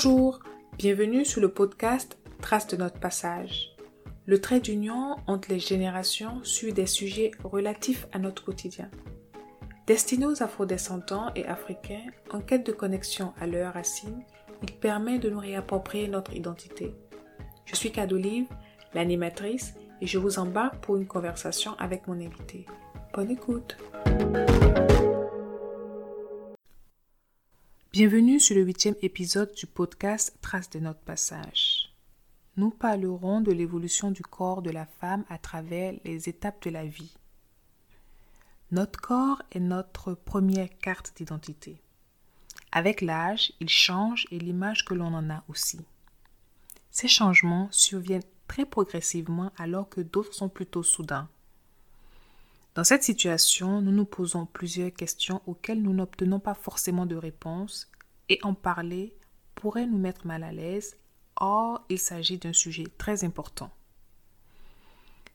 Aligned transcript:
Bonjour, 0.00 0.38
bienvenue 0.76 1.24
sur 1.24 1.40
le 1.40 1.48
podcast 1.48 2.18
Trace 2.40 2.68
de 2.68 2.76
notre 2.76 3.00
passage. 3.00 3.74
Le 4.26 4.40
trait 4.40 4.60
d'union 4.60 5.16
entre 5.26 5.50
les 5.50 5.58
générations 5.58 6.38
suit 6.44 6.72
des 6.72 6.86
sujets 6.86 7.32
relatifs 7.42 8.06
à 8.12 8.20
notre 8.20 8.44
quotidien. 8.44 8.88
Destiné 9.88 10.24
aux 10.26 10.40
afrodescendants 10.40 11.32
et 11.34 11.46
africains 11.46 12.04
en 12.30 12.38
quête 12.38 12.64
de 12.64 12.70
connexion 12.70 13.32
à 13.40 13.48
leurs 13.48 13.74
racines, 13.74 14.22
il 14.62 14.72
permet 14.72 15.18
de 15.18 15.30
nous 15.30 15.40
réapproprier 15.40 16.06
notre 16.06 16.32
identité. 16.32 16.94
Je 17.64 17.74
suis 17.74 17.90
Cadolive, 17.90 18.46
l'animatrice, 18.94 19.74
et 20.00 20.06
je 20.06 20.18
vous 20.18 20.38
embarque 20.38 20.76
pour 20.76 20.96
une 20.96 21.08
conversation 21.08 21.74
avec 21.80 22.06
mon 22.06 22.20
invité. 22.20 22.66
Bonne 23.14 23.32
écoute! 23.32 23.76
Bienvenue 27.98 28.38
sur 28.38 28.54
le 28.54 28.62
huitième 28.62 28.94
épisode 29.02 29.52
du 29.56 29.66
podcast 29.66 30.32
Trace 30.40 30.70
de 30.70 30.78
notre 30.78 31.00
passage. 31.00 31.92
Nous 32.56 32.70
parlerons 32.70 33.40
de 33.40 33.50
l'évolution 33.50 34.12
du 34.12 34.22
corps 34.22 34.62
de 34.62 34.70
la 34.70 34.86
femme 34.86 35.24
à 35.28 35.36
travers 35.36 35.94
les 36.04 36.28
étapes 36.28 36.62
de 36.62 36.70
la 36.70 36.86
vie. 36.86 37.16
Notre 38.70 39.00
corps 39.00 39.42
est 39.50 39.58
notre 39.58 40.14
première 40.14 40.68
carte 40.78 41.12
d'identité. 41.16 41.82
Avec 42.70 43.00
l'âge, 43.00 43.52
il 43.58 43.68
change 43.68 44.28
et 44.30 44.38
l'image 44.38 44.84
que 44.84 44.94
l'on 44.94 45.12
en 45.12 45.28
a 45.28 45.42
aussi. 45.48 45.80
Ces 46.92 47.08
changements 47.08 47.66
surviennent 47.72 48.22
très 48.46 48.64
progressivement 48.64 49.50
alors 49.58 49.88
que 49.88 50.02
d'autres 50.02 50.34
sont 50.34 50.48
plutôt 50.48 50.84
soudains. 50.84 51.28
Dans 52.74 52.84
cette 52.84 53.02
situation, 53.02 53.80
nous 53.80 53.92
nous 53.92 54.04
posons 54.04 54.46
plusieurs 54.46 54.92
questions 54.92 55.42
auxquelles 55.46 55.82
nous 55.82 55.92
n'obtenons 55.92 56.40
pas 56.40 56.54
forcément 56.54 57.06
de 57.06 57.16
réponse 57.16 57.90
et 58.28 58.38
en 58.42 58.54
parler 58.54 59.16
pourrait 59.54 59.86
nous 59.86 59.98
mettre 59.98 60.26
mal 60.26 60.44
à 60.44 60.52
l'aise. 60.52 60.96
Or, 61.36 61.84
il 61.88 61.98
s'agit 61.98 62.38
d'un 62.38 62.52
sujet 62.52 62.86
très 62.98 63.24
important. 63.24 63.70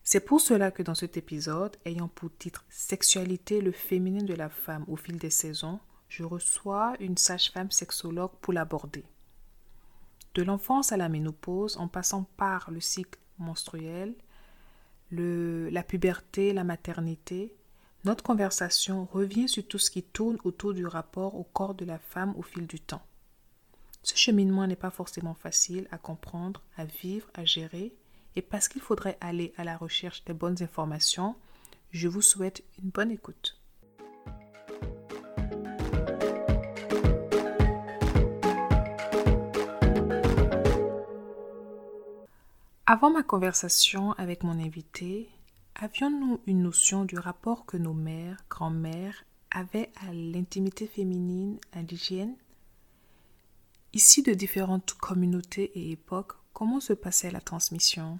C'est 0.02 0.20
pour 0.20 0.40
cela 0.40 0.70
que 0.70 0.82
dans 0.82 0.94
cet 0.94 1.16
épisode, 1.16 1.76
ayant 1.86 2.08
pour 2.08 2.30
titre 2.36 2.64
Sexualité, 2.68 3.62
le 3.62 3.72
féminin 3.72 4.22
de 4.22 4.34
la 4.34 4.50
femme 4.50 4.84
au 4.86 4.96
fil 4.96 5.16
des 5.16 5.30
saisons, 5.30 5.80
je 6.08 6.24
reçois 6.24 6.94
une 7.00 7.16
sage-femme 7.16 7.70
sexologue 7.70 8.32
pour 8.42 8.52
l'aborder. 8.52 9.04
De 10.34 10.42
l'enfance 10.42 10.92
à 10.92 10.98
la 10.98 11.08
ménopause, 11.08 11.78
en 11.78 11.88
passant 11.88 12.24
par 12.36 12.70
le 12.70 12.80
cycle 12.80 13.18
menstruel, 13.38 14.14
la 15.22 15.82
puberté, 15.82 16.52
la 16.52 16.64
maternité, 16.64 17.54
notre 18.04 18.22
conversation 18.22 19.06
revient 19.06 19.48
sur 19.48 19.66
tout 19.66 19.78
ce 19.78 19.90
qui 19.90 20.02
tourne 20.02 20.36
autour 20.44 20.74
du 20.74 20.86
rapport 20.86 21.36
au 21.36 21.44
corps 21.44 21.74
de 21.74 21.84
la 21.84 21.98
femme 21.98 22.34
au 22.36 22.42
fil 22.42 22.66
du 22.66 22.78
temps. 22.78 23.06
Ce 24.02 24.16
cheminement 24.16 24.66
n'est 24.66 24.76
pas 24.76 24.90
forcément 24.90 25.34
facile 25.34 25.88
à 25.90 25.96
comprendre, 25.96 26.62
à 26.76 26.84
vivre, 26.84 27.30
à 27.32 27.46
gérer, 27.46 27.94
et 28.36 28.42
parce 28.42 28.68
qu'il 28.68 28.82
faudrait 28.82 29.16
aller 29.20 29.54
à 29.56 29.64
la 29.64 29.76
recherche 29.76 30.24
des 30.24 30.34
bonnes 30.34 30.62
informations, 30.62 31.34
je 31.90 32.08
vous 32.08 32.20
souhaite 32.20 32.62
une 32.82 32.90
bonne 32.90 33.10
écoute. 33.10 33.58
Avant 42.86 43.10
ma 43.10 43.22
conversation 43.22 44.12
avec 44.12 44.42
mon 44.42 44.62
invité, 44.62 45.30
avions-nous 45.74 46.42
une 46.46 46.62
notion 46.62 47.06
du 47.06 47.18
rapport 47.18 47.64
que 47.64 47.78
nos 47.78 47.94
mères, 47.94 48.44
grand-mères 48.50 49.24
avaient 49.50 49.90
à 50.06 50.12
l'intimité 50.12 50.86
féminine 50.86 51.58
indigène? 51.72 52.36
Ici 53.94 54.22
de 54.22 54.34
différentes 54.34 54.92
communautés 54.92 55.72
et 55.74 55.92
époques, 55.92 56.34
comment 56.52 56.78
se 56.78 56.92
passait 56.92 57.30
la 57.30 57.40
transmission? 57.40 58.18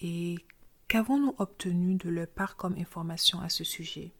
Et 0.00 0.36
qu'avons-nous 0.86 1.34
obtenu 1.38 1.96
de 1.96 2.08
leur 2.08 2.28
part 2.28 2.54
comme 2.54 2.76
information 2.78 3.40
à 3.40 3.48
ce 3.48 3.64
sujet? 3.64 4.12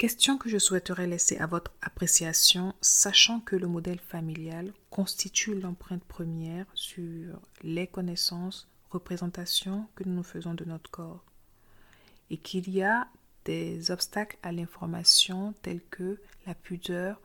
Question 0.00 0.38
que 0.38 0.48
je 0.48 0.56
souhaiterais 0.56 1.06
laisser 1.06 1.36
à 1.36 1.46
votre 1.46 1.72
appréciation, 1.82 2.72
sachant 2.80 3.38
que 3.38 3.54
le 3.54 3.66
modèle 3.66 3.98
familial 3.98 4.72
constitue 4.88 5.60
l'empreinte 5.60 6.04
première 6.04 6.64
sur 6.72 7.38
les 7.62 7.86
connaissances, 7.86 8.66
représentations 8.88 9.86
que 9.94 10.04
nous 10.04 10.14
nous 10.14 10.22
faisons 10.22 10.54
de 10.54 10.64
notre 10.64 10.90
corps, 10.90 11.22
et 12.30 12.38
qu'il 12.38 12.70
y 12.70 12.82
a 12.82 13.08
des 13.44 13.90
obstacles 13.90 14.38
à 14.42 14.52
l'information 14.52 15.52
tels 15.60 15.84
que 15.90 16.18
la 16.46 16.54
pudeur, 16.54 17.20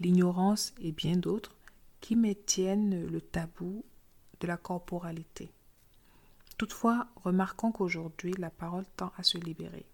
l'ignorance 0.00 0.72
et 0.80 0.92
bien 0.92 1.18
d'autres 1.18 1.56
qui 2.00 2.16
maintiennent 2.16 3.06
le 3.06 3.20
tabou 3.20 3.84
de 4.40 4.46
la 4.46 4.56
corporalité. 4.56 5.52
Toutefois, 6.56 7.06
remarquons 7.16 7.70
qu'aujourd'hui 7.70 8.32
la 8.38 8.48
parole 8.48 8.86
tend 8.96 9.12
à 9.18 9.22
se 9.22 9.36
libérer 9.36 9.84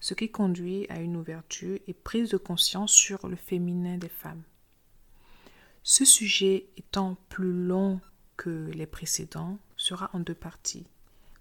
ce 0.00 0.14
qui 0.14 0.30
conduit 0.30 0.86
à 0.88 1.00
une 1.00 1.16
ouverture 1.16 1.78
et 1.86 1.94
prise 1.94 2.30
de 2.30 2.36
conscience 2.36 2.92
sur 2.92 3.28
le 3.28 3.36
féminin 3.36 3.98
des 3.98 4.08
femmes. 4.08 4.42
Ce 5.82 6.04
sujet 6.04 6.66
étant 6.76 7.16
plus 7.28 7.52
long 7.52 8.00
que 8.36 8.70
les 8.74 8.86
précédents 8.86 9.58
sera 9.76 10.10
en 10.12 10.20
deux 10.20 10.34
parties. 10.34 10.86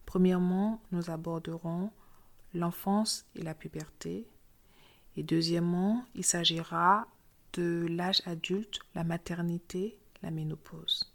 Premièrement, 0.06 0.82
nous 0.92 1.10
aborderons 1.10 1.92
l'enfance 2.54 3.26
et 3.36 3.42
la 3.42 3.54
puberté. 3.54 4.26
Et 5.18 5.24
deuxièmement, 5.24 6.06
il 6.16 6.24
s'agira 6.24 7.08
de 7.54 7.88
l'âge 7.90 8.22
adulte, 8.26 8.80
la 8.96 9.04
maternité, 9.04 9.98
la 10.22 10.32
ménopause. 10.32 11.12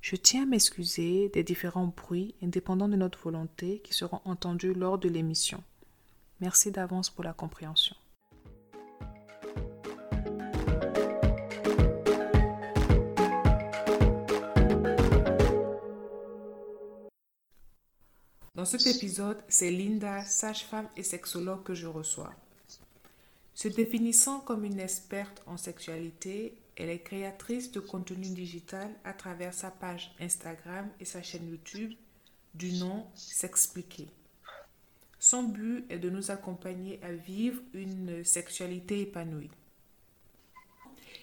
Je 0.00 0.16
tiens 0.16 0.44
à 0.44 0.46
m'excuser 0.46 1.28
des 1.28 1.42
différents 1.42 1.92
bruits 1.94 2.34
indépendants 2.42 2.88
de 2.88 2.96
notre 2.96 3.18
volonté 3.18 3.80
qui 3.84 3.94
seront 3.94 4.20
entendus 4.24 4.74
lors 4.74 4.98
de 4.98 5.08
l'émission. 5.08 5.62
Merci 6.40 6.70
d'avance 6.70 7.10
pour 7.10 7.24
la 7.24 7.32
compréhension. 7.32 7.96
Dans 18.54 18.64
cet 18.64 18.88
épisode, 18.88 19.40
c'est 19.48 19.70
Linda, 19.70 20.24
sage-femme 20.24 20.88
et 20.96 21.04
sexologue 21.04 21.62
que 21.62 21.74
je 21.74 21.86
reçois. 21.86 22.34
Se 23.54 23.68
définissant 23.68 24.40
comme 24.40 24.64
une 24.64 24.80
experte 24.80 25.42
en 25.46 25.56
sexualité, 25.56 26.58
elle 26.76 26.90
est 26.90 27.02
créatrice 27.02 27.70
de 27.72 27.80
contenu 27.80 28.28
digital 28.28 28.92
à 29.04 29.12
travers 29.12 29.54
sa 29.54 29.70
page 29.70 30.12
Instagram 30.20 30.88
et 31.00 31.04
sa 31.04 31.22
chaîne 31.22 31.48
YouTube 31.48 31.92
du 32.54 32.72
nom 32.72 33.06
S'expliquer. 33.14 34.08
Son 35.20 35.42
but 35.42 35.84
est 35.90 35.98
de 35.98 36.10
nous 36.10 36.30
accompagner 36.30 37.00
à 37.02 37.10
vivre 37.10 37.60
une 37.74 38.24
sexualité 38.24 39.00
épanouie. 39.00 39.50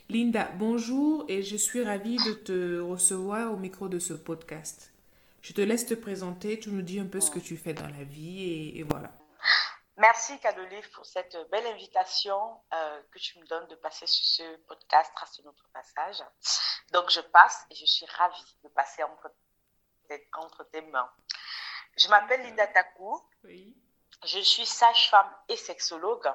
Linda, 0.09 0.49
bonjour 0.55 1.23
et 1.29 1.41
je 1.41 1.55
suis 1.55 1.81
ravie 1.81 2.17
de 2.17 2.33
te 2.33 2.79
recevoir 2.79 3.53
au 3.53 3.55
micro 3.55 3.87
de 3.87 3.97
ce 3.99 4.13
podcast. 4.13 4.91
Je 5.41 5.53
te 5.53 5.61
laisse 5.61 5.85
te 5.85 5.93
présenter, 5.93 6.59
tu 6.59 6.71
nous 6.71 6.81
dis 6.81 6.99
un 6.99 7.07
peu 7.07 7.21
ce 7.21 7.31
que 7.31 7.39
tu 7.39 7.55
fais 7.55 7.73
dans 7.73 7.87
la 7.87 8.03
vie 8.03 8.77
et, 8.77 8.83
voilà. 8.83 9.11
Merci 9.97 10.37
Cadolif 10.39 10.91
pour 10.91 11.05
cette 11.05 11.37
belle 11.49 11.65
invitation 11.67 12.37
euh, 12.73 13.01
que 13.11 13.19
tu 13.19 13.39
me 13.39 13.45
donnes 13.45 13.67
de 13.69 13.75
passer 13.75 14.05
sur 14.07 14.25
ce 14.25 14.57
podcast 14.67 15.09
Trace 15.15 15.39
notre 15.45 15.69
passage. 15.69 16.21
Donc 16.91 17.09
je 17.09 17.21
passe 17.21 17.65
et 17.71 17.75
je 17.75 17.85
suis 17.85 18.05
ravie 18.07 18.57
de 18.61 18.69
passer 18.69 19.03
entre, 19.03 19.31
entre 20.37 20.69
tes 20.69 20.81
mains. 20.81 21.09
Je 21.97 22.09
m'appelle 22.09 22.41
Linda 22.41 22.67
Takou. 22.67 23.21
Oui. 23.45 23.73
Je 24.23 24.39
suis 24.39 24.65
sage-femme 24.65 25.29
et 25.49 25.57
sexologue. 25.57 26.31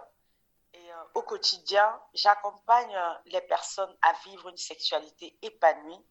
Et 0.72 0.92
euh, 0.92 1.04
au 1.14 1.22
quotidien, 1.22 2.00
j'accompagne 2.14 2.94
euh, 2.94 3.14
les 3.26 3.40
personnes 3.40 3.94
à 4.02 4.12
vivre 4.24 4.48
une 4.48 4.56
sexualité 4.56 5.36
épanouie, 5.42 6.06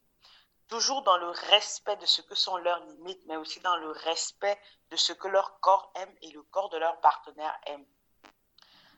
toujours 0.68 1.02
dans 1.04 1.18
le 1.18 1.30
respect 1.30 1.96
de 1.98 2.06
ce 2.06 2.22
que 2.22 2.36
sont 2.36 2.58
leurs 2.58 2.84
limites, 2.86 3.22
mais 3.28 3.38
aussi 3.38 3.60
dans 3.62 3.78
le 3.78 3.92
respect 3.92 4.60
de 4.90 4.98
ce 4.98 5.14
que 5.14 5.28
leur 5.28 5.60
corps 5.62 5.92
aime 5.96 6.14
et 6.22 6.32
le 6.32 6.44
corps 6.44 6.70
de 6.70 6.78
leur 6.78 7.00
partenaire 7.00 7.58
aime. 7.68 7.86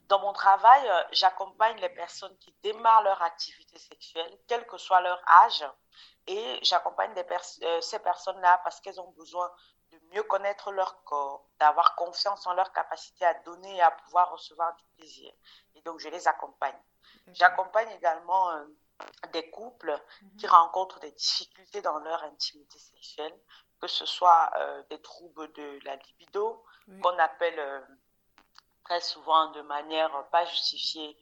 Dans 0.08 0.20
mon 0.20 0.34
travail, 0.34 0.90
euh, 0.90 1.04
j'accompagne 1.12 1.80
les 1.80 1.90
personnes 1.90 2.36
qui 2.40 2.52
démarrent 2.64 3.04
leur 3.04 3.22
activité 3.22 3.78
sexuelle, 3.78 4.40
quel 4.48 4.66
que 4.66 4.78
soit 4.78 5.02
leur 5.02 5.22
âge, 5.44 5.64
et 6.28 6.60
j'accompagne 6.64 7.14
ces 7.82 8.00
personnes-là 8.00 8.60
parce 8.64 8.82
qu'elles 8.82 9.00
ont 9.00 9.12
besoin 9.12 9.52
mieux 10.12 10.24
connaître 10.24 10.72
leur 10.72 11.04
corps, 11.04 11.46
d'avoir 11.60 11.96
confiance 11.96 12.46
en 12.48 12.54
leur 12.54 12.72
capacité 12.72 13.26
à 13.26 13.34
donner 13.42 13.78
et 13.78 13.82
à 13.82 13.92
pouvoir 13.92 14.32
recevoir 14.32 14.76
du 14.76 14.84
plaisir. 14.98 15.32
Et 15.76 15.82
donc, 15.82 16.00
je 16.00 16.10
les 16.10 16.28
accompagne. 16.28 16.80
J'accompagne 17.34 17.90
également 17.92 18.52
euh, 18.52 18.66
des 19.32 19.50
couples 19.50 20.00
mhm. 20.22 20.38
qui 20.38 20.48
rencontrent 20.48 21.00
des 21.00 21.12
difficultés 21.12 21.82
dans 21.82 22.00
leur 22.00 22.24
intimité 22.24 22.80
sexuelle, 22.80 23.34
que 23.80 23.88
ce 23.88 24.06
soit 24.06 24.52
euh, 24.58 24.84
des 24.90 25.02
troubles 25.02 25.52
de 25.54 25.80
la 25.86 25.96
libido, 25.96 26.64
qu'on 27.02 27.18
appelle 27.20 27.60
euh, 27.60 27.82
très 28.84 29.00
souvent 29.00 29.52
de 29.52 29.62
manière 29.62 30.28
pas 30.30 30.46
justifiée, 30.46 31.18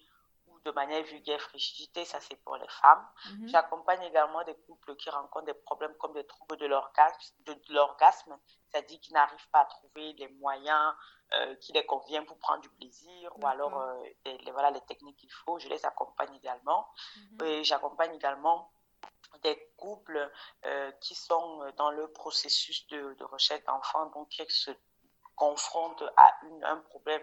de 0.65 0.71
manière 0.71 1.03
vulgaire 1.03 1.39
frigidité, 1.41 2.05
ça 2.05 2.19
c'est 2.21 2.35
pour 2.43 2.55
les 2.57 2.67
femmes. 2.67 3.07
Mhm. 3.31 3.47
J'accompagne 3.49 4.01
également 4.03 4.43
des 4.43 4.55
couples 4.55 4.95
qui 4.95 5.09
rencontrent 5.09 5.45
des 5.45 5.53
problèmes 5.53 5.95
comme 5.97 6.13
des 6.13 6.25
troubles 6.25 6.57
de 6.57 6.65
l'orgasme, 7.73 8.37
c'est-à-dire 8.69 8.99
qui 8.99 9.13
n'arrivent 9.13 9.49
pas 9.51 9.61
à 9.61 9.65
trouver 9.65 10.13
les 10.13 10.27
moyens 10.29 10.93
euh, 11.33 11.55
qui 11.55 11.71
les 11.73 11.85
conviennent 11.85 12.25
pour 12.25 12.39
prendre 12.39 12.61
du 12.61 12.69
plaisir 12.69 13.31
ou 13.37 13.47
alors 13.47 13.79
euh, 13.79 14.03
les, 14.25 14.51
voilà, 14.51 14.71
les 14.71 14.81
techniques 14.81 15.17
qu'il 15.17 15.31
faut. 15.31 15.59
Je 15.59 15.67
les 15.67 15.85
accompagne 15.85 16.33
également. 16.35 16.87
Mhm. 17.15 17.47
Et 17.47 17.63
j'accompagne 17.63 18.13
également 18.13 18.71
des 19.43 19.71
couples 19.77 20.31
euh, 20.65 20.91
qui 21.01 21.15
sont 21.15 21.71
dans 21.77 21.91
le 21.91 22.11
processus 22.11 22.87
de, 22.87 23.13
de 23.13 23.23
recherche 23.23 23.63
d'enfants, 23.65 24.07
donc 24.07 24.29
qui 24.29 24.43
se 24.49 24.71
confrontent 25.35 26.03
à 26.17 26.35
une, 26.43 26.63
un 26.65 26.77
problème 26.77 27.21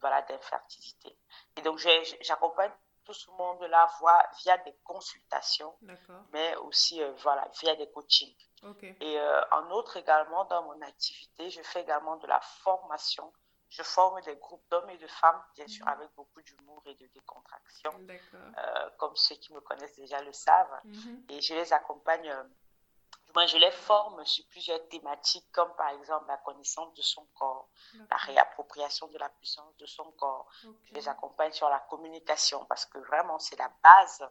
voilà, 0.00 0.22
d'infertilité. 0.22 1.18
Et 1.56 1.62
donc, 1.62 1.78
j'accompagne 2.20 2.72
tout 3.06 3.14
ce 3.14 3.30
monde-là 3.30 3.88
via 4.42 4.58
des 4.58 4.74
consultations, 4.82 5.74
mais 6.32 6.56
aussi 6.56 7.02
euh, 7.02 7.12
voilà, 7.22 7.48
via 7.60 7.76
des 7.76 7.88
coachings. 7.90 8.36
Et 8.82 9.18
euh, 9.18 9.40
en 9.52 9.70
outre 9.70 9.96
également, 9.96 10.44
dans 10.46 10.62
mon 10.64 10.80
activité, 10.82 11.50
je 11.50 11.62
fais 11.62 11.82
également 11.82 12.16
de 12.16 12.26
la 12.26 12.40
formation. 12.40 13.32
Je 13.68 13.82
forme 13.82 14.20
des 14.22 14.36
groupes 14.36 14.64
d'hommes 14.70 14.90
et 14.90 14.98
de 14.98 15.06
femmes, 15.06 15.40
bien 15.54 15.66
sûr, 15.66 15.84
mhm. 15.86 15.92
avec 15.92 16.10
beaucoup 16.14 16.40
d'humour 16.42 16.82
et 16.86 16.94
de 16.94 17.06
décontraction, 17.08 17.92
euh, 18.34 18.90
comme 18.98 19.14
ceux 19.16 19.34
qui 19.36 19.52
me 19.52 19.60
connaissent 19.60 19.96
déjà 19.96 20.22
le 20.22 20.32
savent. 20.32 20.80
Mhm. 20.84 21.24
Et 21.28 21.40
je 21.40 21.54
les 21.54 21.72
accompagne 21.72 22.32
moi, 23.34 23.46
je 23.46 23.58
les 23.58 23.70
forme 23.70 24.24
sur 24.24 24.46
plusieurs 24.46 24.88
thématiques, 24.88 25.46
comme 25.52 25.74
par 25.76 25.90
exemple 25.90 26.26
la 26.28 26.38
connaissance 26.38 26.94
de 26.94 27.02
son 27.02 27.26
corps, 27.34 27.68
la 28.10 28.16
réappropriation 28.16 29.08
de 29.08 29.18
la 29.18 29.28
puissance 29.28 29.76
de 29.76 29.86
son 29.86 30.10
corps. 30.12 30.48
Je 30.84 30.94
les 30.94 31.08
accompagne 31.08 31.52
sur 31.52 31.68
la 31.68 31.80
communication, 31.80 32.64
parce 32.66 32.86
que 32.86 32.98
vraiment, 32.98 33.38
c'est 33.38 33.58
la 33.58 33.70
base 33.82 34.26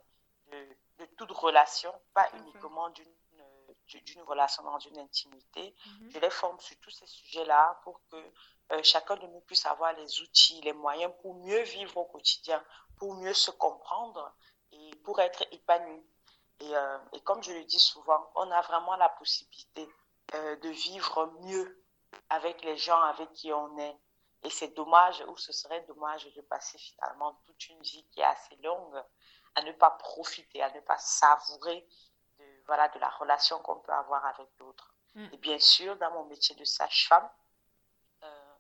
de, 0.52 1.06
toute 1.18 1.32
relation, 1.32 1.94
pas 2.14 2.30
uniquement 2.34 2.90
d'une 2.90 4.22
relation 4.24 4.64
dans 4.64 4.80
une 4.80 4.98
intimité. 4.98 5.76
Mhm. 5.86 6.12
Je 6.12 6.20
les 6.20 6.30
forme 6.30 6.60
sur 6.60 6.78
tous 6.80 6.92
ces 6.92 7.08
sujets-là 7.08 7.80
pour 7.84 8.02
que 8.10 8.18
euh, 8.72 8.82
chacun 8.84 9.16
de 9.18 9.28
nous 9.28 9.42
puisse 9.42 9.66
avoir 9.66 9.94
les 9.94 10.22
outils, 10.22 10.62
les 10.62 10.74
moyens 10.74 11.14
pour 11.22 11.36
mieux 11.36 11.62
vivre 11.62 11.98
au 11.98 12.06
quotidien, 12.06 12.64
pour 12.98 13.14
mieux 13.16 13.34
se 13.34 13.52
comprendre 13.52 14.34
et 14.72 14.96
pour 15.04 15.20
être 15.20 15.44
épanoui. 15.52 16.04
Et, 16.62 16.76
euh, 16.76 16.98
et, 17.14 17.22
comme 17.22 17.44
je 17.44 17.52
le 17.52 17.64
dis 17.66 17.80
souvent, 17.80 18.30
on 18.36 18.50
a 18.52 18.62
vraiment 18.62 18.96
la 18.96 19.10
possibilité 19.10 19.90
euh, 20.34 20.56
de 20.58 20.70
vivre 20.70 21.34
mieux 21.42 21.84
avec 22.30 22.64
les 22.64 22.78
gens 22.78 23.02
avec 23.02 23.32
qui 23.34 23.52
on 23.52 23.78
est. 23.78 23.98
Et 24.44 24.50
c'est 24.50 24.70
dommage, 24.70 25.24
ou 25.28 25.38
ce 25.38 25.52
serait 25.52 25.82
dommage 25.82 26.32
de 26.34 26.42
passer 26.42 26.78
finalement 26.78 27.34
toute 27.46 27.68
une 27.68 27.82
vie 27.82 28.06
qui 28.12 28.22
est 28.22 28.26
assez 28.26 28.56
longue 28.58 29.04
à 29.56 29.62
ne 29.64 29.72
pas 29.72 29.92
profiter, 29.92 30.62
à 30.62 30.72
ne 30.72 30.80
pas 30.82 30.98
savourer 30.98 31.88
de, 32.38 32.46
voilà, 32.68 32.88
de 32.90 33.00
la 33.00 33.10
relation 33.10 33.60
qu'on 33.60 33.80
peut 33.80 33.94
avoir 33.94 34.26
avec 34.26 34.48
d'autres. 34.58 34.94
Mm. 35.16 35.28
Et 35.34 35.38
bien 35.38 35.60
sûr, 35.60 35.96
dans 35.98 36.12
mon 36.12 36.26
métier 36.26 36.56
de 36.56 36.64
sage-femme, 36.64 37.30
euh, 38.24 38.56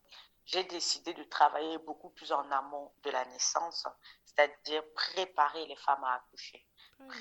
j'ai 0.45 0.63
décidé 0.63 1.13
de 1.13 1.23
travailler 1.23 1.77
beaucoup 1.79 2.09
plus 2.09 2.31
en 2.31 2.49
amont 2.51 2.91
de 3.03 3.11
la 3.11 3.25
naissance, 3.25 3.87
c'est-à-dire 4.25 4.83
préparer 4.93 5.65
les 5.65 5.75
femmes 5.75 6.03
à 6.03 6.15
accoucher 6.15 6.65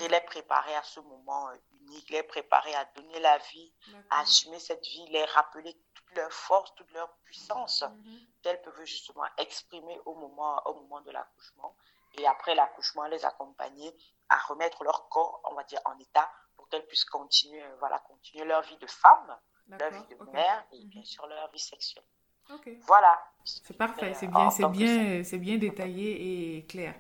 les 0.08 0.20
préparer 0.20 0.74
à 0.74 0.82
ce 0.82 1.00
moment 1.00 1.48
euh, 1.48 1.56
unique, 1.80 2.10
les 2.10 2.22
préparer 2.22 2.74
à 2.74 2.84
donner 2.96 3.20
la 3.20 3.38
vie, 3.38 3.72
à 4.10 4.20
assumer 4.20 4.58
cette 4.58 4.84
vie, 4.84 5.06
les 5.10 5.24
rappeler 5.24 5.76
toute 5.94 6.16
leur 6.16 6.32
force, 6.32 6.74
toute 6.74 6.90
leur 6.92 7.12
puissance 7.24 7.82
mhm. 7.82 8.18
qu'elles 8.42 8.62
peuvent 8.62 8.84
justement 8.84 9.24
exprimer 9.38 9.98
au 10.04 10.14
moment, 10.14 10.62
au 10.66 10.74
moment 10.74 11.00
de 11.02 11.10
l'accouchement. 11.10 11.76
Et 12.16 12.26
après 12.26 12.54
l'accouchement, 12.54 13.06
les 13.06 13.24
accompagner 13.24 13.94
à 14.28 14.38
remettre 14.38 14.84
leur 14.84 15.08
corps, 15.08 15.40
on 15.50 15.54
va 15.54 15.64
dire, 15.64 15.80
en 15.84 15.98
état 15.98 16.30
pour 16.56 16.68
qu'elles 16.68 16.86
puissent 16.86 17.04
continuer, 17.04 17.62
euh, 17.62 17.76
voilà, 17.80 17.98
continuer 18.00 18.44
leur 18.44 18.62
vie 18.62 18.76
de 18.78 18.86
femme, 18.86 19.38
leur 19.68 19.90
vie 19.90 20.14
de 20.14 20.30
mère 20.30 20.64
et 20.72 20.84
bien 20.84 21.00
mhm. 21.00 21.06
sûr 21.06 21.26
leur 21.26 21.50
vie 21.50 21.58
sexuelle. 21.58 22.04
Voilà. 22.86 23.18
C'est 23.44 23.76
parfait, 23.76 24.12
c'est 24.14 24.26
bien, 24.26 24.50
c'est 24.50 24.68
bien, 24.68 25.24
c'est 25.24 25.38
bien 25.38 25.56
détaillé 25.56 26.56
et 26.56 26.66
clair. 26.66 26.94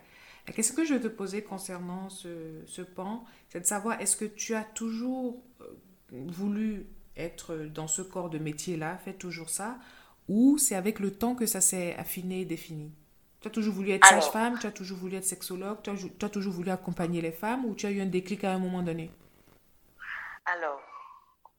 La 0.46 0.52
question 0.52 0.74
que 0.74 0.84
je 0.84 0.94
vais 0.94 1.00
te 1.00 1.08
poser 1.08 1.42
concernant 1.42 2.10
ce, 2.10 2.62
ce 2.66 2.82
pan, 2.82 3.24
c'est 3.48 3.60
de 3.60 3.66
savoir 3.66 4.00
est-ce 4.00 4.16
que 4.16 4.26
tu 4.26 4.54
as 4.54 4.64
toujours 4.64 5.42
euh, 5.60 5.66
voulu 6.12 6.86
être 7.16 7.54
dans 7.56 7.86
ce 7.86 8.02
corps 8.02 8.28
de 8.28 8.38
métier-là, 8.38 8.98
fait 8.98 9.14
toujours 9.14 9.48
ça, 9.48 9.78
ou 10.28 10.58
c'est 10.58 10.74
avec 10.74 11.00
le 11.00 11.14
temps 11.14 11.34
que 11.34 11.46
ça 11.46 11.60
s'est 11.60 11.94
affiné 11.96 12.42
et 12.42 12.44
défini? 12.44 12.92
Tu 13.40 13.48
as 13.48 13.50
toujours 13.50 13.74
voulu 13.74 13.90
être 13.90 14.06
sage-femme, 14.06 14.58
tu 14.58 14.66
as 14.66 14.72
toujours 14.72 14.98
voulu 14.98 15.16
être 15.16 15.24
sexologue, 15.24 15.82
tu 15.82 15.90
as, 15.90 15.96
tu 15.96 16.24
as, 16.24 16.28
toujours 16.28 16.52
voulu 16.52 16.70
accompagner 16.70 17.20
les 17.20 17.32
femmes, 17.32 17.64
ou 17.64 17.74
tu 17.74 17.86
as 17.86 17.90
eu 17.90 18.00
un 18.00 18.06
déclic 18.06 18.44
à 18.44 18.52
un 18.52 18.58
moment 18.58 18.82
donné? 18.82 19.10
Alors, 20.46 20.80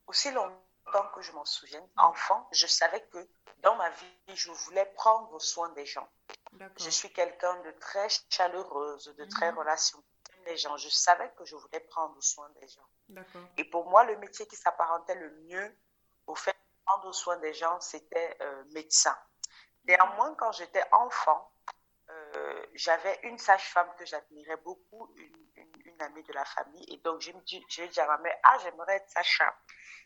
aussi 0.07 0.31
longtemps 0.31 1.09
que 1.13 1.21
je 1.21 1.31
m'en 1.31 1.45
souviens, 1.45 1.83
enfant, 1.97 2.47
je 2.51 2.67
savais 2.67 3.03
que 3.11 3.19
dans 3.63 3.75
ma 3.75 3.89
vie, 3.89 4.35
je 4.35 4.51
voulais 4.51 4.91
prendre 4.95 5.39
soin 5.39 5.69
des 5.73 5.85
gens. 5.85 6.07
Je 6.77 6.89
suis 6.89 7.11
quelqu'un 7.11 7.55
de 7.61 7.71
très 7.71 8.07
chaleureuse, 8.29 9.13
de 9.17 9.25
très 9.25 9.51
mhm. 9.51 9.59
relationnel 9.59 10.09
les 10.45 10.57
gens. 10.57 10.77
Je 10.77 10.89
savais 10.89 11.31
que 11.37 11.45
je 11.45 11.55
voulais 11.55 11.79
prendre 11.79 12.21
soin 12.21 12.49
des 12.61 12.67
gens. 12.67 13.23
Et 13.57 13.63
pour 13.65 13.89
moi, 13.89 14.03
le 14.05 14.17
métier 14.17 14.47
qui 14.47 14.55
s'apparentait 14.55 15.15
le 15.15 15.31
mieux 15.47 15.77
au 16.27 16.35
fait 16.35 16.51
de 16.51 16.85
prendre 16.85 17.13
soin 17.13 17.37
des 17.37 17.53
gens, 17.53 17.79
c'était 17.79 18.37
euh, 18.41 18.63
médecin. 18.71 19.15
Néanmoins, 19.87 20.33
quand 20.35 20.51
j'étais 20.53 20.83
enfant, 20.91 21.51
euh, 22.09 22.65
j'avais 22.73 23.19
une 23.23 23.37
sage-femme 23.37 23.89
que 23.97 24.05
j'admirais 24.05 24.57
beaucoup, 24.57 25.13
une, 25.17 25.47
une, 25.85 26.01
amie 26.01 26.23
de 26.23 26.33
la 26.33 26.45
famille. 26.45 26.85
Et 26.93 26.97
donc, 26.97 27.21
je 27.21 27.31
me 27.31 27.41
dis, 27.41 27.63
je 27.69 27.83
dit 27.83 27.99
à 27.99 28.07
ma 28.07 28.17
mère, 28.17 28.37
ah, 28.43 28.57
j'aimerais 28.63 28.97
être 28.97 29.09
sage-femme. 29.09 29.53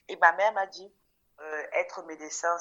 Et 0.07 0.17
ma 0.17 0.31
mère 0.33 0.53
m'a 0.53 0.67
dit, 0.67 0.93
euh, 1.39 1.67
être 1.73 2.03
médecin, 2.03 2.57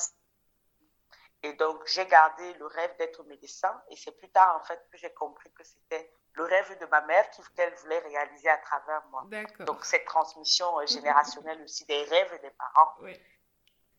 et 1.42 1.52
donc, 1.52 1.86
j'ai 1.86 2.06
gardé 2.06 2.52
le 2.54 2.66
rêve 2.66 2.96
d'être 2.98 3.22
médecin. 3.24 3.82
Et 3.90 3.96
c'est 3.96 4.10
plus 4.12 4.28
tard, 4.30 4.58
en 4.60 4.64
fait, 4.64 4.84
que 4.90 4.98
j'ai 4.98 5.12
compris 5.14 5.50
que 5.52 5.62
c'était 5.62 6.10
le 6.34 6.44
rêve 6.44 6.78
de 6.78 6.86
ma 6.86 7.00
mère 7.02 7.28
qu'elle 7.54 7.74
voulait 7.74 7.98
réaliser 8.00 8.48
à 8.48 8.58
travers 8.58 9.02
moi. 9.10 9.24
Donc, 9.60 9.84
cette 9.84 10.04
transmission 10.04 10.78
euh, 10.80 10.86
générationnelle 10.86 11.62
aussi 11.62 11.84
des 11.86 12.02
rêves 12.04 12.40
des 12.42 12.50
parents. 12.50 12.94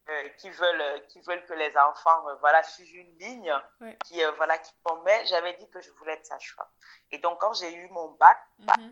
Euh, 0.10 0.30
qui 0.40 0.50
veulent 0.50 1.06
qui 1.08 1.22
veulent 1.22 1.46
que 1.46 1.54
les 1.54 1.78
enfants 1.78 2.28
euh, 2.30 2.36
voilà 2.40 2.64
suivent 2.64 2.96
une 2.96 3.16
ligne 3.20 3.54
qui 4.06 4.24
voilà 4.38 4.58
qui 4.58 4.74
mais 5.06 5.24
j'avais 5.28 5.54
dit 5.54 5.70
que 5.70 5.80
je 5.82 5.92
voulais 5.92 6.14
être 6.14 6.26
sage-femme 6.26 6.66
et 7.12 7.20
donc 7.20 7.40
quand 7.40 7.54
j'ai 7.54 7.72
eu 7.76 7.88
mon 7.90 8.14
bac 8.14 8.40
mm 8.58 8.92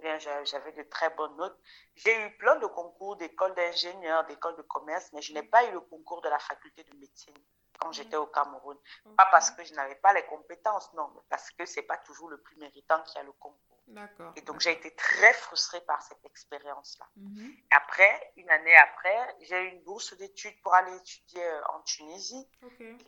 bien, 0.00 0.18
j'avais 0.18 0.72
de 0.72 0.82
très 0.82 1.10
bonnes 1.10 1.36
notes. 1.36 1.58
J'ai 1.94 2.26
eu 2.26 2.36
plein 2.36 2.56
de 2.56 2.66
concours 2.66 3.16
d'école 3.16 3.54
d'ingénieur, 3.54 4.24
d'école 4.26 4.56
de 4.56 4.62
commerce, 4.62 5.10
mais 5.12 5.22
je 5.22 5.32
n'ai 5.32 5.42
pas 5.42 5.64
eu 5.64 5.72
le 5.72 5.80
concours 5.80 6.20
de 6.22 6.28
la 6.28 6.38
faculté 6.38 6.84
de 6.84 6.96
médecine 6.98 7.36
quand 7.80 7.92
j'étais 7.92 8.16
au 8.16 8.26
Cameroun. 8.26 8.78
Pas 9.16 9.26
parce 9.30 9.50
que 9.50 9.64
je 9.64 9.74
n'avais 9.74 9.96
pas 9.96 10.12
les 10.12 10.24
compétences, 10.26 10.92
non, 10.94 11.10
mais 11.14 11.20
parce 11.28 11.50
que 11.50 11.64
c'est 11.66 11.82
pas 11.82 11.98
toujours 11.98 12.28
le 12.28 12.40
plus 12.40 12.56
méritant 12.56 13.02
qui 13.02 13.18
a 13.18 13.22
le 13.22 13.32
concours. 13.32 13.74
Et 14.36 14.40
donc 14.42 14.60
j'ai 14.60 14.72
été 14.72 14.94
très 14.94 15.32
frustrée 15.34 15.82
par 15.82 16.00
cette 16.02 16.24
expérience-là. 16.24 17.06
Mhm. 17.16 17.54
Après, 17.70 18.32
une 18.36 18.48
année 18.48 18.74
après, 18.76 19.36
j'ai 19.40 19.60
eu 19.60 19.68
une 19.72 19.82
bourse 19.82 20.16
d'études 20.16 20.58
pour 20.62 20.74
aller 20.74 20.96
étudier 20.96 21.44
euh, 21.44 21.60
en 21.74 21.80
Tunisie. 21.82 22.48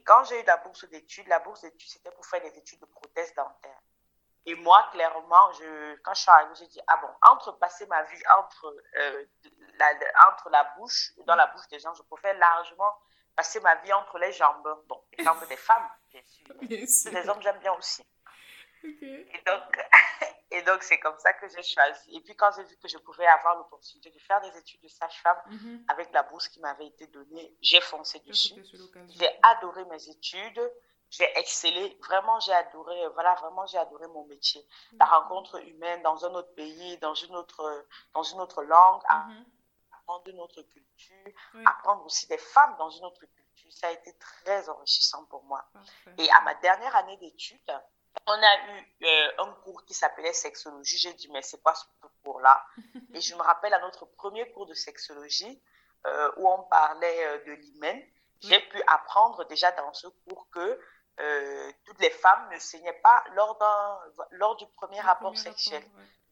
quand 0.05 0.25
j'ai 0.25 0.41
eu 0.41 0.45
la 0.45 0.59
bourse 0.59 0.87
d'études, 0.91 1.27
la 1.29 1.39
bourse 1.39 1.63
d'études 1.63 1.91
c'était 1.91 2.11
pour 2.11 2.27
faire 2.27 2.43
des 2.43 2.59
études 2.59 2.81
de 2.81 2.87
prothèses 2.87 3.35
dentaires. 3.35 3.81
Et 4.47 4.55
moi, 4.55 4.89
clairement, 4.93 5.53
je, 5.53 5.97
quand 6.03 6.15
je 6.15 6.21
suis 6.21 6.31
arrivée, 6.31 6.55
j'ai 6.55 6.69
dit, 6.69 6.81
ah 6.87 6.97
bon, 6.99 7.09
entre 7.31 7.53
passer 7.59 7.85
ma 7.87 8.03
vie 8.05 8.23
entre, 8.39 8.77
euh, 8.97 9.25
la, 9.79 9.93
entre 10.29 10.49
la 10.51 10.63
bouche, 10.77 11.13
dans 11.27 11.35
la 11.35 11.49
bouche 11.49 11.67
des 11.69 11.81
gens, 11.81 11.93
je 11.95 12.03
préfère 12.03 12.39
largement 12.39 12.93
passer 13.35 13.61
ma 13.61 13.75
vie 13.77 13.93
entre 13.93 14.19
les 14.19 14.33
jambes. 14.33 14.85
Bon, 14.89 15.03
les 15.19 15.25
jambes 15.25 15.47
des 15.49 15.57
femmes, 15.57 15.89
bien 16.11 16.23
sûr. 16.25 16.47
Bien 16.63 16.87
sûr. 16.87 17.13
Les 17.13 17.29
hommes, 17.29 17.43
j'aime 17.43 17.59
bien 17.59 17.73
aussi. 17.75 18.03
Et 18.85 19.43
donc, 19.45 19.63
et 20.53 20.63
donc 20.63 20.83
c'est 20.83 21.01
comme 21.01 21.19
ça 21.19 21.33
que 21.33 21.49
j'ai 21.49 21.63
choisi. 21.63 22.17
Et 22.17 22.21
puis, 22.21 22.37
quand 22.37 22.51
j'ai 22.57 22.63
vu 22.63 22.77
que 22.77 22.89
je 22.89 22.99
pouvais 22.99 23.27
avoir 23.27 23.57
l'opportunité 23.57 24.11
de 24.11 24.19
faire 24.21 24.41
des 24.41 24.57
études 24.59 24.81
de 24.81 24.89
sage-femme 24.89 25.39
mhm. 25.47 25.85
avec 25.89 26.13
la 26.13 26.23
bourse 26.23 26.49
qui 26.49 26.61
m'avait 26.61 26.87
été 26.87 27.09
donnée, 27.09 27.57
j'ai 27.61 27.81
foncé 27.81 28.21
dessus. 28.21 28.55
J'ai 29.09 29.41
adoré 29.43 29.85
mes 29.87 30.09
études 30.09 30.73
j'ai 31.11 31.39
excellé. 31.39 31.97
Vraiment, 32.03 32.41
j'ai 32.41 32.53
adoré, 32.53 33.05
euh, 33.05 33.11
voilà, 33.11 33.35
vraiment, 33.35 33.67
j'ai 33.67 33.79
adoré 33.79 34.07
mon 34.09 34.25
métier. 34.27 34.67
La 34.99 35.07
rencontre 35.07 35.63
humaine 35.67 36.03
dans 36.03 36.25
un 36.25 36.35
autre 36.35 36.53
pays, 36.55 36.99
dans 36.99 37.15
une 37.15 37.35
autre, 37.37 37.87
dans 38.15 38.23
une 38.23 38.41
autre 38.41 38.63
langue, 38.65 39.03
mm-hmm. 39.03 39.45
apprendre 39.93 40.29
une 40.29 40.41
autre 40.41 40.63
culture, 40.63 41.33
apprendre 41.65 42.05
aussi 42.05 42.27
des 42.27 42.39
femmes 42.39 42.77
dans 42.79 42.91
une 42.91 43.05
autre 43.05 43.21
culture. 43.21 43.45
Ça 43.71 43.89
a 43.89 43.91
été 43.91 44.17
très 44.19 44.69
enrichissant 44.69 45.25
pour 45.25 45.43
moi. 45.45 45.65
Et 46.19 46.31
à 46.31 46.41
ma 46.43 46.55
dernière 46.55 46.95
année 46.97 47.17
d'études, 47.17 47.81
on 48.27 48.33
a 48.33 48.57
eu 48.69 48.87
euh, 49.03 49.31
un 49.39 49.53
cours 49.65 49.85
qui 49.85 49.93
s'appelait 49.93 50.33
sexologie. 50.33 50.97
J'ai 50.99 51.13
dit, 51.15 51.29
mais 51.31 51.43
c'est 51.43 51.61
quoi 51.61 51.75
ce 51.75 51.85
cours-là? 52.25 52.65
Et 53.15 53.21
je 53.21 53.35
me 53.35 53.43
rappelle 53.43 53.75
à 53.75 53.81
notre 53.81 54.07
premier 54.07 54.51
cours 54.53 54.67
de 54.67 54.73
sexologie, 54.73 55.61
euh, 56.07 56.33
où 56.37 56.49
on 56.49 56.63
parlait 56.63 57.45
de 57.45 57.53
l'hymen, 57.53 58.01
j'ai 58.41 58.61
pu 58.61 58.83
apprendre 58.87 59.45
déjà 59.47 59.73
dans 59.73 59.93
ce 59.93 60.07
cours 60.07 60.49
que 60.51 60.81
euh, 61.19 61.73
toutes 61.85 62.01
les 62.01 62.11
femmes 62.11 62.51
ne 62.53 62.59
saignaient 62.59 63.01
pas 63.03 63.25
lors, 63.35 63.59
lors 64.33 64.57
du 64.57 64.67
premier 64.69 65.01
rapport 65.01 65.37
sexuel. 65.37 65.83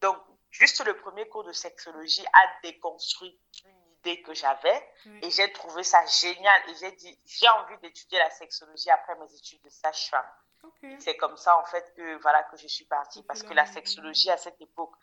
Donc, 0.00 0.18
juste 0.50 0.84
le 0.84 0.96
premier 0.96 1.26
cours 1.28 1.44
de 1.44 1.52
sexologie 1.52 2.24
a 2.32 2.60
déconstruit 2.62 3.38
une 3.64 3.92
idée 3.98 4.22
que 4.22 4.34
j'avais 4.34 4.88
et 5.22 5.30
j'ai 5.30 5.50
trouvé 5.52 5.82
ça 5.82 6.04
génial 6.06 6.62
et 6.68 6.74
j'ai 6.76 6.92
dit, 6.92 7.18
j'ai 7.24 7.48
envie 7.48 7.78
d'étudier 7.78 8.18
la 8.18 8.30
sexologie 8.30 8.90
après 8.90 9.14
mes 9.16 9.34
études 9.34 9.62
de 9.62 9.70
sage-femme. 9.70 10.28
C'est 10.98 11.16
comme 11.16 11.36
ça, 11.36 11.58
en 11.58 11.64
fait, 11.64 11.92
que, 11.94 12.20
voilà, 12.22 12.42
que 12.44 12.56
je 12.56 12.66
suis 12.66 12.86
partie 12.86 13.22
parce 13.22 13.42
que 13.42 13.52
la 13.52 13.66
sexologie, 13.66 14.30
à 14.30 14.36
cette 14.36 14.60
époque, 14.60 14.94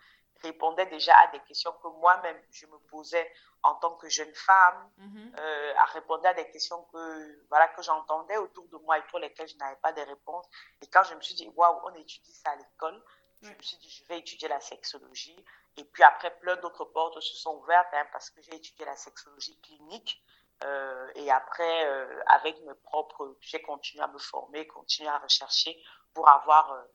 répondait 0.43 0.85
déjà 0.87 1.17
à 1.19 1.27
des 1.27 1.39
questions 1.41 1.71
que 1.83 1.87
moi-même 1.87 2.39
je 2.51 2.65
me 2.65 2.77
posais 2.89 3.31
en 3.63 3.75
tant 3.75 3.95
que 3.95 4.09
jeune 4.09 4.33
femme, 4.33 4.89
mm-hmm. 4.99 5.39
euh, 5.39 5.73
à 5.77 5.85
répondre 5.85 6.25
à 6.25 6.33
des 6.33 6.49
questions 6.49 6.83
que 6.91 7.47
voilà 7.49 7.67
que 7.69 7.81
j'entendais 7.81 8.37
autour 8.37 8.67
de 8.67 8.77
moi 8.77 8.97
et 8.97 9.03
pour 9.03 9.19
lesquelles 9.19 9.47
je 9.47 9.57
n'avais 9.57 9.75
pas 9.77 9.93
de 9.93 10.01
réponse. 10.01 10.45
Et 10.81 10.87
quand 10.87 11.03
je 11.03 11.15
me 11.15 11.21
suis 11.21 11.35
dit 11.35 11.47
waouh, 11.55 11.79
on 11.83 11.93
étudie 11.95 12.33
ça 12.33 12.51
à 12.51 12.55
l'école, 12.55 13.01
je 13.41 13.49
me 13.49 13.61
suis 13.61 13.77
dit 13.77 13.89
je 13.89 14.05
vais 14.05 14.19
étudier 14.19 14.47
la 14.47 14.59
sexologie. 14.59 15.45
Et 15.77 15.83
puis 15.83 16.03
après, 16.03 16.37
plein 16.39 16.55
d'autres 16.57 16.85
portes 16.85 17.19
se 17.21 17.35
sont 17.35 17.57
ouvertes 17.57 17.87
hein, 17.93 18.05
parce 18.11 18.29
que 18.29 18.41
j'ai 18.41 18.55
étudié 18.55 18.85
la 18.85 18.95
sexologie 18.95 19.59
clinique. 19.61 20.23
Euh, 20.63 21.11
et 21.15 21.31
après, 21.31 21.87
euh, 21.87 22.21
avec 22.27 22.59
mes 22.61 22.75
propres, 22.83 23.35
j'ai 23.39 23.61
continué 23.61 24.03
à 24.03 24.07
me 24.07 24.19
former, 24.19 24.67
continué 24.67 25.09
à 25.09 25.17
rechercher 25.17 25.81
pour 26.13 26.29
avoir 26.29 26.85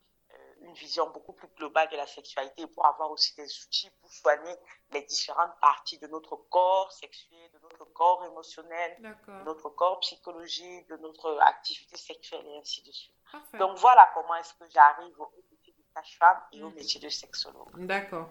une 0.66 0.74
vision 0.74 1.08
beaucoup 1.10 1.32
plus 1.32 1.48
globale 1.56 1.88
de 1.90 1.96
la 1.96 2.06
sexualité 2.06 2.66
pour 2.66 2.86
avoir 2.86 3.10
aussi 3.10 3.34
des 3.36 3.46
outils 3.64 3.90
pour 4.00 4.12
soigner 4.12 4.54
les 4.92 5.02
différentes 5.02 5.58
parties 5.60 5.98
de 5.98 6.06
notre 6.08 6.36
corps 6.50 6.92
sexuel, 6.92 7.50
de 7.54 7.58
notre 7.62 7.84
corps 7.92 8.24
émotionnel, 8.24 9.16
de 9.28 9.44
notre 9.44 9.70
corps 9.70 10.00
psychologique, 10.00 10.88
de 10.88 10.96
notre 10.96 11.38
activité 11.40 11.96
sexuelle 11.96 12.46
et 12.46 12.58
ainsi 12.58 12.82
de 12.82 12.92
suite. 12.92 13.14
Donc 13.58 13.78
voilà 13.78 14.10
comment 14.14 14.34
est-ce 14.36 14.54
que 14.54 14.68
j'arrive 14.70 15.18
au 15.20 15.32
métier 15.50 15.72
de 15.72 15.82
sage-femme 15.94 16.40
et 16.52 16.62
au 16.62 16.70
métier 16.70 17.00
de 17.00 17.08
sexologue. 17.08 17.86
D'accord. 17.86 18.28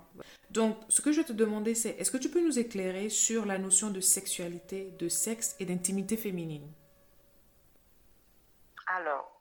Donc 0.50 0.78
ce 0.90 1.02
que 1.02 1.12
je 1.12 1.22
vais 1.22 1.28
te 1.28 1.34
demander 1.34 1.74
c'est 1.76 1.92
est-ce 1.92 2.12
que 2.12 2.18
tu 2.18 2.30
peux 2.30 2.42
nous 2.42 2.60
éclairer 2.60 3.10
sur 3.10 3.46
la 3.46 3.58
notion 3.58 3.90
de 3.90 4.02
sexualité, 4.02 4.92
de 4.92 5.10
sexe 5.10 5.56
et 5.60 5.66
d'intimité 5.66 6.18
féminine 6.18 6.72
Alors, 8.88 9.36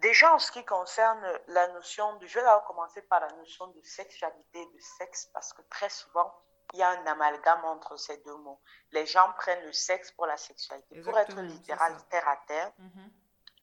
Déjà, 0.00 0.32
en 0.34 0.38
ce 0.38 0.50
qui 0.50 0.64
concerne 0.64 1.22
la 1.48 1.68
notion 1.68 2.16
de, 2.16 2.26
je 2.26 2.34
vais 2.34 2.44
d'abord 2.44 2.64
commencer 2.64 3.02
par 3.02 3.20
la 3.20 3.30
notion 3.32 3.66
de 3.68 3.80
sexualité, 3.82 4.64
de 4.64 4.78
sexe, 4.98 5.26
parce 5.34 5.52
que 5.52 5.60
très 5.62 5.90
souvent, 5.90 6.34
il 6.72 6.78
y 6.78 6.82
a 6.82 6.88
un 6.88 7.06
amalgame 7.06 7.64
entre 7.66 7.96
ces 7.96 8.16
deux 8.18 8.36
mots. 8.36 8.60
Les 8.92 9.04
gens 9.04 9.30
prennent 9.36 9.64
le 9.64 9.72
sexe 9.72 10.10
pour 10.12 10.26
la 10.26 10.36
sexualité. 10.36 11.02
pour 11.02 11.18
être 11.18 11.38
littéral, 11.40 11.94
terre 12.08 12.28
à 12.28 12.36
terre, 12.46 12.72
mhm. 12.78 13.12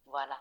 voilà. 0.05 0.39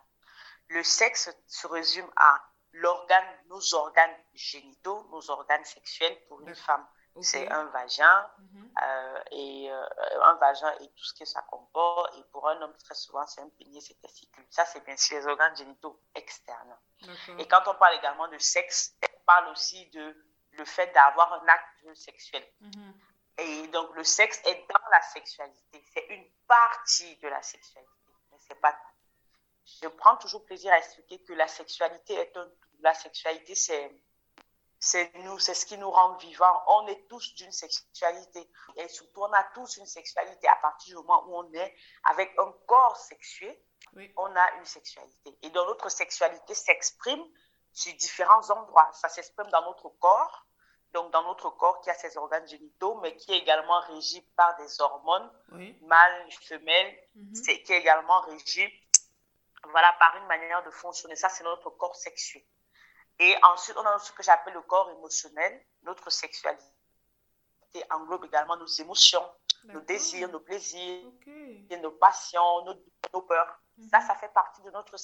Le 0.69 0.83
sexe 0.83 1.35
se 1.47 1.67
résume 1.67 2.11
à 2.17 2.43
l'organe, 2.73 3.39
nos 3.47 3.75
organes 3.75 4.17
génitaux, 4.35 5.07
nos 5.11 5.31
organes 5.31 5.65
sexuels 5.65 6.19
pour 6.29 6.41
une 6.43 6.55
femme. 6.55 6.87
C'est 7.23 7.51
un 7.51 7.65
vagin 7.67 8.31
mhm. 8.39 8.71
euh, 8.83 9.23
et 9.31 9.71
euh, 9.71 10.23
un 10.23 10.35
vagin 10.35 10.73
et 10.81 10.89
tout 10.89 11.05
ce 11.05 11.15
que 11.15 11.25
ça 11.25 11.43
comporte. 11.43 12.17
Et 12.19 12.23
pour 12.25 12.49
un 12.49 12.61
homme, 12.61 12.75
très 12.77 12.95
souvent, 12.95 13.27
c'est 13.27 13.41
un 13.41 13.49
pénis, 13.51 13.87
c'est 13.87 14.01
testicule. 14.01 14.45
Ça, 14.51 14.65
c'est 14.67 14.85
bien 14.85 14.97
sûr 14.97 15.19
les 15.19 15.27
organes 15.27 15.57
génitaux 15.57 16.01
externes. 16.15 16.77
Et 17.39 17.47
quand 17.47 17.63
on 17.67 17.75
parle 17.75 17.95
également 17.95 18.29
de 18.29 18.39
sexe, 18.39 18.97
on 19.03 19.25
parle 19.25 19.49
aussi 19.49 19.89
de 19.91 20.17
le 20.53 20.65
fait 20.65 20.93
d'avoir 20.93 21.33
un 21.35 21.49
acte 21.49 21.97
sexuel. 21.97 22.47
Mhm. 22.61 22.95
Et 23.39 23.67
donc, 23.69 23.95
le 23.95 24.05
sexe 24.05 24.41
est 24.45 24.67
dans 24.69 24.91
la 24.91 25.03
sexualité. 25.03 25.85
C'est 25.93 26.07
une 26.09 26.27
partie 26.49 27.17
de 27.17 27.29
la 27.29 27.43
sexualité, 27.43 27.91
mais 28.31 28.39
c'est 28.41 28.61
pas 28.61 28.75
Je 29.83 29.89
prends 29.89 30.17
toujours 30.17 30.45
plaisir 30.47 30.73
à 30.73 30.79
expliquer 30.79 31.23
que 31.23 31.33
la 31.35 31.49
sexualité 31.49 32.15
est 32.15 32.37
un 32.37 32.49
La 32.81 32.95
sexualité, 32.95 33.55
c'est 33.55 33.91
c'est 34.79 35.13
nous, 35.17 35.39
c'est 35.39 35.55
ce 35.55 35.67
qui 35.67 35.79
nous 35.79 35.91
rend 35.91 36.15
vivants. 36.17 36.63
On 36.67 36.87
est 36.87 37.09
tous 37.09 37.35
d'une 37.35 37.53
sexualité. 37.53 38.49
Et 38.77 38.89
surtout, 38.89 39.23
on 39.23 39.33
a 39.33 39.43
tous 39.55 39.79
une 39.79 39.87
sexualité 39.87 40.49
à 40.49 40.57
partir 40.57 40.97
du 40.97 41.03
moment 41.03 41.25
où 41.27 41.37
on 41.39 41.53
est 41.53 41.75
avec 42.05 42.33
un 42.39 42.53
corps 42.67 42.97
sexué, 42.97 43.63
on 44.17 44.37
a 44.37 44.53
une 44.59 44.65
sexualité. 44.65 45.39
Et 45.43 45.51
donc, 45.51 45.69
notre 45.69 45.89
sexualité 45.89 46.55
s'exprime 46.55 47.25
sur 47.73 47.95
différents 47.95 48.51
endroits. 48.51 48.91
Ça 48.93 49.09
s'exprime 49.09 49.49
dans 49.49 49.63
notre 49.63 49.89
corps, 49.89 50.47
donc 50.93 51.11
dans 51.13 51.23
notre 51.25 51.51
corps 51.51 51.81
qui 51.81 51.91
a 51.91 51.95
ses 51.95 52.17
organes 52.17 52.47
génitaux, 52.47 52.99
mais 53.01 53.17
qui 53.17 53.33
est 53.33 53.39
également 53.39 53.81
régi 53.81 54.23
par 54.37 54.57
des 54.57 54.81
hormones, 54.81 55.31
mâles, 55.83 56.33
femelles, 56.43 56.99
mhm. 57.15 57.33
qui 57.33 57.51
est 57.51 57.71
également 57.71 58.21
régi 58.21 58.67
voilà, 59.71 59.93
par 59.99 60.17
une 60.17 60.27
manière 60.27 60.63
de 60.65 60.71
fonctionner. 60.71 61.17
Ça, 61.17 61.29
c'est 61.29 61.45
notre 61.45 61.71
corps 61.71 61.97
sexué. 61.97 62.47
Et 63.19 63.35
ensuite, 63.43 63.77
on 63.77 63.87
a 63.87 63.99
ce 63.99 64.13
que 64.13 64.23
j'appelle 64.23 64.55
le 64.55 64.63
corps 64.63 64.91
émotionnel. 64.91 65.65
Notre 65.83 66.11
sexualité 66.11 66.63
englobe 67.91 68.25
également 68.25 68.57
nos 68.57 68.67
émotions, 68.67 69.25
nos 69.65 69.81
désirs, 69.81 70.29
nos 70.29 70.41
plaisirs, 70.41 71.11
nos 71.83 71.91
passions, 71.93 72.65
nos, 73.13 73.23
peurs. 73.23 73.61
Ça, 73.91 74.01
mhm. 74.01 74.07
ça 74.07 74.15
fait 74.17 74.33
partie 74.33 74.63
de 74.63 74.71
notre 74.71 74.97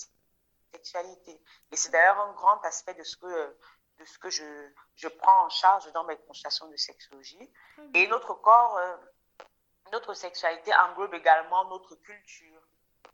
sexualité. 0.73 1.41
Et 1.71 1.77
c'est 1.77 1.91
d'ailleurs 1.91 2.21
un 2.21 2.33
grand 2.33 2.63
aspect 2.65 2.95
de 2.95 3.03
ce 3.03 3.17
que, 3.17 3.59
de 3.99 4.05
ce 4.05 4.19
que 4.19 4.31
je, 4.31 4.73
je 4.97 5.09
prends 5.09 5.47
en 5.47 5.49
charge 5.49 5.91
dans 5.93 6.05
mes 6.05 6.17
consultations 6.19 6.69
de 6.69 6.77
sexologie. 6.77 7.51
Et 7.95 8.07
notre 8.09 8.35
corps, 8.35 8.77
euh, 8.77 8.97
notre 9.91 10.15
sexualité 10.15 10.73
englobe 10.75 11.15
également 11.15 11.65
notre 11.67 11.95
culture, 11.97 12.63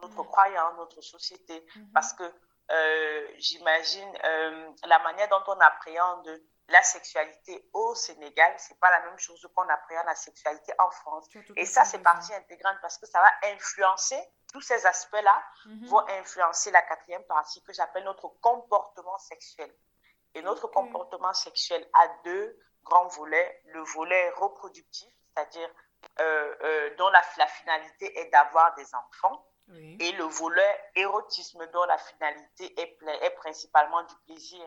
notre 0.00 0.23
mhm. 0.23 0.26
croyance, 0.26 0.76
notre 0.76 1.00
société. 1.00 1.64
Mhm. 1.76 1.93
Parce 1.93 2.12
que 2.12 2.25
j'imagine, 3.38 4.18
euh, 4.25 4.70
la 4.87 4.98
manière 5.00 5.28
dont 5.28 5.42
on 5.46 5.60
appréhende 5.60 6.42
la 6.68 6.82
sexualité 6.82 7.66
au 7.72 7.94
Sénégal, 7.94 8.54
c'est 8.58 8.78
pas 8.78 8.90
la 8.90 9.00
même 9.06 9.18
chose 9.18 9.48
qu'on 9.54 9.68
appréhende 9.68 10.04
la 10.06 10.14
sexualité 10.14 10.72
en 10.78 10.90
France. 10.90 11.26
Et 11.56 11.64
ça, 11.64 11.84
c'est 11.84 12.00
partie 12.00 12.34
intégrante 12.34 12.76
parce 12.82 12.98
que 12.98 13.06
ça 13.06 13.20
va 13.20 13.50
influencer, 13.52 14.20
tous 14.52 14.60
ces 14.60 14.84
aspects-là 14.87 15.42
mhm. 15.66 15.87
vont 15.87 16.06
influencer 16.08 16.70
la 16.70 16.82
quatrième 16.82 17.25
partie 17.25 17.62
que 17.62 17.72
j'appelle 17.72 18.04
notre 18.04 18.28
comportement 18.40 19.18
sexuel. 19.18 19.72
Et 20.34 20.42
notre 20.42 20.66
comportement 20.68 21.32
sexuel 21.32 21.87
a 21.94 22.08
deux 22.25 22.58
grands 22.84 23.08
volets. 23.08 23.62
Le 23.66 23.80
volet 23.80 24.30
reproductif, 24.37 25.10
c'est-à-dire 25.34 25.70
euh, 26.20 26.94
dont 26.96 27.08
la, 27.08 27.22
la 27.38 27.46
finalité 27.46 28.18
est 28.20 28.30
d'avoir 28.30 28.75
des 28.75 28.94
enfants. 28.94 29.46
Et 30.00 30.12
le 30.12 30.25
volet 30.25 30.90
érotisme 30.94 31.66
dont 31.72 31.84
la 31.84 31.98
finalité 31.98 32.80
est, 32.80 32.98
est 33.22 33.30
principalement 33.30 34.02
du 34.02 34.14
plaisir. 34.26 34.66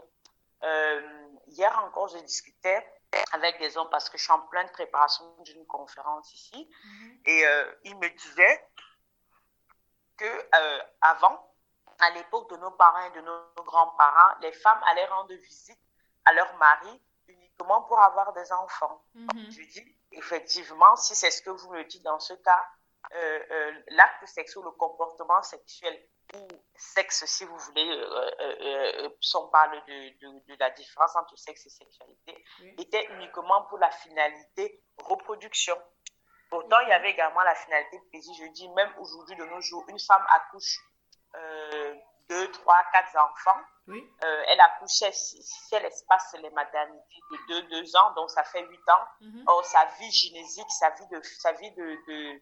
Euh, 0.64 1.28
hier 1.48 1.76
encore, 1.84 2.08
je 2.10 2.20
discutais 2.20 2.86
avec 3.32 3.60
des 3.60 3.78
hommes 3.78 3.90
parce 3.90 4.10
que 4.10 4.18
je 4.18 4.24
suis 4.24 4.32
en 4.32 4.42
pleine 4.42 4.70
préparation 4.70 5.26
d'une 5.40 5.66
conférence 5.66 6.34
ici. 6.34 6.70
Mhm. 6.84 7.22
Et 7.26 7.46
euh, 7.46 7.72
ils 7.84 7.98
me 7.98 8.10
disaient 8.10 8.68
que 10.18 10.26
euh, 10.26 10.84
avant, 11.02 11.52
à 12.00 12.10
l'époque 12.12 12.50
de 12.52 12.58
nos 12.58 12.72
parents 12.72 13.06
et 13.06 13.12
de 13.12 13.22
nos 13.22 13.64
grands-parents, 13.64 14.38
les 14.42 14.54
femmes 14.54 14.82
allaient 14.86 15.08
rendre 15.08 15.34
visite 15.34 15.80
à 16.26 16.34
leur 16.34 16.56
mari 16.58 17.02
uniquement 17.28 17.82
pour 17.84 18.00
avoir 18.00 18.34
des 18.34 18.52
enfants. 18.52 19.04
Mhm. 19.16 19.52
Je 19.52 19.64
dis, 19.64 19.98
effectivement, 20.12 20.96
si 20.96 21.16
c'est 21.16 21.32
ce 21.32 21.42
que 21.42 21.50
vous 21.50 21.72
me 21.72 21.84
dites 21.86 22.04
dans 22.04 22.20
ce 22.20 22.34
cas, 22.34 22.66
l'acte 23.90 24.26
sexuel, 24.26 24.64
le 24.64 24.72
comportement 24.72 25.42
sexuel 25.42 26.00
ou 26.36 26.48
sexe, 26.76 27.26
si 27.26 27.46
vous 27.46 27.58
voulez, 27.58 27.90
euh, 27.90 29.10
si 29.20 29.36
on 29.36 29.48
parle 29.50 29.72
de, 29.86 30.56
la 30.60 30.70
différence 30.72 31.16
entre 31.16 31.38
sexe 31.38 31.66
et 31.66 31.70
sexualité, 31.70 32.44
était 32.78 33.06
uniquement 33.12 33.64
pour 33.64 33.78
la 33.80 33.92
finalité 33.92 34.82
reproduction. 34.98 35.76
Pourtant, 36.50 36.80
il 36.82 36.90
y 36.90 36.94
avait 36.94 37.12
également 37.12 37.42
la 37.42 37.56
finalité 37.56 38.00
plaisir. 38.10 38.34
Je 38.40 38.52
dis, 38.52 38.70
même 38.70 38.94
aujourd'hui, 39.00 39.36
de 39.36 39.46
nos 39.46 39.62
jours, 39.62 39.86
une 39.88 40.00
femme 40.00 40.26
accouche 40.30 40.80
deux, 42.30 42.52
trois, 42.52 42.82
quatre 42.94 43.18
enfants. 43.18 43.60
elle 44.22 44.60
accouchait 44.60 45.12
si, 45.12 45.44
elle 45.74 45.86
espace 45.86 46.36
les 46.42 46.50
maternités 46.52 47.20
de 47.32 47.38
deux, 47.48 47.62
deux 47.64 47.96
ans, 47.98 48.14
donc 48.14 48.30
ça 48.30 48.44
fait 48.44 48.66
huit 48.66 48.90
ans. 48.90 49.06
Mm-hmm. 49.22 49.44
Or, 49.48 49.66
sa 49.66 49.86
vie 50.00 50.12
gynésique, 50.12 50.72
sa 50.72 50.90
vie 50.92 51.08
de, 51.12 51.22
sa 51.24 51.52
vie 51.54 51.72
de 51.72 52.42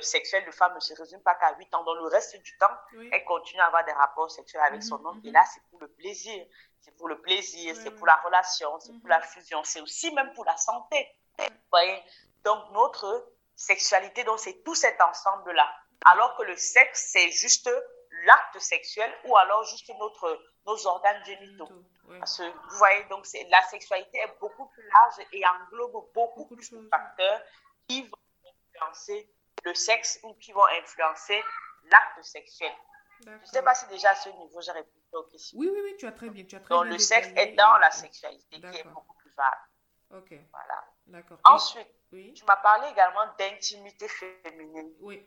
sexuelle 0.00 0.44
de 0.46 0.50
femme 0.50 0.74
ne 0.74 0.80
se 0.80 0.94
résume 0.94 1.22
pas 1.22 1.34
qu'à 1.34 1.54
8 1.56 1.74
ans. 1.74 1.84
Dans 1.84 1.94
le 1.94 2.06
reste 2.06 2.36
du 2.36 2.56
temps, 2.58 2.74
elle 3.12 3.24
continue 3.24 3.60
à 3.60 3.66
avoir 3.66 3.84
des 3.84 3.92
rapports 3.92 4.30
sexuels 4.30 4.62
avec 4.62 4.82
son 4.82 4.98
mhm, 4.98 5.06
homme. 5.06 5.20
Et 5.24 5.28
mhm. 5.28 5.34
là, 5.34 5.44
c'est 5.52 5.62
pour 5.70 5.80
le 5.80 5.88
plaisir. 5.88 6.46
C'est 6.80 6.96
pour 6.96 7.08
le 7.08 7.20
plaisir, 7.20 7.76
c'est 7.76 7.92
pour 7.92 8.06
la 8.06 8.16
relation, 8.16 8.78
c'est 8.80 8.92
pour 8.98 9.08
la 9.08 9.18
mhm. 9.18 9.24
fusion. 9.24 9.64
C'est 9.64 9.80
aussi 9.80 10.12
même 10.12 10.32
pour 10.34 10.44
la 10.44 10.56
santé. 10.56 11.08
voyez? 11.70 12.02
Donc, 12.44 12.70
notre 12.72 13.32
sexualité, 13.54 14.24
donc 14.24 14.40
c'est 14.40 14.62
tout 14.64 14.74
cet 14.74 15.00
ensemble-là. 15.00 15.68
Alors 16.04 16.36
que 16.36 16.42
le 16.42 16.56
sexe, 16.56 17.10
c'est 17.12 17.30
juste 17.30 17.70
l'acte 18.24 18.58
sexuel 18.58 19.12
ou 19.24 19.36
alors 19.36 19.64
juste 19.64 19.90
notre, 19.98 20.40
nos 20.66 20.86
organes 20.86 21.24
génitaux. 21.24 21.68
Parce 22.18 22.38
que, 22.38 22.42
vous 22.42 22.76
voyez, 22.76 23.04
donc 23.04 23.26
la 23.48 23.62
sexualité 23.62 24.18
est 24.18 24.38
beaucoup 24.40 24.66
plus 24.66 24.86
large 24.88 25.26
et 25.32 25.42
englobe 25.46 25.92
beaucoup, 26.12 26.40
beaucoup 26.40 26.56
plus 26.56 26.70
de 26.70 26.88
facteurs 26.88 27.40
qui 27.88 28.02
vont 28.02 28.18
influencer 28.74 29.30
le 29.64 29.74
sexe 29.74 30.20
ou 30.22 30.34
qui 30.34 30.52
vont 30.52 30.66
influencer 30.66 31.42
l'acte 31.84 32.22
sexuel. 32.24 32.72
Je 33.24 33.30
ne 33.30 33.44
sais 33.44 33.62
pas 33.62 33.74
si 33.74 33.86
déjà 33.86 34.10
à 34.10 34.14
ce 34.16 34.28
niveau, 34.30 34.60
j'ai 34.60 34.72
répondu 34.72 34.98
aux 35.12 35.22
questions. 35.24 35.56
Oui, 35.58 35.68
oui, 35.72 35.80
oui, 35.84 35.96
tu 35.96 36.06
as 36.06 36.12
très 36.12 36.28
bien. 36.28 36.44
Tu 36.44 36.56
as 36.56 36.60
très 36.60 36.74
Donc, 36.74 36.84
bien 36.84 36.92
le 36.94 36.98
sexe 36.98 37.28
est 37.36 37.52
dans 37.54 37.78
la 37.78 37.90
sexualité, 37.92 38.60
qui 38.60 38.78
est 38.78 38.84
beaucoup 38.84 39.14
plus 39.14 39.30
vague. 39.36 40.18
Ok, 40.18 40.34
Voilà. 40.50 40.84
d'accord. 41.06 41.38
Ensuite, 41.44 41.88
Oui, 42.12 42.34
tu 42.34 42.44
m'as 42.44 42.56
parlé 42.56 42.88
également 42.90 43.26
d'intimité 43.38 44.08
féminine. 44.08 44.92
oui, 45.00 45.24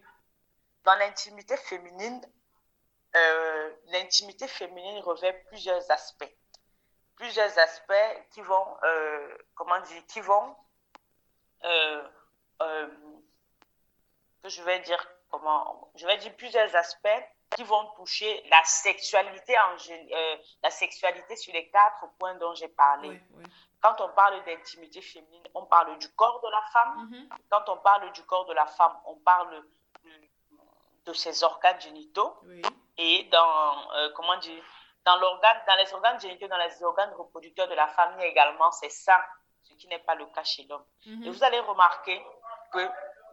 Dans 0.84 0.96
l'intimité 0.96 1.56
féminine, 1.58 2.22
euh, 3.16 3.74
l'intimité 3.86 4.48
féminine 4.48 5.00
revêt 5.04 5.34
plusieurs 5.48 5.90
aspects. 5.90 6.30
Plusieurs 7.16 7.58
aspects 7.58 8.28
qui 8.32 8.42
vont, 8.42 8.78
euh, 8.84 9.38
comment 9.56 9.80
dire, 9.80 10.06
qui 10.08 10.20
vont, 10.20 10.56
euh, 11.64 12.08
que 14.46 14.50
je 14.52 14.62
vais 14.62 14.80
dire 14.82 15.04
comment, 15.32 15.90
je 15.96 16.06
vais 16.06 16.18
dire 16.18 16.36
plusieurs 16.36 16.74
aspects 16.76 17.24
qui 17.56 17.64
vont 17.64 17.84
toucher 17.96 18.44
la 18.52 18.64
sexualité 18.64 19.58
en 19.58 19.76
euh, 19.90 20.38
la 20.62 20.70
sexualité 20.70 21.36
sur 21.36 21.52
les 21.54 21.68
quatre 21.70 22.06
points 22.20 22.36
dont 22.36 22.54
j'ai 22.54 22.68
parlé. 22.68 23.10
oui, 23.10 23.20
oui. 23.38 23.44
Quand 23.82 24.00
on 24.02 24.10
parle 24.10 24.44
d'intimité 24.46 25.02
féminine, 25.02 25.44
on 25.56 25.66
parle 25.66 25.98
du 25.98 26.10
corps 26.14 26.40
de 26.42 26.50
la 26.50 26.62
femme. 26.74 26.94
Mhm. 27.10 27.30
Quand 27.50 27.68
on 27.70 27.78
parle 27.78 28.12
du 28.12 28.24
corps 28.26 28.46
de 28.46 28.54
la 28.54 28.68
femme, 28.68 28.96
on 29.06 29.16
parle 29.16 29.64
de, 30.04 30.12
de 31.08 31.14
ses 31.14 31.44
organes 31.44 31.82
génitaux 31.82 32.36
Oui, 32.44 32.62
et 32.98 33.24
dans, 33.26 33.92
euh, 33.94 34.10
comment 34.16 34.38
dire, 34.38 34.64
dans, 35.06 35.18
l'organe, 35.18 35.60
dans 35.68 35.76
les 35.76 35.92
organes 35.94 36.20
génitaux, 36.20 36.48
dans 36.48 36.58
les 36.58 36.84
organes 36.84 37.14
reproducteurs 37.16 37.68
de 37.68 37.74
la 37.76 37.88
femme, 37.88 38.14
il 38.18 38.22
y 38.22 38.26
a 38.26 38.28
également 38.28 38.72
ses 38.72 38.90
seins, 38.90 39.24
ce 39.64 39.74
qui 39.74 39.88
n'est 39.88 40.00
pas 40.00 40.16
le 40.16 40.26
cas 40.28 40.44
chez 40.44 40.64
l'homme. 40.70 40.86
Et 41.06 41.10
Mhm. 41.10 41.30
vous 41.32 41.44
allez 41.44 41.60
remarquer 41.60 42.24
que 42.72 42.88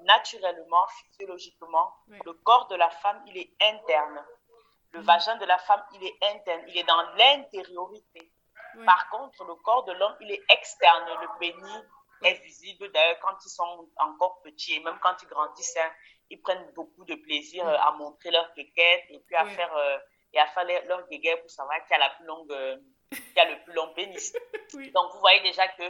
naturellement, 0.04 0.86
physiologiquement, 0.88 1.94
Oui. 2.08 2.18
le 2.24 2.32
corps 2.34 2.66
de 2.68 2.76
la 2.76 2.90
femme, 2.90 3.22
il 3.26 3.36
est 3.38 3.52
interne. 3.60 4.24
Le 4.92 5.00
Mhm. 5.00 5.06
vagin 5.06 5.36
de 5.36 5.44
la 5.46 5.58
femme, 5.58 5.82
il 5.94 6.04
est 6.04 6.16
interne, 6.34 6.62
il 6.68 6.76
est 6.76 6.84
dans 6.84 7.02
l'intériorité. 7.16 8.32
Oui. 8.76 8.84
Par 8.86 9.08
contre, 9.10 9.44
le 9.44 9.54
corps 9.56 9.84
de 9.84 9.92
l'homme, 9.92 10.16
il 10.20 10.30
est 10.32 10.42
externe. 10.50 11.04
Le 11.20 11.28
pénis 11.38 11.82
est 12.22 12.34
visible 12.42 12.90
d'ailleurs 12.92 13.18
quand 13.20 13.36
ils 13.44 13.48
sont 13.50 13.88
encore 13.98 14.40
petits 14.42 14.74
et 14.74 14.80
même 14.80 14.98
quand 15.02 15.16
ils 15.22 15.28
grandissent, 15.28 15.76
hein, 15.76 15.90
ils 16.30 16.40
prennent 16.40 16.70
beaucoup 16.72 17.04
de 17.04 17.14
plaisir 17.16 17.66
euh, 17.66 17.76
à 17.78 17.92
montrer 17.92 18.30
leur 18.30 18.52
quéquette 18.54 19.04
et 19.10 19.18
puis 19.26 19.34
à 19.36 19.44
faire, 19.46 19.74
euh, 19.76 19.98
et 20.32 20.38
à 20.38 20.46
faire 20.46 20.64
leur 20.86 21.06
guéguerre 21.08 21.40
pour 21.40 21.50
savoir 21.50 21.84
qui 21.86 21.92
a 21.94 21.98
la 21.98 22.10
plus 22.10 22.24
longue, 22.24 22.50
euh, 22.52 22.78
qui 23.10 23.40
a 23.40 23.44
le 23.50 23.62
plus 23.64 23.72
long 23.74 23.92
pénis. 23.94 24.32
Donc, 24.94 25.12
vous 25.12 25.20
voyez 25.20 25.40
déjà 25.42 25.68
que 25.68 25.82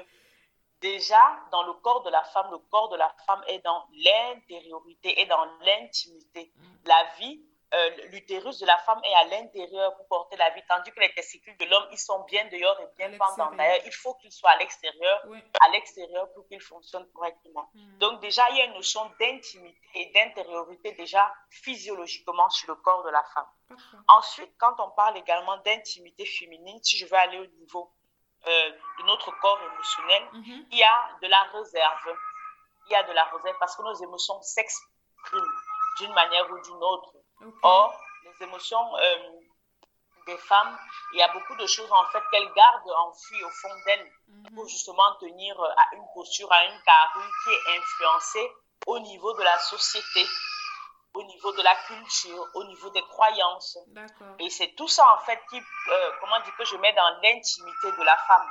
déjà, 0.83 1.23
dans 1.51 1.63
le 1.63 1.73
corps 1.75 2.03
de 2.03 2.11
la 2.11 2.23
femme, 2.25 2.51
le 2.51 2.59
corps 2.59 2.91
de 2.91 2.97
la 2.97 3.09
femme 3.27 3.43
est 3.47 3.61
dans 3.61 3.87
l'intériorité, 3.93 5.21
est 5.21 5.27
dans 5.27 5.45
l'intimité. 5.65 6.53
Mm. 6.57 6.75
La 6.85 7.05
vie, 7.19 7.41
euh, 7.75 7.91
l'utérus 8.11 8.59
de 8.59 8.67
la 8.67 8.77
femme 8.79 9.01
est 9.03 9.15
à 9.15 9.25
l'intérieur 9.25 9.97
pour 9.97 10.07
porter 10.07 10.37
la 10.37 10.51
vie, 10.51 10.63
tandis 10.69 10.91
que 10.91 11.01
les 11.01 11.15
testicules 11.15 11.57
de 11.57 11.65
l'homme, 11.65 11.87
ils 11.91 11.99
sont 11.99 12.23
bien 12.25 12.45
dehors 12.49 12.79
et 12.81 12.87
bien 12.99 13.09
l'extérieur. 13.09 13.53
D'ailleurs, 13.57 13.83
il 13.87 13.93
faut 13.93 14.15
qu'ils 14.17 14.33
soient 14.33 14.51
à 14.51 14.59
l'extérieur, 14.59 15.23
Oui. 15.29 15.39
à 15.59 15.71
l'extérieur 15.71 16.31
pour 16.35 16.47
qu'ils 16.49 16.61
fonctionnent 16.61 17.11
correctement. 17.13 17.71
Mhm. 17.75 17.99
Donc 17.99 18.21
déjà, 18.21 18.43
il 18.51 18.59
y 18.59 18.61
a 18.61 18.65
une 18.67 18.75
notion 18.75 19.11
d'intimité 19.19 19.79
et 19.95 20.13
d'intériorité 20.13 20.93
déjà 20.93 21.33
physiologiquement 21.49 22.51
sur 22.51 22.69
le 22.69 22.75
corps 22.77 23.05
de 23.05 23.11
la 23.11 23.25
femme. 23.35 23.49
Ensuite, 24.09 24.53
quand 24.59 24.75
on 24.79 24.91
parle 24.91 25.17
également 25.17 25.57
d'intimité 25.59 26.27
féminine, 26.27 26.79
si 26.83 26.99
je 26.99 27.07
veux 27.07 27.17
aller 27.17 27.39
au 27.39 27.47
niveau 27.47 27.91
euh, 28.47 28.71
de 28.99 29.03
notre 29.05 29.31
corps 29.41 29.61
émotionnel, 29.63 30.29
Mhm. 30.33 30.67
il 30.71 30.79
y 30.79 30.83
a 30.85 31.11
de 31.23 31.29
la 31.29 31.43
réserve. 31.55 32.17
Il 32.87 32.93
y 32.93 32.97
a 32.97 33.03
de 33.05 33.13
la 33.13 33.25
réserve 33.25 33.57
parce 33.61 33.77
que 33.77 33.83
nos 33.83 33.95
émotions 33.95 34.41
s'expriment 34.43 35.53
d'une 35.99 36.13
manière 36.15 36.51
ou 36.51 36.59
d'une 36.61 36.83
autre. 36.83 37.13
Or, 37.63 37.99
les 38.25 38.43
émotions 38.45 38.97
euh, 38.97 39.17
des 40.27 40.37
femmes, 40.39 40.79
il 41.13 41.19
y 41.19 41.23
a 41.23 41.29
beaucoup 41.33 41.55
de 41.57 41.67
choses 41.67 41.91
en 41.91 42.05
fait 42.07 42.23
qu'elles 42.31 42.53
gardent 42.53 42.91
enfouies 42.91 43.43
au 43.45 43.51
fond 43.51 43.75
d'elles 43.87 44.13
Mhm. 44.29 44.55
pour 44.55 44.69
justement 44.69 45.15
tenir 45.17 45.59
euh, 45.61 45.69
à 45.77 45.95
une 45.97 46.05
posture, 46.15 46.51
à 46.53 46.65
une 46.67 46.81
carrure 46.83 47.31
qui 47.45 47.51
est 47.51 47.79
influencée 47.79 48.53
au 48.87 48.99
niveau 49.01 49.33
de 49.35 49.43
la 49.43 49.59
société, 49.59 50.27
au 51.15 51.23
niveau 51.25 51.53
de 51.53 51.63
la 51.63 51.75
culture, 51.87 52.47
au 52.55 52.65
niveau 52.65 52.91
des 52.91 53.03
croyances. 53.03 53.79
Et 54.39 54.49
c'est 54.51 54.75
tout 54.77 54.89
ça, 54.89 55.05
en 55.15 55.19
fait, 55.19 55.39
qui, 55.51 55.59
euh, 55.59 56.11
comment 56.21 56.41
dire, 56.41 56.55
que 56.57 56.65
je 56.65 56.77
mets 56.77 56.93
dans 56.95 57.09
l'intimité 57.23 57.93
de 57.99 58.03
la 58.03 58.17
femme. 58.17 58.49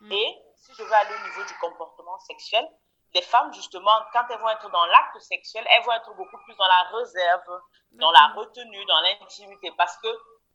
Mm. 0.00 0.12
Et 0.12 0.38
si 0.56 0.72
je 0.74 0.82
veux 0.82 0.92
aller 0.92 1.14
au 1.14 1.26
niveau 1.28 1.44
du 1.44 1.54
comportement 1.58 2.18
sexuel, 2.20 2.66
les 3.14 3.22
femmes, 3.22 3.52
justement, 3.54 3.98
quand 4.12 4.24
elles 4.30 4.38
vont 4.38 4.48
être 4.50 4.68
dans 4.70 4.84
l'acte 4.86 5.18
sexuel, 5.20 5.66
elles 5.70 5.82
vont 5.84 5.92
être 5.92 6.12
beaucoup 6.14 6.38
plus 6.44 6.54
dans 6.56 6.66
la 6.66 6.82
réserve, 6.98 7.60
dans 7.92 8.10
la 8.10 8.26
retenue, 8.36 8.84
dans 8.86 9.00
l'intimité, 9.00 9.72
parce 9.76 9.96
que 9.98 10.08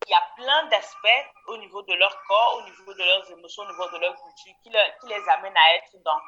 il 0.08 0.12
y 0.12 0.16
a 0.16 0.24
plein 0.36 0.66
d'aspects 0.68 1.26
au 1.48 1.58
niveau 1.58 1.82
de 1.84 1.94
leur 1.94 2.16
corps, 2.28 2.56
au 2.58 2.64
niveau 2.64 2.94
de 2.94 3.04
leurs 3.04 3.32
émotions, 3.32 3.64
au 3.64 3.68
niveau 3.68 3.88
de 3.90 3.98
leur 3.98 4.16
culture, 4.16 4.54
qui, 4.64 4.70
leur- 4.70 4.98
qui 5.00 5.08
les 5.08 5.30
amènent 5.30 5.58
à 5.58 5.76
être 5.76 5.92
dans 6.04 6.20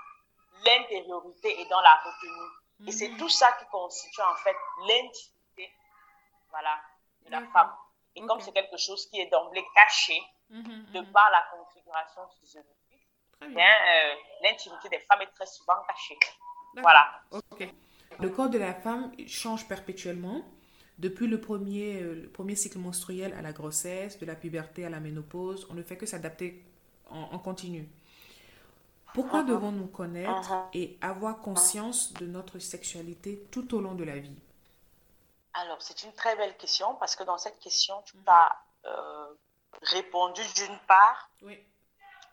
l'intériorité 0.65 1.59
et 1.59 1.65
dans 1.65 1.81
la 1.81 1.95
retenue. 2.05 2.51
Et 2.87 2.91
c'est 2.91 3.09
Mhm. 3.09 3.17
tout 3.17 3.29
ça 3.29 3.51
qui 3.59 3.65
constitue 3.71 4.21
en 4.21 4.35
fait 4.35 4.55
l'intimité 4.87 5.71
voilà, 6.49 6.79
de 7.25 7.31
la 7.31 7.41
femme. 7.47 7.71
Et 8.15 8.21
comme 8.21 8.39
c'est 8.41 8.51
quelque 8.51 8.77
chose 8.77 9.07
qui 9.09 9.19
est 9.19 9.29
d'emblée 9.29 9.65
caché 9.75 10.21
Mhm, 10.49 10.85
de 10.93 10.99
mhm. 10.99 11.11
par 11.11 11.31
la 11.31 11.43
configuration 11.57 12.21
physiologique, 12.39 13.07
bien, 13.41 13.65
euh, 13.65 14.15
l'intimité 14.43 14.89
des 14.89 14.99
femmes 14.99 15.21
est 15.21 15.31
très 15.33 15.47
souvent 15.47 15.73
cachée. 15.87 16.17
Voilà. 16.77 17.21
Ok. 17.31 17.67
Le 18.19 18.29
corps 18.29 18.49
de 18.49 18.59
la 18.59 18.73
femme 18.73 19.11
change 19.27 19.67
perpétuellement. 19.67 20.43
Depuis 20.99 21.25
le 21.27 21.41
premier, 21.41 22.01
euh, 22.01 22.13
le 22.23 22.29
premier 22.29 22.55
cycle 22.55 22.77
menstruel 22.77 23.33
à 23.33 23.41
la 23.41 23.51
grossesse, 23.51 24.19
de 24.19 24.25
la 24.27 24.35
puberté 24.35 24.85
à 24.85 24.89
la 24.89 24.99
ménopause, 24.99 25.65
on 25.71 25.73
ne 25.73 25.81
fait 25.81 25.97
que 25.97 26.05
s'adapter 26.05 26.63
en, 27.09 27.21
en 27.21 27.39
continu. 27.39 27.89
Pourquoi 29.13 29.41
Mhm. 29.43 29.47
devons-nous 29.49 29.87
connaître 29.87 30.51
Mhm. 30.51 30.69
et 30.73 30.97
avoir 31.01 31.39
conscience 31.39 32.13
de 32.13 32.25
notre 32.25 32.59
sexualité 32.59 33.47
tout 33.51 33.73
au 33.75 33.81
long 33.81 33.93
de 33.95 34.03
la 34.03 34.17
vie? 34.19 34.35
Alors, 35.53 35.81
c'est 35.81 36.01
une 36.03 36.13
très 36.13 36.35
belle 36.35 36.57
question 36.57 36.95
parce 36.95 37.15
que 37.15 37.23
dans 37.23 37.37
cette 37.37 37.59
question, 37.59 38.01
tu 38.03 38.17
Mhm. 38.17 38.23
as 38.27 38.57
euh, 38.85 39.33
répondu 39.83 40.41
d'une 40.55 40.77
part 40.87 41.29
Oui. 41.41 41.57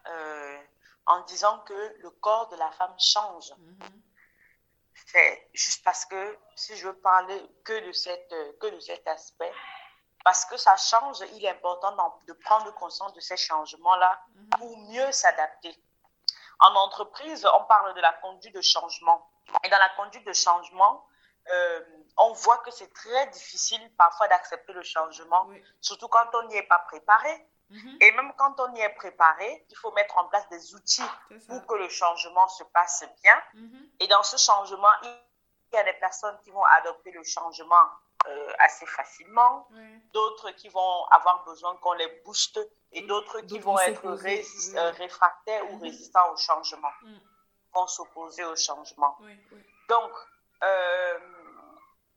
euh, 0.09 0.59
en 1.07 1.21
disant 1.25 1.61
que 1.61 1.95
le 1.99 2.11
corps 2.11 2.49
de 2.49 2.57
la 2.57 2.71
femme 2.73 2.95
change. 2.99 3.53
Mhm. 3.59 4.03
C'est 5.07 5.49
juste 5.55 5.85
parce 5.85 6.05
que 6.07 6.39
si 6.57 6.77
je 6.77 6.87
veux 6.89 6.99
parler 6.99 7.41
que 7.65 7.87
de, 7.87 7.93
cette, 7.93 8.33
euh, 8.33 8.53
que 8.61 8.67
de 8.69 8.81
cet 8.81 9.07
aspect, 9.07 9.53
parce 10.25 10.45
que 10.45 10.57
ça 10.57 10.77
change, 10.77 11.19
il 11.35 11.45
est 11.45 11.51
important 11.51 11.95
de 12.27 12.33
prendre 12.33 12.73
conscience 12.75 13.13
de 13.15 13.21
ces 13.21 13.37
changements-là 13.37 14.21
Mhm. 14.35 14.49
pour 14.59 14.79
mieux 14.89 15.13
s'adapter. 15.13 15.75
En 16.61 16.75
entreprise, 16.77 17.47
on 17.55 17.65
parle 17.65 17.95
de 17.95 18.01
la 18.01 18.13
conduite 18.15 18.55
de 18.55 18.61
changement. 18.63 19.31
Et 19.65 19.69
dans 19.69 19.79
la 19.79 19.89
conduite 19.91 20.27
de 20.27 20.33
changement, 20.33 21.07
euh, 21.51 21.81
on 22.19 22.33
voit 22.33 22.59
que 22.59 22.71
c'est 22.71 22.93
très 22.93 23.27
difficile 23.29 23.81
parfois 23.97 24.29
d'accepter 24.29 24.73
le 24.73 24.83
changement, 24.83 25.47
Oui. 25.49 25.63
surtout 25.81 26.09
quand 26.09 26.29
on 26.35 26.43
n'y 26.49 26.57
est 26.57 26.69
pas 26.69 26.79
préparé. 26.81 27.47
Mhm. 27.71 27.99
Et 28.01 28.13
même 28.13 28.33
quand 28.37 28.59
on 28.61 28.75
y 28.75 28.81
est 28.81 28.95
préparé, 28.95 29.65
il 29.71 29.77
faut 29.77 29.93
mettre 29.93 30.17
en 30.19 30.25
place 30.27 30.49
des 30.49 30.75
outils 30.75 31.05
pour 31.49 31.65
que 31.67 31.75
le 31.75 31.89
changement 31.89 32.49
se 32.49 32.65
passe 32.65 33.05
bien. 33.23 33.43
Mhm. 33.55 33.91
Et 34.01 34.07
dans 34.09 34.23
ce 34.23 34.37
changement, 34.37 34.89
il 35.03 35.19
y 35.73 35.77
a 35.77 35.85
des 35.85 35.93
personnes 35.95 36.37
qui 36.43 36.51
vont 36.51 36.65
adopter 36.65 37.13
le 37.13 37.23
changement 37.23 37.85
euh, 38.27 38.53
assez 38.59 38.87
facilement, 38.87 39.67
d'autres 40.13 40.51
qui 40.53 40.69
vont 40.69 41.05
avoir 41.11 41.43
besoin 41.45 41.77
qu'on 41.77 41.93
les 41.95 42.09
booste 42.25 42.61
et 42.93 43.03
Mm. 43.03 43.07
d'autres 43.07 43.41
qui 43.41 43.59
vont 43.59 43.79
être 43.79 44.03
oui. 44.23 44.45
euh, 44.77 44.91
réfractaires 44.91 45.71
ou 45.71 45.77
Mhm. 45.77 45.83
résistants 45.83 46.31
au 46.33 46.37
changement, 46.37 46.93
Mm. 47.03 47.17
vont 47.75 47.87
s'opposer 47.87 48.45
au 48.45 48.57
changement. 48.57 49.17
Donc, 49.89 50.13
euh, 50.63 51.19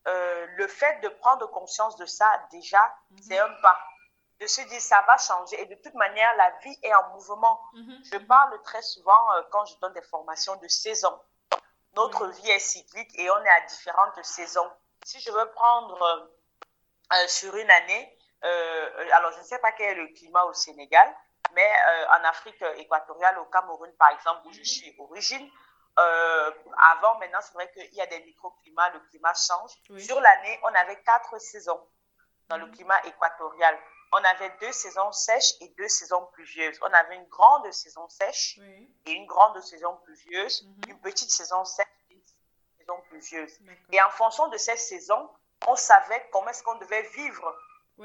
euh, 0.08 0.46
le 0.58 0.68
fait 0.68 1.00
de 1.02 1.10
prendre 1.10 1.48
conscience 1.50 1.96
de 1.98 2.06
ça, 2.06 2.28
déjà, 2.52 2.84
Mhm. 3.12 3.18
c'est 3.22 3.40
un 3.40 3.50
pas. 3.62 3.78
De 4.40 4.48
se 4.48 4.62
dire, 4.62 4.82
ça 4.82 5.02
va 5.08 5.16
changer. 5.18 5.62
Et 5.62 5.66
de 5.68 5.76
toute 5.76 5.94
manière, 5.94 6.36
la 6.36 6.50
vie 6.64 6.78
est 6.84 6.94
en 6.94 7.10
mouvement. 7.12 7.62
Mhm. 7.74 8.02
Je 8.12 8.18
parle 8.18 8.62
très 8.64 8.82
souvent 8.82 9.32
euh, 9.36 9.44
quand 9.52 9.64
je 9.66 9.78
donne 9.78 9.94
des 9.94 10.02
formations 10.02 10.56
de 10.58 10.68
saison. 10.68 11.18
Notre 11.96 12.28
vie 12.28 12.50
est 12.50 12.60
cyclique 12.60 13.12
et 13.20 13.30
on 13.30 13.38
est 13.46 13.50
à 13.50 13.62
différentes 13.62 14.22
saisons. 14.26 14.70
Si 15.06 15.20
je 15.20 15.32
veux 15.32 15.52
prendre 15.52 16.02
euh, 16.02 16.28
euh, 17.14 17.28
sur 17.28 17.56
une 17.56 17.70
année, 17.70 18.18
euh, 18.44 19.10
alors 19.14 19.32
je 19.34 19.40
ne 19.40 19.44
sais 19.44 19.60
pas 19.60 19.72
quel 19.74 19.98
est 19.98 20.02
le 20.02 20.08
climat 20.14 20.44
au 20.46 20.54
Sénégal, 20.54 21.14
mais 21.54 21.72
en 22.10 22.24
Afrique 22.24 22.62
équatoriale, 22.78 23.38
au 23.38 23.46
Cameroun 23.46 23.92
par 23.98 24.10
exemple, 24.10 24.48
où 24.48 24.52
je 24.54 24.60
Mhm. 24.60 24.66
suis 24.66 24.96
origine, 24.98 25.52
avant, 25.98 27.20
maintenant, 27.20 27.40
c'est 27.42 27.54
vrai 27.54 27.72
qu'il 27.74 27.94
y 27.94 28.02
a 28.02 28.08
des 28.08 28.24
microclimats, 28.24 28.90
le 28.90 29.00
climat 29.12 29.34
change. 29.36 29.72
Oui. 29.90 30.04
Sur 30.04 30.20
l'année, 30.20 30.60
on 30.64 30.74
avait 30.74 31.00
quatre 31.04 31.38
saisons 31.40 31.88
dans 32.48 32.58
le 32.58 32.66
Mhm. 32.66 32.76
climat 32.76 33.00
équatorial. 33.06 33.78
On 34.14 34.24
avait 34.24 34.50
deux 34.62 34.72
saisons 34.72 35.12
sèches 35.12 35.54
et 35.62 35.70
deux 35.78 35.88
saisons 35.90 36.26
pluvieuses. 36.34 36.80
On 36.82 36.92
avait 36.92 37.16
une 37.16 37.28
grande 37.28 37.72
saison 37.72 38.08
sèche 38.10 38.56
Oui. 38.60 38.92
et 39.06 39.12
une 39.12 39.28
grande 39.28 39.62
saison 39.62 39.96
pluvieuse, 39.98 40.64
Mhm. 40.64 40.90
une 40.90 41.02
petite 41.02 41.30
saison 41.30 41.64
sèche 41.66 41.88
pluvieuse. 43.18 43.60
Et 43.92 44.02
en 44.02 44.10
fonction 44.12 44.48
de 44.50 44.58
ces 44.58 44.78
saisons, 44.78 45.30
on 45.68 45.76
savait 45.76 46.28
comment 46.32 46.50
est-ce 46.50 46.64
qu'on 46.64 46.76
devait 46.76 47.04
vivre 47.20 47.56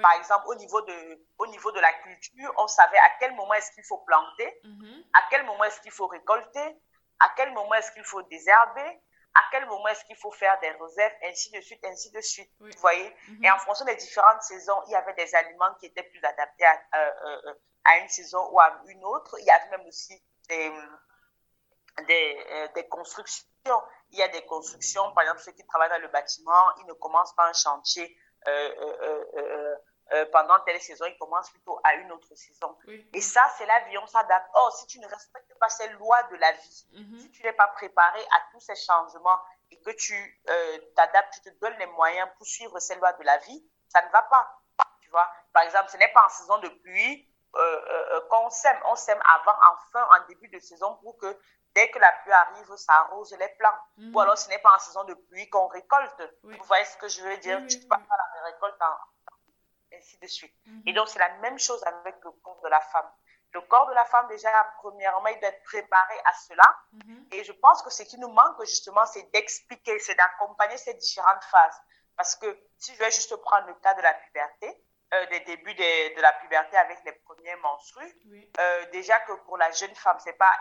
Par 0.03 0.13
exemple, 0.21 0.45
au 0.49 0.55
niveau, 0.55 0.81
de, 0.83 0.99
au 1.39 1.47
niveau 1.47 1.73
de 1.73 1.81
la 1.81 1.93
culture, 2.05 2.53
on 2.59 2.67
savait 2.69 2.99
à 2.99 3.11
quel 3.21 3.35
moment 3.35 3.55
est-ce 3.55 3.71
qu'il 3.73 3.85
faut 3.85 3.99
planter, 3.99 4.61
Mhm. 4.65 5.03
à 5.15 5.23
quel 5.31 5.45
moment 5.47 5.65
est-ce 5.65 5.81
qu'il 5.81 5.91
faut 5.93 6.07
récolter, 6.07 6.77
à 7.21 7.29
quel 7.37 7.53
moment 7.55 7.73
est-ce 7.75 7.91
qu'il 7.93 8.05
faut 8.05 8.21
désherber, 8.23 9.01
à 9.35 9.43
quel 9.51 9.65
moment 9.67 9.89
est-ce 9.89 10.05
qu'il 10.05 10.17
faut 10.17 10.31
faire 10.31 10.59
des 10.61 10.71
réserves, 10.73 11.13
ainsi 11.25 11.51
de 11.53 11.61
suite, 11.63 11.83
ainsi 11.87 12.11
de 12.11 12.21
suite. 12.21 12.51
Oui. 12.61 12.71
Vous 12.75 12.81
voyez? 12.81 13.09
Mhm. 13.29 13.45
Et 13.45 13.51
en 13.51 13.59
fonction 13.59 13.87
des 13.87 13.97
différentes 13.97 14.43
saisons, 14.43 14.81
il 14.89 14.93
y 14.93 14.97
avait 14.97 15.15
des 15.15 15.35
aliments 15.35 15.73
qui 15.81 15.87
étaient 15.87 16.03
plus 16.03 16.23
adaptés 16.23 16.67
à, 16.67 16.75
euh, 16.97 17.11
euh, 17.47 17.55
à 17.85 17.97
une 17.99 18.09
saison 18.09 18.47
ou 18.53 18.61
à 18.61 18.69
une 18.89 19.03
autre. 19.05 19.37
Il 19.41 19.47
y 19.47 19.51
avait 19.51 19.71
même 19.71 19.87
aussi 19.87 20.23
des, 20.51 20.71
des, 22.07 22.47
euh, 22.51 22.69
des 22.75 22.87
constructions. 22.89 23.83
Il 24.11 24.19
y 24.19 24.23
a 24.23 24.29
des 24.29 24.45
constructions, 24.47 25.13
par 25.13 25.23
exemple, 25.23 25.41
ceux 25.41 25.53
qui 25.53 25.67
travaillent 25.67 25.91
dans 25.91 26.01
le 26.01 26.09
bâtiment, 26.09 26.75
ils 26.79 26.87
ne 26.87 26.95
commencent 26.95 27.35
pas 27.35 27.47
un 27.47 27.53
chantier 27.53 28.17
euh, 28.47 28.71
euh, 29.37 29.77
euh, 30.13 30.25
pendant 30.33 30.59
telle 30.61 30.81
saison, 30.81 31.05
ils 31.07 31.19
commencent 31.19 31.51
plutôt 31.51 31.79
à 31.85 31.95
une 31.97 32.11
autre 32.13 32.35
saison. 32.35 32.77
Oui. 32.87 33.07
Et 33.13 33.21
ça, 33.21 33.43
c'est 33.59 33.67
la 33.67 33.81
vie, 33.81 33.99
on 33.99 34.07
s'adapte. 34.07 34.49
Or, 34.55 34.73
si 34.75 34.87
tu 34.87 34.99
ne 35.01 35.07
respectes 35.07 35.53
pas 35.59 35.69
ces 35.69 35.89
lois 35.91 36.23
de 36.25 36.37
la 36.37 36.53
vie, 36.53 36.87
Mhm. 36.93 37.19
si 37.19 37.31
tu 37.31 37.43
n'es 37.43 37.53
pas 37.53 37.69
préparé 37.69 38.21
à 38.33 38.41
tous 38.51 38.61
ces 38.61 38.77
changements 38.77 39.39
et 39.71 39.79
que 39.83 39.91
tu 39.91 40.41
euh, 40.49 40.79
t'adaptes, 40.97 41.35
tu 41.35 41.41
te 41.43 41.59
donnes 41.59 41.77
les 41.79 41.87
moyens 41.87 42.27
pour 42.39 42.47
suivre 42.47 42.79
ces 42.81 42.95
lois 42.95 43.13
de 43.13 43.23
la 43.25 43.37
vie, 43.39 43.63
ça 43.89 44.01
ne 44.01 44.11
va 44.11 44.23
pas. 44.23 44.49
Tu 45.03 45.11
vois, 45.11 45.31
par 45.53 45.63
exemple, 45.65 45.91
ce 45.91 45.97
n'est 45.99 46.13
pas 46.13 46.25
en 46.25 46.29
saison 46.31 46.59
de 46.59 46.69
pluie 46.69 47.29
euh, 47.55 47.61
euh, 47.61 48.17
euh, 48.17 48.21
qu'on 48.29 48.49
sème. 48.51 48.79
On 48.85 48.95
sème 48.97 49.21
avant, 49.27 49.53
en 49.53 49.77
fin, 49.93 50.03
en 50.05 50.27
début 50.27 50.49
de 50.49 50.59
saison 50.59 50.97
pour 51.03 51.17
que 51.19 51.39
dès 51.79 51.89
que 51.91 51.99
la 52.01 52.13
pluie 52.21 52.33
arrive, 52.33 52.75
ça 52.77 52.93
arrose 53.03 53.33
les 53.39 53.49
plants. 53.59 53.79
Mhm. 53.99 54.15
Ou 54.15 54.21
alors, 54.21 54.37
ce 54.43 54.49
n'est 54.49 54.59
pas 54.67 54.75
en 54.75 54.79
saison 54.81 55.05
de 55.05 55.15
pluie 55.15 55.49
qu'on 55.49 55.69
récolte. 55.69 56.21
Oui. 56.43 56.57
Vous 56.59 56.65
voyez 56.65 56.85
ce 56.85 56.97
que 56.97 57.09
je 57.09 57.21
veux 57.23 57.37
dire? 57.39 57.59
Oui, 57.61 57.69
Tu 57.69 57.79
peux 57.81 57.89
pas 57.89 57.99
faire 58.09 58.17
la 58.37 58.43
récolte 58.51 58.81
en 58.83 58.97
ainsi 59.97 60.19
de 60.19 60.27
suite. 60.27 60.55
Mhm. 60.67 60.83
Et 60.87 60.93
donc, 60.93 61.09
c'est 61.09 61.19
la 61.21 61.33
même 61.45 61.59
chose 61.59 61.83
avec 61.85 62.17
le 62.25 62.31
corps 62.45 62.61
de 62.63 62.69
la 62.69 62.81
femme. 62.93 63.11
Le 63.53 63.61
corps 63.63 63.87
de 63.89 63.95
la 63.95 64.05
femme, 64.05 64.27
déjà, 64.29 64.51
premièrement, 64.83 65.29
il 65.29 65.39
doit 65.41 65.49
être 65.49 65.63
préparé 65.63 66.17
à 66.25 66.33
cela. 66.47 66.69
Mhm. 66.93 67.29
Et 67.33 67.45
je 67.45 67.53
pense 67.53 67.81
que 67.83 67.91
ce 67.91 68.03
qui 68.03 68.19
nous 68.19 68.29
manque, 68.41 68.61
justement, 68.65 69.07
c'est 69.07 69.23
d'expliquer, 69.33 69.99
c'est 70.01 70.15
d'accompagner 70.17 70.77
ces 70.77 70.95
différentes 70.95 71.45
phases. 71.45 71.79
Parce 72.17 72.35
que 72.37 72.49
si 72.77 72.93
je 72.95 72.99
vais 72.99 73.11
juste 73.11 73.35
prendre 73.37 73.67
le 73.69 73.75
cas 73.75 73.95
de 73.95 74.03
la 74.03 74.13
puberté, 74.15 74.85
euh, 75.15 75.27
des 75.33 75.41
débuts 75.41 75.75
de, 75.75 76.17
de 76.17 76.21
la 76.21 76.33
puberté 76.35 76.77
avec 76.77 76.99
les 77.07 77.13
premiers 77.27 77.57
menstrues, 77.57 78.13
Oui. 78.27 78.53
euh, 78.61 78.87
déjà 78.91 79.19
que 79.21 79.33
pour 79.47 79.57
la 79.57 79.71
jeune 79.71 79.95
femme, 79.95 80.19
c'est 80.25 80.35
pas 80.47 80.53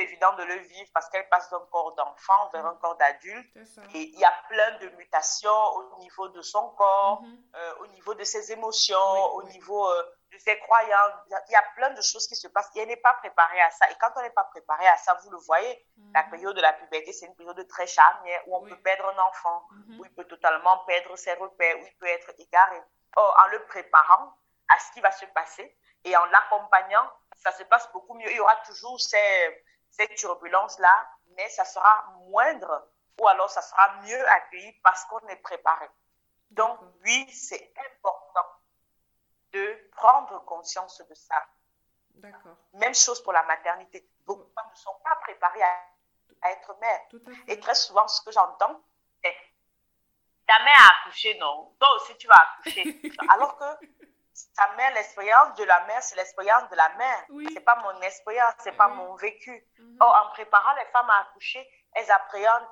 évident 0.00 0.32
de 0.34 0.44
le 0.44 0.54
vivre 0.56 0.90
parce 0.94 1.08
qu'elle 1.08 1.28
passe 1.28 1.48
d'un 1.50 1.60
corps 1.70 1.94
d'enfant 1.94 2.48
vers 2.52 2.66
un 2.66 2.74
corps 2.76 2.96
d'adulte. 2.96 3.56
Et 3.94 4.00
il 4.02 4.18
y 4.18 4.24
a 4.24 4.32
plein 4.48 4.78
de 4.78 4.88
mutations 4.96 5.66
au 5.76 5.98
niveau 5.98 6.28
de 6.28 6.42
son 6.42 6.70
corps, 6.70 7.22
Mhm. 7.22 7.38
euh, 7.56 7.74
au 7.80 7.86
niveau 7.88 8.14
de 8.14 8.24
ses 8.24 8.52
émotions, 8.52 9.12
Oui, 9.12 9.20
au 9.34 9.42
oui. 9.44 9.52
niveau 9.52 9.88
euh, 9.90 10.02
de 10.32 10.38
ses 10.38 10.58
croyances. 10.60 11.12
Il 11.26 11.52
y, 11.52 11.56
a, 11.56 11.62
plein 11.74 11.90
de 11.90 12.02
choses 12.02 12.26
qui 12.26 12.36
se 12.36 12.48
passent 12.48 12.70
et 12.74 12.80
elle 12.80 12.88
n'est 12.88 12.96
pas 12.96 13.14
préparée 13.14 13.60
à 13.62 13.70
ça. 13.70 13.90
Et 13.90 13.94
quand 14.00 14.10
on 14.16 14.22
n'est 14.22 14.30
pas 14.30 14.44
préparé 14.44 14.86
à 14.86 14.96
ça, 14.98 15.14
vous 15.22 15.30
le 15.30 15.38
voyez, 15.38 15.86
la 16.14 16.22
Mhm. 16.24 16.30
période 16.30 16.56
de 16.56 16.60
la 16.60 16.72
puberté, 16.74 17.12
c'est 17.12 17.26
une 17.26 17.34
période 17.34 17.66
très 17.68 17.86
charnière 17.86 18.42
où 18.46 18.56
on 18.56 18.60
Oui. 18.62 18.70
peut 18.70 18.80
perdre 18.82 19.06
un 19.08 19.18
enfant, 19.18 19.64
Mhm. 19.70 20.00
où 20.00 20.04
il 20.04 20.14
peut 20.14 20.24
totalement 20.24 20.78
perdre 20.86 21.16
ses 21.16 21.32
repères, 21.34 21.76
où 21.78 21.84
il 21.86 21.96
peut 21.98 22.06
être 22.06 22.30
égaré. 22.38 22.80
Or, 23.16 23.36
en 23.44 23.48
le 23.48 23.64
préparant 23.66 24.32
à 24.68 24.78
ce 24.78 24.92
qui 24.92 25.00
va 25.00 25.10
se 25.12 25.24
passer 25.26 25.76
et 26.04 26.14
en 26.16 26.24
l'accompagnant, 26.26 27.10
ça 27.36 27.52
se 27.52 27.62
passe 27.64 27.90
beaucoup 27.92 28.14
mieux. 28.14 28.30
Il 28.30 28.36
y 28.36 28.40
aura 28.40 28.56
toujours 28.66 29.00
ces, 29.00 29.64
ces 29.90 30.08
turbulences-là, 30.14 31.10
mais 31.36 31.48
ça 31.48 31.64
sera 31.64 32.06
moindre 32.28 32.88
ou 33.20 33.28
alors 33.28 33.50
ça 33.50 33.62
sera 33.62 34.00
mieux 34.02 34.28
accueilli 34.28 34.72
parce 34.82 35.04
qu'on 35.06 35.26
est 35.28 35.36
préparé. 35.36 35.88
Donc, 36.50 36.78
oui, 37.04 37.30
c'est 37.32 37.72
important 37.76 38.46
de 39.52 39.90
prendre 39.92 40.44
conscience 40.44 41.02
de 41.08 41.14
ça. 41.14 41.46
D'accord. 42.14 42.56
Même 42.74 42.94
chose 42.94 43.22
pour 43.22 43.32
la 43.32 43.42
maternité. 43.44 44.08
Beaucoup 44.24 44.44
de 44.44 44.52
femmes 44.52 44.70
ne 44.70 44.76
sont 44.76 44.96
pas 45.04 45.16
préparées 45.16 45.62
à, 45.62 45.84
à 46.42 46.50
être 46.50 46.76
mères. 46.80 47.00
Tout 47.10 47.22
à 47.26 47.52
Et 47.52 47.60
très 47.60 47.74
souvent, 47.74 48.06
ce 48.08 48.22
que 48.22 48.32
j'entends, 48.32 48.82
c'est 49.22 49.36
ta 50.46 50.58
mère 50.64 50.80
a 50.80 51.00
accouché, 51.00 51.36
non? 51.38 51.74
Toi 51.78 51.88
aussi, 51.96 52.16
tu 52.16 52.26
vas 52.26 52.34
accoucher. 52.34 53.00
Alors 53.28 53.56
que 53.56 53.86
ta 54.56 54.72
mère, 54.76 54.92
l'expérience 54.94 55.54
de 55.56 55.64
la 55.64 55.84
mère, 55.86 56.02
c'est 56.02 56.16
l'expérience 56.16 56.68
de 56.70 56.76
la 56.76 56.88
mère. 56.96 57.24
Oui. 57.30 57.46
C'est 57.54 57.60
pas 57.64 57.76
mon 57.76 58.00
expérience, 58.02 58.54
c'est 58.58 58.76
pas 58.76 58.88
Oui. 58.88 58.96
mon 58.96 59.14
vécu. 59.16 59.64
Mhm. 59.78 59.96
Or, 60.00 60.24
en 60.26 60.30
préparant 60.30 60.74
les 60.74 60.86
femmes 60.86 61.10
à 61.10 61.20
accoucher, 61.22 61.66
elles 61.94 62.10
appréhendent 62.10 62.68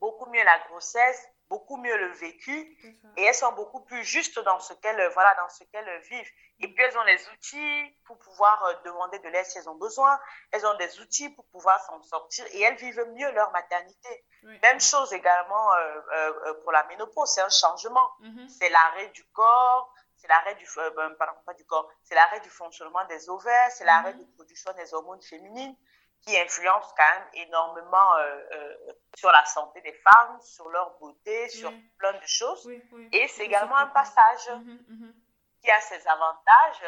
beaucoup 0.00 0.26
mieux 0.26 0.44
la 0.44 0.58
grossesse, 0.68 1.28
beaucoup 1.48 1.76
mieux 1.76 1.96
le 1.96 2.12
vécu, 2.14 2.76
et 3.16 3.22
elles 3.24 3.34
sont 3.34 3.52
beaucoup 3.52 3.80
plus 3.84 4.02
justes 4.02 4.38
dans 4.40 4.58
ce 4.60 4.72
qu'elles 4.74 5.08
voilà, 5.12 5.34
dans 5.34 5.48
ce 5.48 5.62
qu'elles 5.64 6.00
vivent. 6.02 6.30
Et 6.60 6.68
puis 6.72 6.82
elles 6.84 6.96
ont 6.98 7.04
les 7.04 7.28
outils 7.30 7.96
pour 8.06 8.18
pouvoir 8.18 8.64
euh, 8.64 8.74
demander 8.84 9.18
de 9.18 9.28
l'aide 9.28 9.44
si 9.44 9.58
elles 9.58 9.68
ont 9.68 9.74
besoin. 9.76 10.18
Elles 10.52 10.66
ont 10.66 10.74
des 10.76 11.00
outils 11.00 11.28
pour 11.30 11.44
pouvoir 11.46 11.80
s'en 11.84 12.02
sortir 12.02 12.44
et 12.52 12.60
elles 12.62 12.76
vivent 12.76 13.04
mieux 13.14 13.30
leur 13.32 13.50
maternité. 13.52 14.24
Oui. 14.44 14.58
Même 14.62 14.80
chose 14.80 15.12
également 15.12 15.72
euh, 15.74 16.00
euh, 16.12 16.32
euh, 16.46 16.54
pour 16.62 16.72
la 16.72 16.84
ménopause, 16.84 17.28
c'est 17.30 17.42
un 17.42 17.48
changement. 17.50 18.08
Mhm. 18.20 18.48
C'est 18.48 18.68
l'arrêt 18.70 19.08
du 19.08 19.24
corps, 19.32 19.92
c'est 20.24 20.28
l'arrêt 20.28 20.54
du 20.54 20.66
euh, 20.78 20.90
ben, 20.96 21.10
pardon, 21.18 21.38
pas 21.44 21.52
du 21.52 21.66
corps, 21.66 21.86
c'est 22.02 22.14
l'arrêt 22.14 22.40
du 22.40 22.48
fonctionnement 22.48 23.04
des 23.06 23.28
ovaires, 23.28 23.70
c'est 23.70 23.84
l'arrêt 23.84 24.14
Mhm. 24.14 24.20
de 24.20 24.34
production 24.36 24.72
des 24.72 24.94
hormones 24.94 25.20
féminines 25.20 25.76
qui 26.22 26.38
influence 26.40 26.86
quand 26.96 27.10
même 27.14 27.28
énormément 27.34 28.14
euh, 28.16 28.40
euh, 28.52 28.76
sur 29.14 29.30
la 29.30 29.44
santé 29.44 29.82
des 29.82 29.92
femmes, 29.92 30.40
sur 30.40 30.66
leur 30.70 30.98
beauté, 30.98 31.50
sur 31.50 31.68
Oui. 31.68 31.92
plein 31.98 32.14
de 32.14 32.26
choses. 32.26 32.64
Oui, 32.64 32.82
oui. 32.92 33.08
Et 33.12 33.28
c'est 33.28 33.44
également 33.44 33.76
un 33.76 33.88
passage 33.88 34.48
Mhm, 34.48 34.78
mhm. 34.88 35.14
qui 35.62 35.70
a 35.70 35.80
ses 35.82 36.06
avantages 36.08 36.82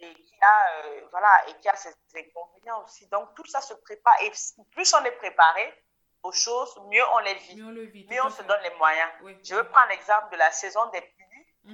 et 0.00 0.14
qui 0.14 0.36
a, 0.42 0.72
euh, 0.84 1.00
voilà, 1.10 1.48
et 1.48 1.54
qui 1.54 1.68
a 1.70 1.76
ses 1.76 1.94
inconvénients 2.14 2.82
aussi. 2.84 3.06
Donc 3.08 3.34
tout 3.34 3.46
ça 3.46 3.62
se 3.62 3.72
prépare 3.72 4.20
et 4.20 4.30
plus 4.72 4.92
on 4.92 5.02
est 5.04 5.12
préparé 5.12 5.82
aux 6.22 6.32
choses, 6.32 6.76
mieux 6.88 7.04
on 7.14 7.18
les 7.20 7.34
vit, 7.34 7.56
Mieux 7.56 7.66
on 7.68 7.70
le 7.70 7.84
vit. 7.84 8.06
mieux 8.10 8.16
tout 8.18 8.24
on 8.24 8.28
à 8.28 8.30
se 8.32 8.42
donne 8.42 8.60
les 8.62 8.74
moyens. 8.74 9.10
Je 9.42 9.54
veux 9.54 9.64
prendre 9.68 9.88
l'exemple 9.88 10.28
de 10.32 10.36
la 10.36 10.50
saison 10.50 10.84
des 10.90 11.00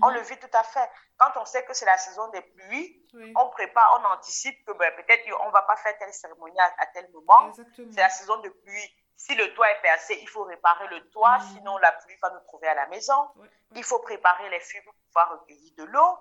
On 0.01 0.09
Mhm. 0.09 0.15
le 0.15 0.21
vit 0.21 0.39
tout 0.39 0.51
à 0.55 0.63
fait. 0.63 0.89
Quand 1.19 1.33
on 1.37 1.45
sait 1.45 1.65
que 1.65 1.75
c'est 1.75 1.85
la 1.85 1.99
saison 1.99 2.29
des 2.29 2.41
pluies, 2.41 3.07
Oui. 3.15 3.33
on 3.37 3.49
prépare, 3.51 4.01
on 4.01 4.05
anticipe 4.15 4.65
que 4.65 4.73
ben, 4.73 4.91
peut-être 4.97 5.25
on 5.41 5.49
ne 5.49 5.53
va 5.53 5.63
pas 5.63 5.77
faire 5.77 5.97
telle 5.99 6.13
cérémonie 6.15 6.59
à, 6.61 6.73
à 6.79 6.87
tel 6.87 7.11
moment. 7.11 7.53
C'est 7.77 8.01
la 8.01 8.09
saison 8.09 8.39
de 8.39 8.49
pluie. 8.49 8.97
Si 9.17 9.35
le 9.35 9.53
toit 9.55 9.71
est 9.71 9.81
percé, 9.83 10.19
il 10.21 10.29
faut 10.29 10.45
réparer 10.45 10.89
le 10.89 11.09
toit, 11.11 11.39
Mhm. 11.39 11.49
sinon 11.55 11.79
la 11.79 11.93
pluie 11.93 12.17
va 12.23 12.31
nous 12.31 12.41
trouver 12.41 12.69
à 12.69 12.75
la 12.75 12.87
maison. 12.87 13.29
Il 13.75 13.85
faut 13.85 13.99
préparer 14.01 14.49
les 14.51 14.61
fûts 14.61 14.83
pour 14.83 14.95
pouvoir 15.07 15.31
recueillir 15.33 15.73
de 15.77 15.85
l'eau. 15.85 16.19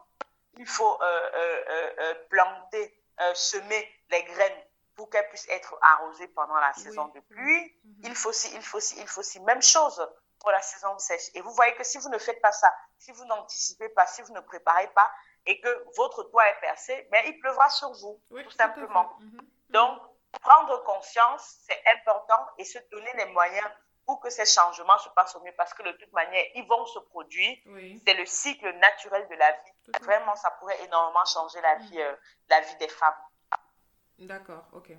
Il 0.58 0.68
faut 0.68 1.02
euh, 1.02 1.32
euh, 1.34 1.94
euh, 2.00 2.14
planter, 2.30 2.98
semer 3.34 3.90
les 4.10 4.24
graines 4.24 4.64
pour 4.96 5.10
qu'elles 5.10 5.28
puissent 5.30 5.48
être 5.50 5.78
arrosées 5.82 6.28
pendant 6.30 6.56
la 6.58 6.74
saison 6.74 7.06
de 7.08 7.20
oui. 7.20 7.26
pluie. 7.30 7.80
Mhm. 7.86 7.96
Il 8.04 8.16
faut 8.16 8.30
aussi, 8.30 8.54
il 8.54 8.62
faut 8.62 8.78
aussi, 8.78 9.00
il 9.00 9.08
faut 9.08 9.22
aussi 9.22 9.40
même 9.40 9.62
chose 9.62 10.06
pour 10.42 10.52
la 10.52 10.62
saison 10.62 10.98
sèche. 10.98 11.30
Et 11.36 11.42
vous 11.42 11.52
voyez 11.54 11.74
que 11.76 11.84
si 11.84 11.98
vous 12.00 12.10
ne 12.10 12.18
faites 12.18 12.42
pas 12.42 12.52
ça, 12.52 12.74
si 12.98 13.12
vous 13.12 13.26
n'anticipez 13.26 13.90
pas, 13.90 14.06
si 14.08 14.22
vous 14.24 14.34
ne 14.34 14.42
préparez 14.42 14.88
pas 14.90 15.10
et 15.46 15.60
que 15.62 15.86
votre 15.96 16.24
toit 16.24 16.48
est 16.50 16.60
percé, 16.60 17.08
mais 17.12 17.24
il 17.28 17.40
pleuvra 17.40 17.70
sur 17.70 17.92
vous, 17.94 18.20
Oui, 18.32 18.44
tout 18.44 18.52
simplement. 18.52 19.12
Mhm. 19.20 19.42
Donc, 19.70 20.02
prendre 20.42 20.84
conscience, 20.84 21.56
c'est 21.68 21.82
important 21.96 22.46
et 22.58 22.66
se 22.66 22.80
donner 22.92 23.12
les 23.18 23.26
moyens 23.26 23.68
pour 24.06 24.20
que 24.20 24.30
ces 24.30 24.46
changements 24.46 24.98
se 24.98 25.10
passent 25.10 25.36
au 25.36 25.42
mieux 25.42 25.54
parce 25.56 25.74
que 25.74 25.84
de 25.84 25.92
toute 25.94 26.12
manière, 26.12 26.44
ils 26.56 26.68
vont 26.68 26.86
se 26.88 27.00
produire. 27.00 27.58
Oui. 27.68 28.02
C'est 28.06 28.16
le 28.16 28.26
cycle 28.26 28.72
naturel 28.78 29.28
de 29.30 29.36
la 29.36 29.52
vie. 29.52 29.72
Tout. 29.86 30.04
Vraiment, 30.04 30.36
ça 30.36 30.52
pourrait 30.52 30.82
énormément 30.84 31.24
changer 31.26 31.62
la 31.62 31.76
vie, 31.76 31.98
Mhm. 31.98 32.02
euh, 32.04 32.16
la 32.50 32.62
vie 32.62 32.76
des 32.78 32.88
femmes. 32.88 33.16
D'accord, 34.20 34.64
ok. 34.74 34.92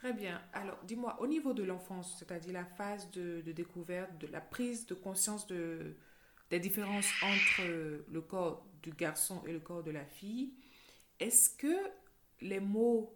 Très 0.00 0.12
bien. 0.14 0.40
Alors, 0.54 0.78
dis-moi, 0.84 1.16
au 1.20 1.26
niveau 1.26 1.52
de 1.52 1.62
l'enfance, 1.62 2.16
c'est-à-dire 2.18 2.54
la 2.54 2.64
phase 2.64 3.10
de, 3.10 3.42
découverte, 3.52 4.10
de 4.18 4.26
la 4.28 4.40
prise 4.40 4.86
de 4.86 4.94
conscience 4.94 5.46
de, 5.46 5.94
des 6.50 6.58
différences 6.58 7.10
entre 7.22 7.62
le 8.10 8.20
corps 8.22 8.66
du 8.82 8.92
garçon 8.92 9.42
et 9.46 9.52
le 9.52 9.60
corps 9.60 9.82
de 9.82 9.90
la 9.90 10.04
fille, 10.06 10.54
est-ce 11.20 11.50
que 11.50 11.76
les 12.40 12.60
mots 12.60 13.14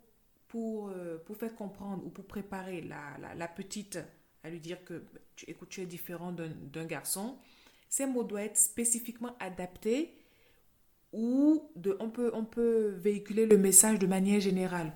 pour, 0.49 0.89
euh, 0.91 1.19
pour 1.25 1.37
faire 1.39 1.55
comprendre 1.57 2.05
ou 2.07 2.11
pour 2.11 2.27
préparer 2.27 2.83
la, 2.83 3.17
la, 3.21 3.35
la 3.35 3.49
petite 3.49 3.99
à 4.45 4.51
lui 4.51 4.61
dire 4.61 4.85
que, 4.85 5.05
écoute, 5.47 5.71
tu 5.71 5.81
es 5.83 5.87
différent 5.87 6.33
d'un 6.33 6.85
garçon, 6.87 7.39
ces 7.89 8.07
mots 8.07 8.25
doivent 8.25 8.45
être 8.45 8.59
spécifiquement 8.59 9.37
adaptés 9.41 10.15
ou 11.13 11.71
de, 11.77 11.97
on, 12.01 12.11
peut, 12.11 12.31
on 12.35 12.45
peut 12.45 12.89
véhiculer 12.99 13.47
le 13.47 13.59
message 13.59 13.99
de 13.99 14.07
manière 14.07 14.41
générale? 14.41 14.95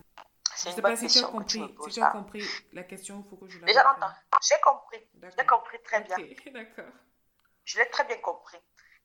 C'est 0.58 0.64
je 0.64 0.68
une 0.70 0.74
sais 0.76 0.82
bonne 0.82 0.92
pas 0.92 0.96
si 0.96 1.06
tu 1.06 1.12
question 1.12 1.38
que 1.38 1.90
Si 1.90 2.00
tu 2.00 2.02
as 2.02 2.10
compris 2.10 2.44
la 2.72 2.82
question, 2.82 3.22
il 3.24 3.30
faut 3.30 3.36
que 3.36 3.48
je 3.48 3.60
la 3.60 3.66
Déjà, 3.66 3.96
non, 4.00 4.08
j'ai 4.42 4.60
compris. 4.60 5.08
J'ai 5.36 5.46
compris 5.46 5.80
très 5.82 6.00
bien. 6.00 6.16
Ok, 6.18 6.48
d'accord. 6.52 6.92
Je 7.64 7.78
l'ai 7.78 7.88
très 7.90 8.04
bien 8.04 8.18
compris. 8.18 8.58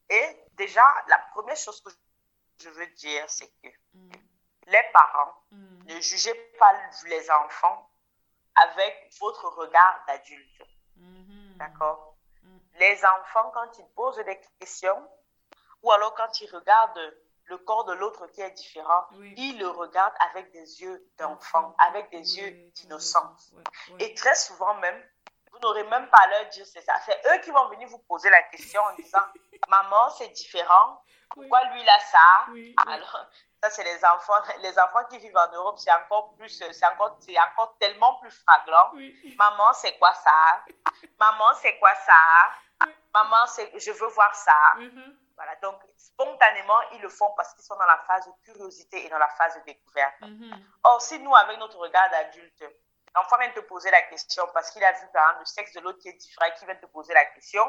Et 0.10 0.44
déjà, 0.54 0.84
la 1.08 1.20
première 1.32 1.56
chose 1.56 1.80
que 1.84 1.92
je 2.60 2.70
veux 2.70 2.88
dire, 2.88 3.30
c'est 3.30 3.50
que 3.62 3.70
Mm, 3.94 4.12
les 4.68 4.84
parents, 4.92 5.36
mm, 5.52 5.84
ne 5.86 6.02
jugez 6.02 6.34
pas 6.58 6.74
les 7.06 7.30
enfants 7.30 7.92
avec 8.56 9.14
votre 9.20 9.48
regard 9.50 10.04
d'adulte. 10.08 10.64
mhm. 10.96 11.58
D'accord. 11.58 12.18
Les 12.80 13.06
enfants, 13.06 13.52
quand 13.54 13.78
ils 13.78 13.88
posent 13.96 14.18
des 14.26 14.42
questions, 14.60 15.08
ou 15.84 15.92
alors 15.92 16.16
quand 16.16 16.42
il 16.42 16.50
regarde 16.50 17.00
le 17.46 17.58
corps 17.58 17.86
de 17.86 17.94
l'autre 17.94 18.28
qui 18.28 18.42
est 18.42 18.52
différent, 18.52 19.08
il 19.38 19.60
le 19.60 19.68
regarde 19.68 20.14
avec 20.32 20.52
des 20.52 20.82
yeux 20.82 21.06
d'enfant, 21.18 21.76
avec 21.78 22.10
des 22.10 22.40
yeux 22.40 22.72
d'innocence. 22.76 23.54
Et 24.00 24.14
très 24.14 24.36
souvent 24.36 24.76
même, 24.76 25.04
vous 25.52 25.60
n'aurez 25.60 25.84
même 25.84 26.10
pas 26.10 26.18
à 26.24 26.28
leur 26.28 26.50
dire 26.50 26.66
c'est 26.66 26.82
ça. 26.82 26.94
C'est 27.06 27.20
eux 27.28 27.42
qui 27.42 27.52
vont 27.52 27.68
venir 27.70 27.88
vous 27.88 28.00
poser 28.00 28.30
la 28.30 28.42
question 28.44 28.82
en 28.82 28.96
disant 28.96 29.20
Maman, 29.70 30.10
c'est 30.10 30.30
différent. 30.30 31.02
Pourquoi 31.30 31.64
lui, 31.66 31.82
il 31.82 31.90
a 31.90 32.00
ça? 32.00 32.46
Alors, 32.88 33.26
ça, 33.62 33.70
c'est 33.70 33.84
les 33.84 34.06
enfants. 34.06 34.34
Les 34.62 34.78
enfants 34.78 35.04
qui 35.10 35.18
vivent 35.20 35.38
en 35.38 35.52
Europe, 35.52 35.80
c'est 35.80 35.92
encore 35.92 36.34
plus, 36.36 36.50
c'est 36.50 36.86
encore, 36.86 37.18
encore 37.52 37.76
tellement 37.80 38.16
plus 38.20 38.32
fraglant. 38.32 38.92
Maman, 39.38 39.74
c'est 39.74 39.98
quoi 39.98 40.14
ça? 40.14 40.64
Maman, 41.20 41.54
c'est 41.56 41.78
quoi 41.80 41.94
ça? 41.96 42.88
Maman, 43.14 43.48
c'est, 43.48 43.72
je 43.80 43.92
veux 43.92 44.08
voir 44.08 44.34
ça. 44.36 44.74
Mm-hmm. 44.78 45.16
Voilà, 45.44 45.60
donc 45.62 45.82
spontanément, 45.98 46.82
ils 46.94 47.02
le 47.02 47.10
font 47.10 47.30
parce 47.36 47.54
qu'ils 47.54 47.66
sont 47.66 47.76
dans 47.76 47.86
la 47.86 47.98
phase 48.08 48.26
de 48.26 48.32
curiosité 48.46 49.06
et 49.06 49.10
dans 49.10 49.18
la 49.18 49.28
phase 49.28 49.56
de 49.58 49.62
découverte. 49.66 50.22
Mm-hmm. 50.22 50.58
Or, 50.84 51.02
si 51.02 51.20
nous, 51.20 51.36
avec 51.36 51.58
notre 51.60 51.78
regard 51.78 52.10
d'adulte, 52.12 52.64
l'enfant 53.14 53.38
vient 53.40 53.50
te 53.52 53.60
poser 53.62 53.92
la 53.92 54.02
question 54.04 54.48
parce 54.54 54.72
qu'il 54.72 54.84
a 54.84 54.94
vu 54.94 55.06
par 55.12 55.24
exemple 55.24 55.42
le 55.42 55.46
sexe 55.46 55.74
de 55.74 55.82
l'autre 55.82 56.00
qui 56.00 56.08
est 56.10 56.14
différent 56.14 56.46
et 56.48 56.54
qui 56.54 56.66
vient 56.66 56.76
te 56.76 56.86
poser 56.86 57.14
la 57.14 57.26
question, 57.26 57.64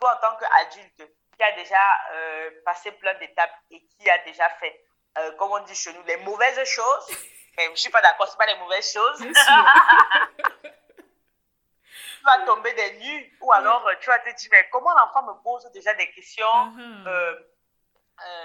toi 0.00 0.14
en 0.16 0.20
tant 0.20 0.36
qu'adulte 0.36 1.02
qui 1.36 1.42
a 1.42 1.52
déjà 1.52 1.80
euh, 2.12 2.50
passé 2.64 2.92
plein 2.92 3.14
d'étapes 3.14 3.54
et 3.70 3.84
qui 3.86 4.08
a 4.08 4.18
déjà 4.24 4.48
fait, 4.60 4.84
euh, 5.18 5.32
comme 5.32 5.50
on 5.50 5.58
dit 5.64 5.74
chez 5.74 5.92
nous, 5.92 6.02
les 6.04 6.16
mauvaises 6.18 6.64
choses, 6.64 7.08
mais 7.56 7.64
je 7.66 7.70
ne 7.70 7.76
suis 7.76 7.90
pas 7.90 8.02
d'accord, 8.02 8.28
ce 8.28 8.36
pas 8.36 8.46
les 8.46 8.58
mauvaises 8.58 8.92
choses. 8.92 9.20
vas 12.26 12.44
tomber 12.44 12.72
des 12.74 12.98
nues 12.98 13.38
ou 13.40 13.52
alors 13.52 13.86
euh, 13.86 13.94
tu 14.00 14.08
vas 14.08 14.18
te 14.18 14.30
dire, 14.34 14.48
mais 14.52 14.68
comment 14.70 14.94
l'enfant 14.94 15.22
me 15.22 15.42
pose 15.42 15.70
déjà 15.72 15.94
des 15.94 16.10
questions 16.10 16.46
uh-huh. 16.76 17.44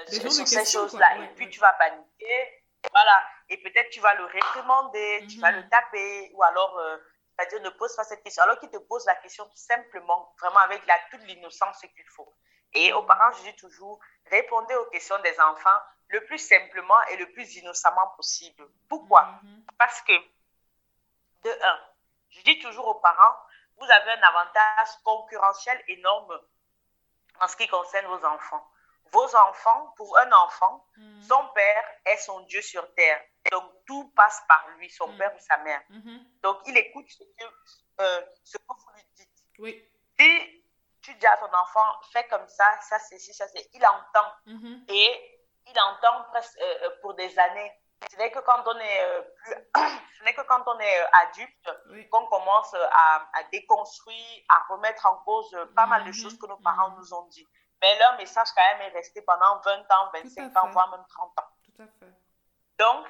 sur, 0.08 0.48
ces 0.48 0.66
choses-là 0.66 1.18
Et 1.18 1.28
puis 1.36 1.50
tu 1.50 1.60
vas 1.60 1.74
paniquer 1.74 2.62
voilà. 2.90 3.24
Et 3.50 3.58
peut-être 3.58 3.90
tu 3.90 4.00
vas 4.00 4.14
le 4.16 4.26
réprimander, 4.26 5.28
tu 5.30 5.40
vas 5.40 5.52
le 5.52 5.62
mhm. 5.62 5.70
taper, 5.70 6.32
ou 6.34 6.44
alors, 6.44 6.78
euh, 6.80 6.98
c'est-à-dire 7.38 7.62
ne 7.62 7.70
pose 7.70 7.96
pas 7.96 8.04
cette 8.04 8.24
question. 8.24 8.44
Alors 8.44 8.60
qu'il 8.60 8.70
te 8.70 8.78
pose 8.78 9.06
la 9.06 9.16
question 9.16 9.50
simplement, 9.54 10.34
vraiment 10.40 10.60
avec 10.60 10.86
la, 10.88 10.96
toute 11.12 11.24
l'innocence 11.24 11.82
qu'il 11.82 12.08
faut. 12.08 12.34
Et 12.74 12.94
aux 12.94 13.04
parents, 13.04 13.32
je 13.38 13.44
dis 13.44 13.56
toujours, 13.58 14.00
répondez 14.30 14.74
aux 14.76 14.86
questions 14.86 15.20
des 15.20 15.40
enfants 15.40 15.80
le 16.08 16.24
plus 16.26 16.38
simplement 16.38 17.02
et 17.12 17.18
le 17.18 17.32
plus 17.32 17.56
innocemment 17.56 18.08
possible. 18.16 18.66
Pourquoi? 18.90 19.40
Parce 19.78 20.02
que, 20.02 20.14
de 21.44 21.50
un, 21.50 21.80
je 22.30 22.42
dis 22.42 22.60
toujours 22.60 22.88
aux 22.88 23.00
parents, 23.00 23.36
vous 23.82 23.92
avez 23.92 24.12
un 24.12 24.24
avantage 24.24 24.90
concurrentiel 25.04 25.84
énorme 25.88 26.40
en 27.40 27.48
ce 27.48 27.56
qui 27.56 27.68
concerne 27.68 28.06
vos 28.08 28.26
enfants 28.26 28.72
vos 29.12 29.36
enfants, 29.36 29.94
pour 29.98 30.18
un 30.18 30.32
enfant, 30.32 30.86
mm. 30.98 31.22
son 31.24 31.48
père 31.54 31.84
est 32.06 32.18
son 32.18 32.42
Dieu 32.42 32.62
sur 32.62 32.94
terre. 32.96 33.22
Donc, 33.52 33.64
tout 33.86 34.12
passe 34.16 34.42
par 34.48 34.68
lui, 34.78 34.90
son 34.90 35.08
mm. 35.08 35.18
père 35.18 35.36
ou 35.36 35.40
sa 35.40 35.58
mère. 35.58 35.82
Mm-hmm. 35.90 36.42
Donc, 36.42 36.60
il 36.66 36.78
écoute 36.78 37.08
ce 37.10 37.24
que, 37.24 37.44
euh, 38.02 38.22
ce 38.44 38.58
que 38.58 38.64
vous 38.68 38.92
lui 38.96 39.04
dites. 39.16 39.46
Oui. 39.60 39.90
Si 40.18 40.64
tu 41.02 41.14
dis 41.16 41.28
à 41.28 41.38
ton 41.38 41.52
enfant, 41.54 42.00
fais 42.12 42.28
comme 42.28 42.48
ça, 42.48 42.66
ça 42.82 43.00
c'est 43.00 43.20
si, 43.20 43.34
ça 43.34 43.48
c'est, 43.48 43.70
il 43.74 43.86
entend. 43.86 44.32
Mm-hmm. 44.48 44.92
Et 44.94 45.42
il 45.68 45.80
entend 45.80 46.24
presque 46.32 46.58
euh, 46.60 46.78
euh, 46.84 46.90
pour 47.02 47.14
des 47.16 47.38
années. 47.38 47.72
Ce 48.10 48.16
n'est 48.18 48.32
que 48.32 48.40
quand 48.40 48.64
on 48.66 48.80
est 48.80 49.24
plus, 49.36 49.54
ce 50.18 50.24
n'est 50.24 50.34
que 50.34 50.42
quand 50.42 50.64
on 50.66 50.80
est 50.80 51.00
adulte 51.24 51.70
qu'on 52.10 52.26
commence 52.28 52.74
à, 52.74 53.28
à, 53.34 53.44
déconstruire, 53.52 54.44
à 54.50 54.74
remettre 54.74 55.06
en 55.06 55.18
cause 55.18 55.56
pas 55.76 55.86
mal 55.86 56.04
de 56.06 56.12
mm-hmm. 56.12 56.22
choses 56.22 56.40
que 56.40 56.48
nos 56.48 56.58
parents 56.58 56.92
nous 56.98 57.14
ont 57.14 57.28
dit 57.28 57.48
mais 57.82 57.98
leur 57.98 58.16
message 58.18 58.50
quand 58.56 58.64
même 58.64 58.82
est 58.82 58.96
resté 58.96 59.22
pendant 59.24 59.60
20 59.60 59.80
ans, 59.92 60.12
25 60.14 60.56
ans, 60.58 60.70
voire 60.70 60.92
même 60.92 61.06
30 61.08 61.40
ans. 61.40 61.48
Tout 61.64 61.82
à 61.82 61.88
fait. 61.88 62.14
Donc, 62.78 63.08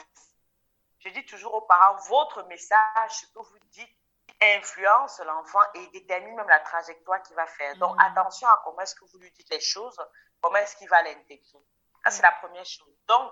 je 1.00 1.10
dis 1.10 1.26
toujours 1.26 1.54
aux 1.56 1.62
parents, 1.62 1.98
votre 2.08 2.44
message, 2.44 3.12
ce 3.12 3.26
que 3.28 3.40
vous 3.40 3.60
dites, 3.72 3.98
influence 4.42 5.20
l'enfant 5.20 5.60
et 5.76 5.88
détermine 5.88 6.36
même 6.36 6.48
la 6.48 6.60
trajectoire 6.62 7.22
qu'il 7.24 7.36
va 7.36 7.46
faire. 7.48 7.76
Donc, 7.78 7.96
mm. 7.98 8.00
attention 8.00 8.48
à 8.48 8.62
comment 8.64 8.80
est-ce 8.82 8.96
que 8.96 9.06
vous 9.06 9.20
lui 9.20 9.32
dites 9.32 9.50
les 9.50 9.60
choses, 9.60 9.98
comment 10.42 10.58
est-ce 10.58 10.78
qu'il 10.78 10.90
va 10.90 11.02
l'intégrer. 11.04 11.60
Ça, 12.04 12.10
c'est 12.10 12.24
la 12.24 12.32
première 12.32 12.66
chose. 12.66 12.96
Donc, 13.08 13.32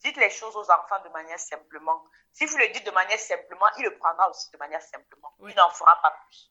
dites 0.00 0.16
les 0.16 0.30
choses 0.30 0.56
aux 0.56 0.70
enfants 0.70 1.00
de 1.04 1.08
manière 1.10 1.38
simplement. 1.38 2.04
Si 2.32 2.46
vous 2.46 2.56
le 2.56 2.68
dites 2.68 2.84
de 2.84 2.90
manière 2.90 3.18
simplement, 3.18 3.66
il 3.78 3.84
le 3.84 3.96
prendra 3.98 4.28
aussi 4.30 4.50
de 4.50 4.56
manière 4.58 4.82
simplement. 4.82 5.34
Il 5.40 5.54
n'en 5.54 5.70
fera 5.70 6.00
pas 6.02 6.10
plus. 6.26 6.50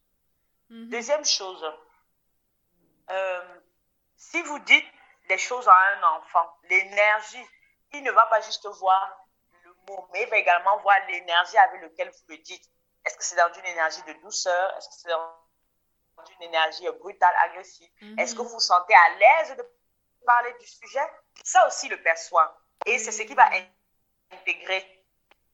Mm-hmm. 0.69 0.89
Deuxième 0.89 1.25
chose, 1.25 1.73
euh, 3.09 3.59
si 4.15 4.41
vous 4.41 4.59
dites 4.59 4.85
les 5.29 5.37
choses 5.37 5.67
à 5.67 5.75
un 5.97 6.03
enfant, 6.17 6.57
l'énergie, 6.63 7.45
il 7.93 8.03
ne 8.03 8.11
va 8.11 8.25
pas 8.27 8.41
juste 8.41 8.67
voir 8.67 9.17
le 9.63 9.73
mot, 9.87 10.07
mais 10.11 10.23
il 10.23 10.29
va 10.29 10.37
également 10.37 10.77
voir 10.79 10.95
l'énergie 11.07 11.57
avec 11.57 11.81
laquelle 11.81 12.09
vous 12.09 12.25
le 12.29 12.37
dites. 12.37 12.65
Est-ce 13.05 13.17
que 13.17 13.23
c'est 13.23 13.35
dans 13.35 13.51
une 13.53 13.65
énergie 13.65 14.01
de 14.03 14.13
douceur? 14.21 14.77
Est-ce 14.77 14.87
que 14.89 14.95
c'est 14.95 15.09
dans 15.09 15.35
une 16.39 16.43
énergie 16.43 16.89
brutale, 16.99 17.35
agressive? 17.43 17.89
Mhm. 18.01 18.19
Est-ce 18.19 18.35
que 18.35 18.41
vous 18.41 18.49
vous 18.49 18.59
sentez 18.59 18.93
à 18.93 19.09
l'aise 19.15 19.57
de 19.57 19.65
parler 20.25 20.53
du 20.59 20.67
sujet? 20.67 21.05
Ça 21.43 21.67
aussi 21.67 21.89
le 21.89 22.01
perçoit. 22.01 22.57
Et 22.85 22.97
c'est 22.97 23.11
ce 23.11 23.23
qui 23.23 23.33
va 23.33 23.49
intégrer 24.31 25.03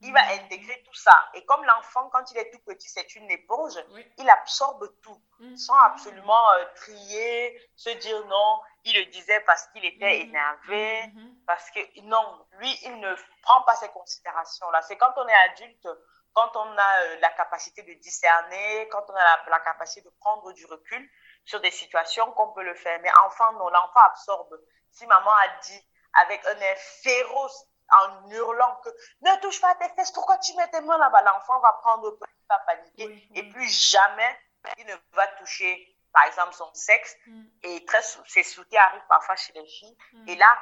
il 0.02 0.14
va 0.14 0.22
intégrer 0.32 0.82
tout 0.84 0.94
ça. 0.94 1.12
Et 1.34 1.44
comme 1.46 1.64
l'enfant, 1.66 2.10
quand 2.10 2.32
il 2.32 2.38
est 2.38 2.50
tout 2.52 2.60
petit, 2.60 2.88
c'est 2.90 3.16
une 3.16 3.30
éponge, 3.30 3.74
il 4.18 4.30
absorbe 4.30 4.90
tout, 5.02 5.22
mm. 5.40 5.56
sans 5.58 5.78
absolument 5.78 6.52
euh, 6.52 6.66
trier, 6.76 7.70
se 7.76 7.90
dire 7.90 8.26
non, 8.28 8.62
il 8.86 8.96
le 8.96 9.06
disait 9.06 9.42
parce 9.42 9.68
qu'il 9.68 9.84
était 9.84 10.06
mm. 10.06 10.30
énervé, 10.30 11.02
mm-hmm. 11.04 11.46
parce 11.46 11.70
que 11.72 11.80
non, 12.04 12.46
lui, 12.60 12.74
il 12.84 13.00
ne 13.00 13.14
prend 13.42 13.62
pas 13.64 13.76
ces 13.76 13.90
considérations-là. 13.90 14.82
C'est 14.84 14.98
quand 14.98 15.14
on 15.18 15.28
est 15.28 15.52
adulte, 15.52 15.88
quand 16.34 16.56
on 16.56 16.78
a 16.78 17.04
euh, 17.04 17.20
la 17.20 17.32
capacité 17.32 17.84
de 17.84 17.94
discerner, 17.96 18.88
quand 18.90 19.04
on 19.10 19.16
a 19.16 19.24
la, 19.24 19.44
la, 19.50 19.60
capacité 19.60 20.02
de 20.02 20.14
prendre 20.22 20.54
du 20.54 20.66
recul 20.66 21.10
sur 21.44 21.60
des 21.60 21.72
situations 21.72 22.32
qu'on 22.34 22.54
peut 22.54 22.64
le 22.64 22.76
faire. 22.76 23.00
Mais 23.02 23.12
enfant, 23.26 23.52
non, 23.54 23.68
l'enfant 23.68 24.02
absorbe. 24.06 24.62
Si 24.92 25.06
maman 25.08 25.32
a 25.32 25.60
dit 25.62 25.84
avec 26.22 26.46
un 26.46 26.60
air 26.60 26.78
féroce, 26.78 27.66
en 27.92 28.30
hurlant 28.30 28.76
que 28.84 28.90
ne 29.22 29.42
touche 29.42 29.60
pas 29.62 29.70
à 29.70 29.76
tes 29.76 29.90
fesses, 29.96 30.12
pourquoi 30.12 30.38
tu 30.38 30.56
mets 30.56 30.70
tes 30.70 30.82
mains 30.82 30.98
là-bas? 30.98 31.22
L'enfant 31.22 31.60
va 31.60 31.74
prendre 31.82 32.12
peur, 32.12 32.30
il 32.30 32.46
va 32.48 32.60
paniquer 32.60 33.30
et 33.36 33.44
plus 33.50 33.68
jamais 33.68 34.38
il 34.78 34.86
ne 34.86 34.96
va 35.14 35.28
toucher, 35.40 35.98
par 36.14 36.24
exemple, 36.26 36.54
son 36.54 36.72
sexe. 36.74 37.16
Mm. 37.28 37.44
Et 37.64 37.86
très, 37.86 38.02
c'est 38.28 38.44
ce 38.44 38.62
qui 38.62 38.78
arrive 38.78 39.02
parfois 39.08 39.36
chez 39.36 39.54
les 39.54 39.66
filles. 39.66 39.98
Mm. 40.14 40.30
Et 40.30 40.36
là, 40.36 40.58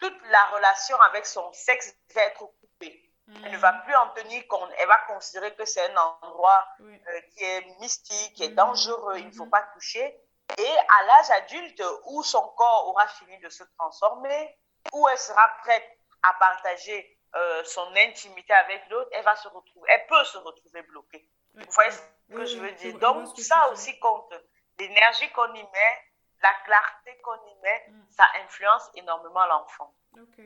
toute 0.00 0.22
la 0.26 0.44
relation 0.46 1.00
avec 1.02 1.26
son 1.26 1.52
sexe 1.52 1.94
va 2.14 2.22
être 2.22 2.38
coupée. 2.60 3.04
Elle 3.44 3.52
ne 3.52 3.58
va 3.58 3.72
mm. 3.72 3.82
plus 3.84 3.94
en 3.94 4.08
tenir 4.10 4.46
compte. 4.48 4.70
Elle 4.78 4.88
va 4.88 4.98
considérer 5.06 5.54
que 5.54 5.64
c'est 5.64 5.90
un 5.90 5.96
endroit 5.96 6.66
euh, 6.80 7.20
qui 7.32 7.44
est 7.44 7.80
mystique, 7.80 8.34
qui 8.34 8.44
est 8.44 8.54
dangereux, 8.54 9.18
il 9.18 9.26
ne 9.26 9.32
faut 9.32 9.46
pas 9.46 9.62
toucher. 9.74 10.20
Et 10.56 10.76
à 11.00 11.04
l'âge 11.04 11.30
adulte, 11.42 11.82
où 12.06 12.22
son 12.22 12.46
corps 12.56 12.88
aura 12.88 13.06
fini 13.06 13.38
de 13.40 13.50
se 13.50 13.64
transformer, 13.78 14.58
où 14.92 15.08
elle 15.08 15.18
sera 15.18 15.48
prête 15.62 15.98
à 16.22 16.32
partager 16.34 17.18
euh, 17.36 17.64
son 17.64 17.94
intimité 17.96 18.52
avec 18.54 18.88
l'autre, 18.88 19.10
elle 19.12 19.24
va 19.24 19.36
se 19.36 19.48
retrouver, 19.48 19.90
elle 19.90 20.06
peut 20.06 20.24
se 20.24 20.38
retrouver 20.38 20.82
bloquée. 20.82 21.28
Vous 21.54 21.64
voyez 21.70 21.90
ce 21.90 22.34
que 22.34 22.44
je 22.44 22.58
veux 22.58 22.72
dire? 22.72 22.98
Donc, 22.98 23.28
ça 23.38 23.68
aussi 23.70 23.98
compte. 23.98 24.32
L'énergie 24.78 25.30
qu'on 25.32 25.52
y 25.54 25.62
met, 25.62 26.04
la 26.42 26.54
clarté 26.64 27.18
qu'on 27.22 27.46
y 27.46 27.54
met, 27.62 27.86
mm. 27.88 28.06
ça 28.10 28.24
influence 28.44 28.90
énormément 28.94 29.44
l'enfant. 29.46 29.94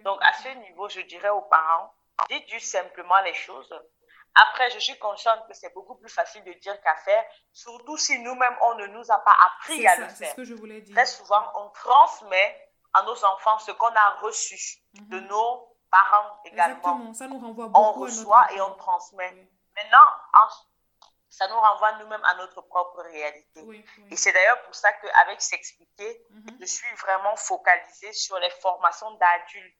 Donc, 0.04 0.18
à 0.22 0.32
ce 0.34 0.48
niveau, 0.48 0.88
je 0.88 1.00
dirais 1.02 1.28
aux 1.28 1.42
parents, 1.42 1.94
dites 2.28 2.48
juste 2.48 2.70
simplement 2.70 3.20
les 3.20 3.34
choses. 3.34 3.72
Après, 4.34 4.70
je 4.70 4.78
suis 4.78 4.98
consciente 4.98 5.46
que 5.46 5.54
c'est 5.54 5.72
beaucoup 5.74 5.94
plus 5.96 6.08
facile 6.08 6.42
de 6.44 6.52
dire 6.54 6.80
qu'à 6.80 6.96
faire, 6.96 7.24
surtout 7.52 7.98
si 7.98 8.18
nous-mêmes, 8.18 8.56
on 8.62 8.74
ne 8.76 8.86
nous 8.86 9.10
a 9.10 9.18
pas 9.18 9.36
appris 9.46 9.86
à 9.86 9.96
le 9.96 10.08
faire. 10.08 10.30
Ce 10.30 10.34
que 10.34 10.44
je 10.44 10.54
voulais 10.54 10.80
dire. 10.80 10.94
Très 10.94 11.06
souvent, 11.06 11.52
on 11.56 11.68
transmet 11.70 12.71
à 12.94 13.02
nos 13.02 13.24
enfants 13.24 13.59
ce 13.59 13.72
qu'on 13.72 13.94
a 13.94 14.11
reçu 14.20 14.57
de 14.94 15.20
mhm. 15.20 15.26
nos 15.28 15.76
parents 15.90 16.40
également. 16.44 16.76
Exactement, 16.76 17.14
ça 17.14 17.26
nous 17.28 17.38
renvoie 17.38 17.68
beaucoup. 17.68 17.81
On 17.81 17.92
reçoit 17.92 18.52
et 18.52 18.61
on 18.61 18.74
transmet. 18.74 19.48
Maintenant, 19.76 20.07
ça 21.28 21.48
nous 21.48 21.59
renvoie 21.59 21.92
nous-mêmes 21.92 22.24
à 22.24 22.35
notre 22.35 22.61
propre 22.62 23.02
réalité. 23.02 23.85
Et 24.11 24.16
c'est 24.16 24.33
d'ailleurs 24.33 24.62
pour 24.62 24.74
ça 24.74 24.92
qu'avec 24.92 25.40
S'expliquer, 25.40 26.26
mhm. 26.31 26.59
je 26.61 26.66
suis 26.66 26.94
vraiment 26.96 27.37
focalisée 27.37 28.12
sur 28.12 28.38
les 28.38 28.50
formations 28.50 29.11
d'adultes. 29.12 29.76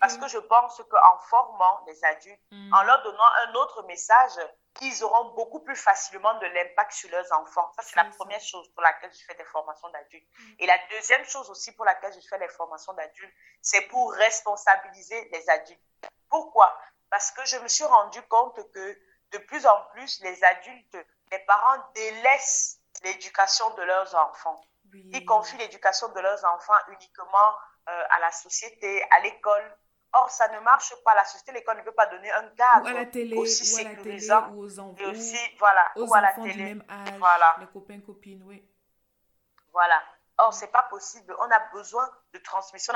Parce 0.00 0.16
que 0.16 0.28
je 0.28 0.38
pense 0.38 0.80
qu'en 0.88 1.18
formant 1.18 1.80
les 1.86 2.04
adultes, 2.04 2.40
mhm. 2.50 2.72
en 2.72 2.82
leur 2.84 3.02
donnant 3.02 3.30
un 3.46 3.54
autre 3.54 3.82
message, 3.84 4.38
ils 4.80 5.04
auront 5.04 5.30
beaucoup 5.34 5.60
plus 5.60 5.76
facilement 5.76 6.34
de 6.38 6.46
l'impact 6.46 6.92
sur 6.92 7.10
leurs 7.10 7.30
enfants. 7.32 7.70
Ça, 7.76 7.82
c'est 7.82 7.96
la 7.96 8.04
première 8.04 8.40
chose 8.40 8.68
pour 8.74 8.82
laquelle 8.82 9.12
je 9.12 9.24
fais 9.24 9.34
des 9.34 9.44
formations 9.44 9.88
d'adultes. 9.90 10.28
Mm. 10.38 10.52
Et 10.58 10.66
la 10.66 10.78
deuxième 10.90 11.24
chose 11.24 11.48
aussi 11.50 11.72
pour 11.72 11.84
laquelle 11.84 12.12
je 12.12 12.26
fais 12.26 12.38
des 12.38 12.48
formations 12.48 12.92
d'adultes, 12.94 13.34
c'est 13.62 13.82
pour 13.82 14.12
responsabiliser 14.12 15.28
les 15.32 15.50
adultes. 15.50 15.80
Pourquoi? 16.28 16.76
Parce 17.10 17.30
que 17.30 17.44
je 17.46 17.58
me 17.58 17.68
suis 17.68 17.84
rendu 17.84 18.20
compte 18.22 18.60
que 18.72 18.98
de 19.32 19.38
plus 19.38 19.66
en 19.66 19.80
plus, 19.92 20.20
les 20.20 20.44
adultes, 20.44 20.98
les 21.30 21.38
parents 21.40 21.82
délaissent 21.94 22.80
l'éducation 23.02 23.68
de 23.74 23.82
leurs 23.82 24.14
enfants. 24.14 24.60
Ils 24.92 25.24
confient 25.24 25.56
l'éducation 25.56 26.08
de 26.08 26.20
leurs 26.20 26.44
enfants 26.44 26.78
uniquement 26.88 27.56
euh, 27.88 28.04
à 28.10 28.20
la 28.20 28.30
société, 28.30 29.02
à 29.10 29.20
l'école. 29.20 29.76
Or, 30.16 30.30
ça 30.30 30.48
ne 30.48 30.60
marche 30.60 30.94
pas. 31.04 31.14
La 31.14 31.24
société, 31.24 31.52
l'école 31.52 31.78
ne 31.78 31.82
peut 31.82 31.92
pas 31.92 32.06
donner 32.06 32.30
un 32.30 32.48
cadre 32.50 32.84
ou 32.84 32.88
à 32.88 32.92
la 32.92 33.06
télé, 33.06 33.36
aussi 33.36 33.74
ou 33.74 33.78
à 33.78 33.82
la 33.82 33.88
télé, 33.90 33.96
sécurisant. 34.20 34.48
ou 34.50 34.62
aux 34.64 34.78
enfants, 34.78 34.96
Et 34.98 35.06
aussi, 35.06 35.38
voilà, 35.58 35.90
aux 35.96 36.06
ou 36.08 36.14
à 36.14 36.20
la 36.20 36.30
enfants 36.30 36.42
du 36.42 36.52
télé. 36.52 36.64
même 36.64 36.84
âge, 36.88 37.18
Voilà. 37.18 37.56
les 37.60 37.66
copains, 37.66 38.00
copines, 38.00 38.42
oui. 38.44 38.68
Voilà. 39.72 40.02
Or, 40.38 40.52
c'est 40.52 40.68
pas 40.72 40.84
possible. 40.84 41.34
On 41.38 41.50
a 41.50 41.58
besoin 41.72 42.08
de 42.32 42.38
transmission. 42.38 42.92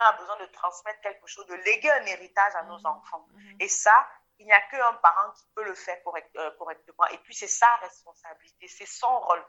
On 0.00 0.04
a 0.04 0.12
besoin 0.12 0.36
de 0.38 0.46
transmettre 0.46 1.00
quelque 1.00 1.26
chose, 1.26 1.46
de 1.46 1.54
léguer 1.54 1.90
un 1.90 2.04
héritage 2.06 2.54
à 2.56 2.62
nos 2.64 2.78
Mhm. 2.78 2.86
enfants. 2.86 3.26
Mhm. 3.32 3.56
Et 3.60 3.68
ça, 3.68 4.06
il 4.38 4.46
n'y 4.46 4.52
a 4.52 4.60
qu'un 4.62 4.92
parent 4.94 5.30
qui 5.32 5.46
peut 5.54 5.64
le 5.64 5.74
faire 5.74 6.02
correct- 6.02 6.34
euh, 6.36 6.50
correctement. 6.58 7.06
Et 7.12 7.18
puis, 7.18 7.34
c'est 7.34 7.46
sa 7.46 7.72
responsabilité, 7.76 8.68
c'est 8.68 8.86
son 8.86 9.20
rôle. 9.20 9.44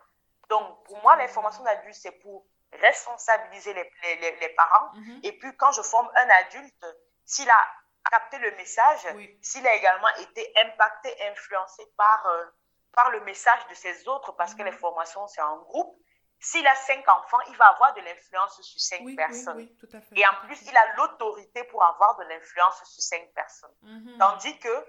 Donc, 0.50 0.84
pour 0.86 1.02
moi, 1.02 1.16
les 1.16 1.28
formations 1.28 1.64
d'adultes, 1.64 1.96
c'est 1.96 2.12
pour 2.12 2.46
responsabiliser 2.74 3.74
les, 3.74 3.92
les- 4.04 4.16
les- 4.18 4.36
les 4.40 4.50
parents. 4.50 4.92
Mhm. 4.94 5.20
Et 5.24 5.32
puis, 5.40 5.56
quand 5.58 5.72
je 5.72 5.82
forme 5.82 6.10
un 6.16 6.30
adulte, 6.30 6.86
s'il 7.26 7.50
a 7.50 7.68
capté 8.10 8.38
le 8.38 8.52
message, 8.52 9.08
Oui. 9.16 9.38
s'il 9.42 9.66
a 9.68 9.74
également 9.76 10.08
été 10.20 10.54
impacté, 10.58 11.14
influencé 11.30 11.84
par, 11.98 12.26
euh, 12.28 12.46
par 12.94 13.10
le 13.10 13.20
message 13.22 13.66
de 13.68 13.74
ses 13.76 14.08
autres, 14.08 14.32
parce 14.34 14.54
que 14.54 14.62
Mhm. 14.62 14.68
les 14.68 14.72
formations, 14.78 15.28
c'est 15.28 15.42
en 15.42 15.58
groupe, 15.58 15.98
s'il 16.40 16.66
a 16.68 16.76
cinq 16.76 17.08
enfants, 17.10 17.40
il 17.48 17.58
va 17.58 17.66
avoir 17.70 17.94
de 17.96 18.02
l'influence 18.02 18.62
sur 18.62 18.80
cinq 18.80 19.02
Oui, 19.04 19.16
personnes. 19.16 19.58
oui, 19.58 19.76
tout 19.80 19.88
à 19.92 20.02
fait. 20.02 20.16
Et 20.16 20.26
en 20.28 20.36
plus, 20.46 20.62
il 20.62 20.78
a 20.78 20.96
l'autorité 20.96 21.64
pour 21.66 21.84
avoir 21.84 22.16
de 22.18 22.24
l'influence 22.26 22.84
sur 22.84 23.02
cinq 23.04 23.34
personnes. 23.34 23.76
Mhm. 23.82 24.18
Tandis 24.20 24.60
que 24.60 24.86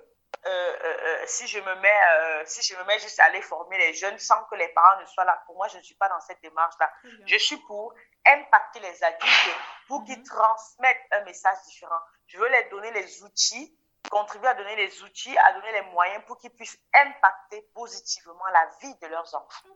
euh, 0.47 0.77
euh, 0.85 1.23
si, 1.27 1.47
je 1.49 1.59
me 1.59 1.75
mets, 1.77 2.01
euh, 2.15 2.43
si 2.47 2.63
je 2.63 2.79
me 2.79 2.85
mets 2.85 2.99
juste 3.01 3.19
à 3.21 3.25
aller 3.25 3.43
former 3.43 3.79
les 3.79 3.95
jeunes 3.95 4.19
sans 4.19 4.45
que 4.45 4.55
les 4.55 4.69
parents 4.69 5.01
ne 5.01 5.07
soient 5.07 5.25
là, 5.25 5.43
pour 5.47 5.57
moi, 5.57 5.67
je 5.69 5.79
ne 5.79 5.83
suis 5.83 5.97
pas 5.97 6.09
dans 6.09 6.21
cette 6.21 6.41
démarche-là. 6.41 6.91
Très 7.03 7.11
bien. 7.17 7.27
Je 7.27 7.37
suis 7.39 7.57
pour 7.59 7.93
impacter 8.27 8.81
les 8.81 9.03
adultes 9.05 9.57
pour 9.89 10.05
qu'ils 10.05 10.19
Mhm. 10.19 10.25
transmettent 10.25 11.07
un 11.13 11.23
message 11.25 11.59
différent. 11.67 11.99
Je 12.29 12.39
veux 12.39 12.49
les 12.49 12.65
donner 12.71 12.91
les 12.93 13.23
outils, 13.25 13.77
contribuer 14.11 14.49
à 14.49 14.55
donner 14.55 14.77
les 14.77 15.03
outils, 15.03 15.37
à 15.39 15.53
donner 15.55 15.73
les 15.73 15.83
moyens 15.91 16.23
pour 16.27 16.39
qu'ils 16.39 16.51
puissent 16.55 16.79
impacter 16.95 17.63
positivement 17.75 18.47
la 18.53 18.69
vie 18.81 18.95
de 19.01 19.07
leurs 19.09 19.35
enfants. 19.35 19.69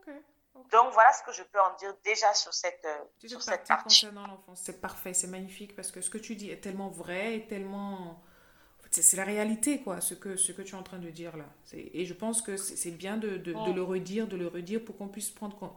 Donc, 0.71 0.93
voilà 0.93 1.13
ce 1.13 1.23
que 1.23 1.33
je 1.33 1.43
peux 1.45 1.61
en 1.61 1.75
dire 1.75 1.95
déjà 2.05 2.33
sur 2.35 2.53
cette, 2.53 2.85
euh, 2.85 3.05
Sur 3.27 3.41
cette 3.43 3.67
partie 3.67 3.69
partie. 3.69 3.85
concernant 4.07 4.27
l'enfance, 4.27 4.61
c'est 4.65 4.81
parfait, 4.81 5.15
c'est 5.15 5.29
magnifique 5.29 5.75
parce 5.77 5.91
que 5.91 6.01
ce 6.01 6.11
que 6.11 6.19
tu 6.19 6.35
dis 6.37 6.51
est 6.51 6.61
tellement 6.61 6.91
vrai 6.91 7.35
et 7.37 7.47
tellement. 7.47 8.21
C'est 8.90 9.16
la 9.16 9.24
réalité, 9.24 9.81
quoi, 9.83 10.00
ce 10.00 10.14
que, 10.14 10.35
ce 10.37 10.50
que 10.53 10.62
tu 10.62 10.74
es 10.74 10.79
en 10.79 10.83
train 10.83 10.98
de 10.98 11.11
dire 11.11 11.37
là. 11.37 11.44
Et 11.72 12.05
je 12.05 12.12
pense 12.12 12.42
que 12.42 12.57
c'est 12.57 12.90
bien 12.90 13.16
de, 13.16 13.37
de, 13.37 13.53
de 13.53 13.70
Mm. 13.70 13.74
le 13.76 13.83
redire, 13.83 14.26
de 14.26 14.37
le 14.37 14.48
redire 14.48 14.85
pour 14.85 14.96
qu'on 14.96 15.07
puisse 15.09 15.31
prendre 15.31 15.57
con- 15.57 15.72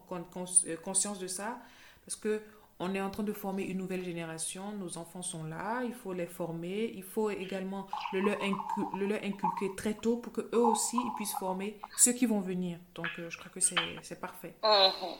euh, 0.67 0.75
conscience 0.77 1.19
de 1.19 1.27
ça. 1.27 1.59
Parce 2.05 2.15
que 2.15 2.41
on 2.79 2.95
est 2.95 2.99
en 3.01 3.11
train 3.11 3.21
de 3.23 3.31
former 3.31 3.63
une 3.63 3.77
nouvelle 3.77 4.03
génération, 4.03 4.71
nos 4.71 4.97
enfants 4.97 5.21
sont 5.21 5.43
là, 5.43 5.83
il 5.85 5.93
faut 5.93 6.11
les 6.11 6.25
former, 6.25 6.91
il 6.95 7.03
faut 7.03 7.29
également 7.29 7.85
le 8.13 8.19
leur, 8.21 8.37
incu- 8.39 8.97
le 8.99 9.05
leur 9.05 9.23
inculquer 9.23 9.75
très 9.77 9.93
tôt 9.93 10.17
pour 10.17 10.33
que 10.33 10.41
eux 10.51 10.65
aussi 10.65 10.97
ils 10.97 11.13
puissent 11.15 11.35
former 11.39 11.79
ceux 11.97 12.13
qui 12.13 12.25
vont 12.25 12.41
venir. 12.41 12.79
Donc 12.95 13.05
euh, 13.19 13.29
je 13.29 13.37
crois 13.37 13.51
que 13.51 13.59
c'est 13.59 13.75
c'est 14.01 14.19
parfait. 14.19 14.55
Mhm. 14.63 15.13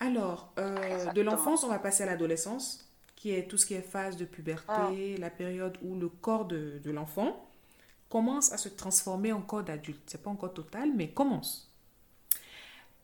Alors, 0.00 0.52
euh, 0.58 1.12
de 1.12 1.20
l'enfance, 1.22 1.62
on 1.64 1.68
va 1.68 1.78
passer 1.78 2.02
à 2.02 2.06
l'adolescence, 2.06 2.87
qui 3.18 3.32
est 3.32 3.48
tout 3.48 3.58
ce 3.58 3.66
qui 3.66 3.74
est 3.74 3.82
phase 3.82 4.16
de 4.16 4.24
puberté, 4.24 5.16
la 5.16 5.28
période 5.28 5.76
où 5.82 5.96
le 5.98 6.08
corps 6.08 6.44
de, 6.44 6.78
de 6.84 6.90
l'enfant 6.92 7.50
commence 8.08 8.52
à 8.52 8.58
se 8.58 8.68
transformer 8.68 9.32
en 9.32 9.42
corps 9.42 9.64
d'adulte. 9.64 10.00
C'est 10.06 10.22
pas 10.22 10.30
encore 10.30 10.54
total, 10.54 10.92
mais 10.94 11.08
commence. 11.10 11.74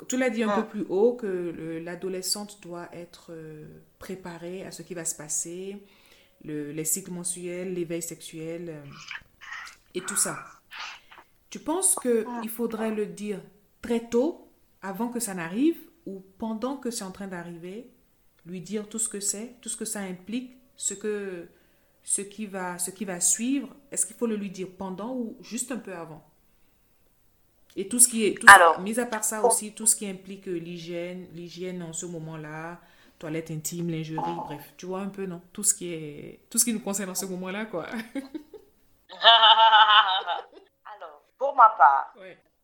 Tu 0.09 0.17
l'as 0.17 0.31
dit 0.31 0.45
un 0.45 0.51
Ah. 0.51 0.63
peu 0.63 0.69
plus 0.69 0.87
haut 0.89 1.15
que 1.15 1.27
le- 1.27 1.79
l'adolescente 1.81 2.61
doit 2.63 2.89
être 2.93 3.27
euh, 3.31 3.67
préparée 3.99 4.65
à 4.65 4.71
ce 4.71 4.83
qui 4.83 4.95
va 4.95 5.05
se 5.05 5.17
passer, 5.17 5.83
le- 6.45 6.71
les 6.71 6.85
cycles 6.85 7.11
mensuels, 7.11 7.75
l'éveil 7.75 8.03
sexuel 8.03 8.69
euh, 8.69 8.85
et 9.95 10.01
tout 10.01 10.17
ça. 10.17 10.39
Tu 11.51 11.59
penses 11.59 11.97
qu'il 12.03 12.49
faudrait 12.49 12.91
le 12.95 13.07
dire 13.07 13.41
très 13.83 14.09
tôt, 14.09 14.49
avant 14.81 15.09
que 15.09 15.19
ça 15.21 15.35
n'arrive, 15.35 15.79
ou 16.07 16.23
pendant 16.39 16.77
que 16.77 16.91
c'est 16.93 17.05
en 17.05 17.13
train 17.13 17.29
d'arriver, 17.29 17.91
lui 18.47 18.61
dire 18.61 18.89
tout 18.89 18.99
ce 18.99 19.09
que 19.09 19.21
c'est, 19.21 19.55
tout 19.61 19.69
ce 19.69 19.77
que 19.77 19.85
ça 19.85 20.01
implique, 20.01 20.57
ce, 20.77 20.95
que, 20.95 21.49
ce, 22.03 22.23
qui, 22.23 22.47
va, 22.47 22.79
ce 22.79 22.91
qui 22.91 23.05
va 23.05 23.21
suivre 23.21 23.69
Est-ce 23.91 24.07
qu'il 24.07 24.17
faut 24.17 24.27
le 24.27 24.37
lui 24.37 24.51
dire 24.51 24.69
pendant 24.77 25.15
ou 25.15 25.37
juste 25.41 25.73
un 25.73 25.79
peu 25.79 25.95
avant? 25.95 26.23
Et 27.77 27.89
tout 27.89 27.99
ce 27.99 28.07
qui 28.09 28.25
est, 28.27 28.39
tout 28.39 28.47
Alors, 28.49 28.81
mis 28.81 29.01
à 29.01 29.07
part 29.07 29.25
ça 29.25 29.45
aussi, 29.45 29.75
tout 29.75 29.87
ce 29.87 29.97
qui 29.97 30.09
implique 30.09 30.47
euh, 30.47 30.59
l'hygiène, 30.59 31.27
l'hygiène 31.33 31.83
en 31.83 31.93
ce 31.93 32.07
moment-là, 32.07 32.81
toilette 33.19 33.51
intime, 33.51 33.91
lingerie, 33.91 34.17
bref, 34.47 34.75
tu 34.77 34.87
vois 34.87 35.01
un 35.01 35.09
peu, 35.09 35.27
non? 35.27 35.43
Tout 35.53 35.65
ce 35.65 35.75
qui 35.75 35.93
est, 35.93 36.41
tout 36.51 36.59
ce 36.59 36.65
qui 36.65 36.73
nous 36.73 36.81
concerne 36.81 37.11
en 37.11 37.17
ce 37.17 37.27
moment-là, 37.27 37.65
quoi. 37.65 37.87
Alors, 40.85 41.23
pour 41.37 41.57
ma 41.57 41.71
part, 41.71 42.15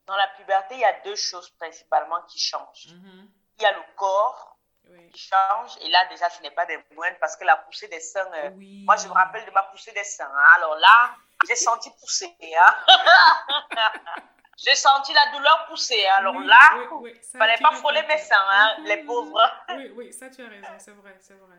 dans 0.07 0.17
la 0.17 0.29
puberté, 0.37 0.77
il 0.77 0.81
y 0.81 0.85
a 0.85 1.01
deux 1.05 1.17
choses 1.17 1.51
principalement 1.51 2.23
qui 2.29 2.39
changent. 2.39 2.95
Mhm. 2.95 3.29
Il 3.59 3.63
y 3.63 3.67
a 3.67 3.73
le 3.73 3.83
corps 3.97 4.50
Ouais. 4.91 5.09
qui 5.13 5.21
change, 5.29 5.77
et 5.83 5.89
là, 5.89 6.05
déjà, 6.07 6.29
ce 6.31 6.43
n'est 6.43 6.51
pas 6.51 6.67
des 6.67 6.79
moindres 6.95 7.17
parce 7.21 7.37
que 7.37 7.45
la 7.45 7.57
poussée 7.57 7.87
des 7.89 8.01
seins, 8.01 8.29
euh, 8.35 8.51
Oui. 8.57 8.83
moi, 8.85 8.97
je 8.97 9.07
me 9.07 9.13
rappelle 9.13 9.45
de 9.47 9.51
ma 9.53 9.63
poussée 9.65 9.93
des 9.93 10.03
seins. 10.05 10.31
hein. 10.33 10.45
Alors 10.57 10.75
là, 10.77 11.15
j'ai 11.47 11.55
senti 11.57 11.91
pousser. 12.01 12.35
hein. 12.59 12.75
j'ai 14.57 14.75
senti 14.75 15.13
la 15.13 15.31
douleur 15.33 15.67
pousser. 15.69 16.07
hein. 16.09 16.15
Alors 16.19 16.35
Oui, 16.37 16.47
là, 16.47 16.59
oui, 16.77 16.87
oui, 17.13 17.21
ça, 17.23 17.39
fallait 17.39 17.59
pas 17.63 17.71
le 17.71 17.77
frôler 17.77 18.03
mes 18.09 18.19
seins, 18.19 18.47
hein, 18.51 18.77
les 18.85 19.05
pauvres. 19.05 19.41
Oui, 19.71 19.93
oui, 19.97 20.13
ça 20.13 20.29
tu 20.29 20.45
as 20.45 20.49
raison, 20.49 20.69
c'est 20.79 20.91
vrai, 20.93 21.17
c'est 21.21 21.35
vrai. 21.35 21.57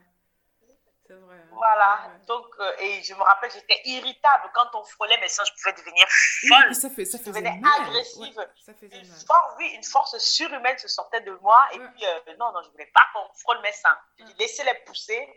C'est 1.11 1.17
vrai. 1.25 1.35
hein, 1.35 1.47
Voilà. 1.51 2.11
Donc, 2.27 2.45
euh, 2.59 2.71
et 2.79 3.03
je 3.03 3.13
me 3.13 3.21
rappelle, 3.21 3.51
j'étais 3.51 3.81
irritable 3.83 4.49
quand 4.53 4.67
on 4.75 4.83
frôlait 4.85 5.19
mes 5.19 5.27
seins, 5.27 5.43
je 5.43 5.51
pouvais 5.61 5.73
devenir 5.73 6.05
Oui, 6.43 6.49
folle. 6.49 6.65
puis 6.67 6.75
ça, 6.75 6.89
fait, 6.89 7.03
ça 7.05 7.17
Je 7.17 7.23
devenais 7.25 7.57
mal. 7.59 7.81
agressive. 7.81 8.37
Ouais, 8.37 8.47
ça 8.65 8.71
Une 8.81 9.05
force, 9.05 9.55
oui, 9.57 9.71
une 9.75 9.83
force 9.83 10.17
surhumaine 10.19 10.77
se 10.77 10.87
sortait 10.87 11.21
de 11.21 11.31
moi. 11.41 11.59
Et 11.73 11.79
Ouais. 11.79 11.85
puis, 11.95 12.05
euh, 12.05 12.35
non, 12.39 12.53
non, 12.53 12.61
je 12.63 12.69
voulais 12.69 12.89
pas 12.93 13.03
qu'on 13.13 13.33
frôle 13.33 13.59
mes 13.61 13.73
seins. 13.73 13.97
Laissez-les 14.39 14.73
pousser. 14.85 15.27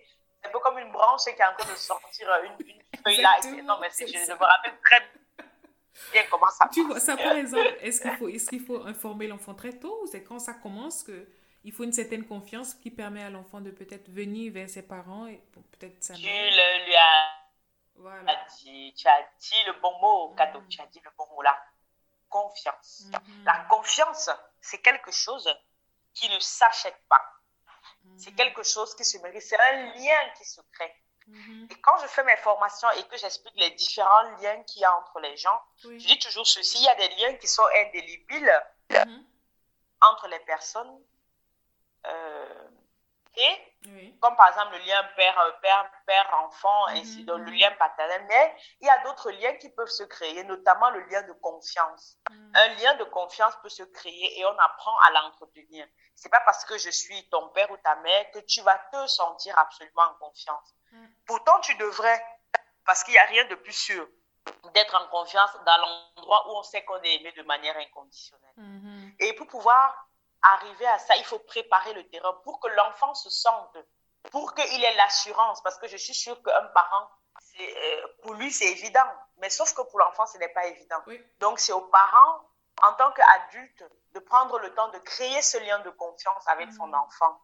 C'est 0.41 0.49
un 0.49 0.53
peu 0.53 0.61
comme 0.61 0.79
une 0.79 0.93
branche 0.93 1.25
qui 1.25 1.31
est 1.31 1.45
en 1.45 1.55
train 1.57 1.73
de 1.73 1.77
sortir 1.77 2.31
euh, 2.31 2.43
une, 2.45 2.67
une 2.69 2.83
feuille 3.03 3.21
là. 3.23 3.35
Et 3.45 3.63
non, 3.63 3.79
mais 3.81 3.89
je, 3.99 4.07
je 4.07 4.33
me 4.33 4.45
rappelle 4.45 4.79
très 4.85 5.03
bien 6.13 6.23
comment 6.31 6.51
ça 6.51 6.69
Tu 6.73 6.85
vois, 6.87 7.01
ça 7.01 7.17
par 7.17 7.33
exemple, 7.33 7.75
est-ce 7.81 8.01
qu'il 8.01 8.17
faut, 8.17 8.29
est 8.29 8.49
qu'il 8.49 8.61
faut 8.65 8.83
informer 8.85 9.27
l'enfant 9.27 9.55
très 9.55 9.73
tôt 9.73 10.01
ou 10.03 10.07
c'est 10.07 10.23
quand 10.23 10.39
ça 10.39 10.53
commence 10.55 11.03
que 11.03 11.27
il 11.65 11.73
faut 11.73 11.85
une 11.85 11.93
certaine 11.93 12.27
confiance 12.27 12.75
qui 12.75 12.91
permet 12.91 13.23
à 13.23 13.31
l'enfant 13.31 13.61
de 13.61 13.71
peut-être 13.71 14.09
venir 14.11 14.53
vers 14.53 14.69
ses 14.69 14.83
parents 14.87 15.27
et 15.27 15.43
bon, 15.55 15.63
peut-être 15.73 16.03
sa 16.03 16.15
Tu 16.15 16.23
le, 16.23 16.85
lui 16.87 16.95
as 16.97 17.31
Voilà. 17.97 18.45
dit, 18.59 18.93
tu 18.97 19.07
as 19.09 19.23
dit 19.41 19.63
le 19.67 19.73
bon 19.81 19.99
mot, 20.01 20.33
Mm. 20.33 20.37
cadeau. 20.37 20.63
Tu 20.69 20.81
as 20.81 20.87
dit 20.87 21.01
le 21.05 21.11
bon 21.17 21.27
mot 21.35 21.43
là. 21.43 21.59
Confiance. 22.29 23.05
Mhm. 23.13 23.45
La 23.45 23.59
confiance, 23.71 24.29
c'est 24.61 24.83
quelque 24.83 25.13
chose 25.13 25.49
qui 26.13 26.29
ne 26.29 26.39
s'achète 26.41 27.01
pas. 27.09 27.23
C'est 28.19 28.31
Mhm. 28.31 28.37
quelque 28.37 28.63
chose 28.63 28.95
qui 28.97 29.05
se 29.05 29.19
mérite. 29.19 29.43
C'est 29.43 29.59
un 29.61 29.95
lien 29.95 30.21
qui 30.37 30.45
se 30.45 30.61
crée. 30.73 30.93
Mhm. 31.29 31.69
Et 31.71 31.75
quand 31.77 31.97
je 32.03 32.07
fais 32.09 32.25
mes 32.25 32.37
formations 32.39 32.91
et 32.99 33.05
que 33.05 33.17
j'explique 33.17 33.55
les 33.57 33.71
différents 33.71 34.23
liens 34.41 34.63
qu'il 34.65 34.83
y 34.83 34.85
a 34.85 34.95
entre 34.99 35.21
les 35.21 35.37
gens, 35.37 35.59
je 35.83 35.89
dis 35.97 36.19
toujours 36.19 36.47
ceci, 36.47 36.79
il 36.79 36.85
y 36.85 36.89
a 36.89 36.95
des 36.97 37.09
liens 37.17 37.35
qui 37.37 37.47
sont 37.47 37.65
indélébiles 37.87 38.53
entre 40.03 40.29
les 40.29 40.41
personnes. 40.41 41.01
Euh, 42.07 42.69
Oui. 43.87 44.17
comme 44.21 44.37
par 44.37 44.49
exemple 44.49 44.73
le 44.77 44.85
lien 44.85 45.03
père, 45.17 45.39
euh, 45.41 45.53
père, 45.61 45.91
père 46.07 46.35
enfant, 46.45 46.87
Mhm, 46.89 46.97
ainsi 46.97 47.25
donc 47.25 47.41
le 47.41 47.51
mhm. 47.51 47.59
lien 47.59 47.71
paternel, 47.73 48.25
mais 48.29 48.57
il 48.81 48.87
y 48.87 48.91
a 48.91 49.03
d'autres 49.03 49.31
liens 49.33 49.55
qui 49.57 49.69
peuvent 49.71 49.89
se 49.89 50.05
créer, 50.05 50.43
notamment 50.45 50.91
le 50.91 51.01
lien 51.01 51.23
de 51.23 51.33
confiance. 51.33 52.17
Mhm. 52.31 52.53
Un 52.55 52.69
lien 52.77 52.95
de 52.95 53.05
confiance 53.05 53.55
peut 53.63 53.69
se 53.69 53.83
créer 53.83 54.39
et 54.39 54.47
on 54.47 54.59
apprend 54.59 54.97
à 55.01 55.11
l'entretenir. 55.11 55.87
C'est 56.15 56.31
pas 56.31 56.41
parce 56.47 56.65
que 56.65 56.79
je 56.79 56.91
suis 56.91 57.29
ton 57.29 57.49
père 57.49 57.71
ou 57.71 57.77
ta 57.79 57.97
mère 57.97 58.31
que 58.31 58.39
tu 58.39 58.61
vas 58.63 58.79
te 58.93 59.07
sentir 59.07 59.59
absolument 59.59 60.03
en 60.03 60.15
confiance. 60.15 60.75
Pourtant, 61.27 61.59
tu 61.61 61.75
devrais, 61.75 62.25
parce 62.87 63.03
qu'il 63.03 63.13
n'y 63.13 63.19
a 63.19 63.25
rien 63.25 63.45
de 63.47 63.57
plus 63.57 63.73
sûr 63.73 64.07
d'être 64.73 64.95
en 64.95 65.09
confiance 65.09 65.51
dans 65.67 65.77
l'endroit 65.79 66.49
où 66.49 66.57
on 66.59 66.63
sait 66.63 66.85
qu'on 66.85 67.01
est 67.03 67.17
aimé 67.17 67.33
de 67.33 67.43
manière 67.43 67.77
inconditionnelle. 67.77 68.55
Et 69.19 69.33
pour 69.35 69.49
pouvoir 69.49 70.09
arriver 70.53 70.87
à 70.87 70.99
ça, 70.99 71.17
il 71.17 71.25
faut 71.25 71.39
préparer 71.41 71.93
le 71.95 72.09
terrain 72.09 72.33
pour 72.45 72.61
que 72.61 72.69
l'enfant 72.69 73.15
se 73.15 73.31
sente, 73.31 73.77
pour 74.31 74.55
qu'il 74.55 74.85
ait 74.85 74.95
l'assurance, 74.97 75.63
parce 75.63 75.79
que 75.79 75.89
je 75.89 75.97
suis 75.97 76.15
sûre 76.15 76.41
qu'un 76.43 76.67
parent, 76.75 77.09
euh, 77.61 78.07
pour 78.23 78.35
lui, 78.35 78.51
c'est 78.53 78.67
évident, 78.67 79.07
mais 79.39 79.51
sauf 79.51 79.73
que 79.75 79.83
pour 79.83 79.99
l'enfant, 79.99 80.27
ce 80.27 80.39
n'est 80.39 80.49
pas 80.49 80.67
évident. 80.67 81.01
Oui. 81.07 81.23
Donc, 81.41 81.59
c'est 81.61 81.73
aux 81.73 81.89
parents, 81.89 82.41
en 82.83 82.93
tant 82.95 83.13
qu'adultes, 83.13 83.85
de 84.13 84.21
prendre 84.21 84.59
le 84.59 84.75
temps 84.75 84.89
de 84.89 84.99
créer 84.99 85.43
ce 85.43 85.59
lien 85.59 85.79
de 85.81 85.91
confiance 85.91 86.47
avec 86.49 86.73
son 86.73 86.87
Mhm. 86.87 86.95
enfant. 86.95 87.41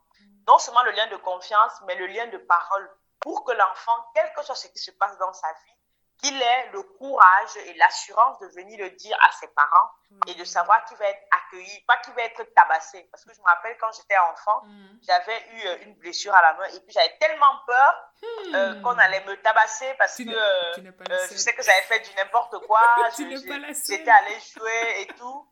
Non 0.46 0.58
seulement 0.58 0.82
le 0.84 0.92
lien 0.92 1.06
de 1.08 1.16
confiance, 1.16 1.72
mais 1.86 1.94
le 1.96 2.06
lien 2.06 2.26
de 2.28 2.38
parole, 2.38 2.90
pour 3.20 3.44
que 3.44 3.52
l'enfant, 3.52 3.96
quel 4.14 4.32
que 4.34 4.42
soit 4.42 4.54
ce 4.54 4.68
qui 4.68 4.78
se 4.78 4.90
passe 4.92 5.16
dans 5.18 5.32
sa 5.32 5.52
vie, 5.52 5.76
qu'il 6.22 6.40
ait 6.40 6.70
le 6.72 6.82
courage 6.82 7.56
et 7.66 7.74
l'assurance 7.74 8.38
de 8.40 8.46
venir 8.48 8.78
le 8.78 8.90
dire 8.90 9.16
à 9.22 9.32
ses 9.32 9.48
parents 9.48 9.90
et 10.26 10.34
de 10.34 10.44
savoir 10.44 10.84
qu'il 10.84 10.96
va 10.96 11.06
être 11.06 11.22
accueilli, 11.30 11.84
pas 11.86 11.96
qu'il 11.98 12.12
va 12.14 12.22
être 12.22 12.42
tabassé. 12.54 13.08
Parce 13.10 13.24
que 13.24 13.32
je 13.32 13.40
me 13.40 13.44
rappelle 13.44 13.76
quand 13.78 13.90
j'étais 13.92 14.18
enfant, 14.18 14.62
mm. 14.64 14.98
j'avais 15.02 15.46
eu 15.52 15.66
euh, 15.66 15.84
une 15.86 15.94
blessure 15.94 16.34
à 16.34 16.42
la 16.42 16.54
main 16.54 16.66
et 16.66 16.80
puis 16.80 16.92
j'avais 16.92 17.16
tellement 17.18 17.60
peur 17.66 18.12
euh, 18.54 18.74
hmm. 18.74 18.82
qu'on 18.82 18.98
allait 18.98 19.24
me 19.24 19.34
tabasser 19.40 19.94
parce 19.96 20.18
que 20.18 20.28
euh, 20.28 21.28
je 21.30 21.36
sais 21.36 21.54
que 21.54 21.62
j'avais 21.62 21.82
fait 21.82 22.00
du 22.00 22.14
n'importe 22.16 22.58
quoi, 22.66 22.80
j'étais 23.16 24.10
allée 24.10 24.38
jouer 24.40 25.00
et 25.00 25.06
tout. 25.06 25.48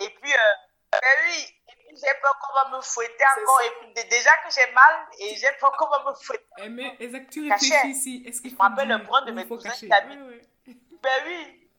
Et 0.00 0.10
puis, 0.10 0.32
ben 0.90 1.00
oui, 1.26 1.58
j'ai 1.98 2.14
peur 2.20 2.38
qu'on 2.40 2.54
va 2.54 2.76
me 2.76 2.82
fouetter 2.82 3.24
encore. 3.36 3.60
Et 3.62 3.70
puis, 3.80 4.04
déjà 4.08 4.36
que 4.38 4.50
j'ai 4.50 4.72
mal 4.72 5.06
et 5.18 5.36
j'ai 5.36 5.52
peur 5.60 5.72
qu'on 5.76 5.88
va 5.88 6.10
me 6.10 6.14
fouetter. 6.14 6.44
Eh, 6.58 6.68
mais 6.68 6.96
exact, 7.00 7.30
tu 7.30 7.50
réfléchis 7.50 7.88
ici. 7.88 8.24
Est-ce 8.26 8.40
qu'il 8.40 8.50
Je 8.50 8.56
m'appelle 8.56 8.90
un 8.92 9.00
point 9.00 9.22
de 9.22 9.32
mes 9.32 9.46
cousins 9.46 9.70
qui 9.70 9.92
habitent. 9.92 10.18
Ben 11.00 11.22
oui, 11.26 11.70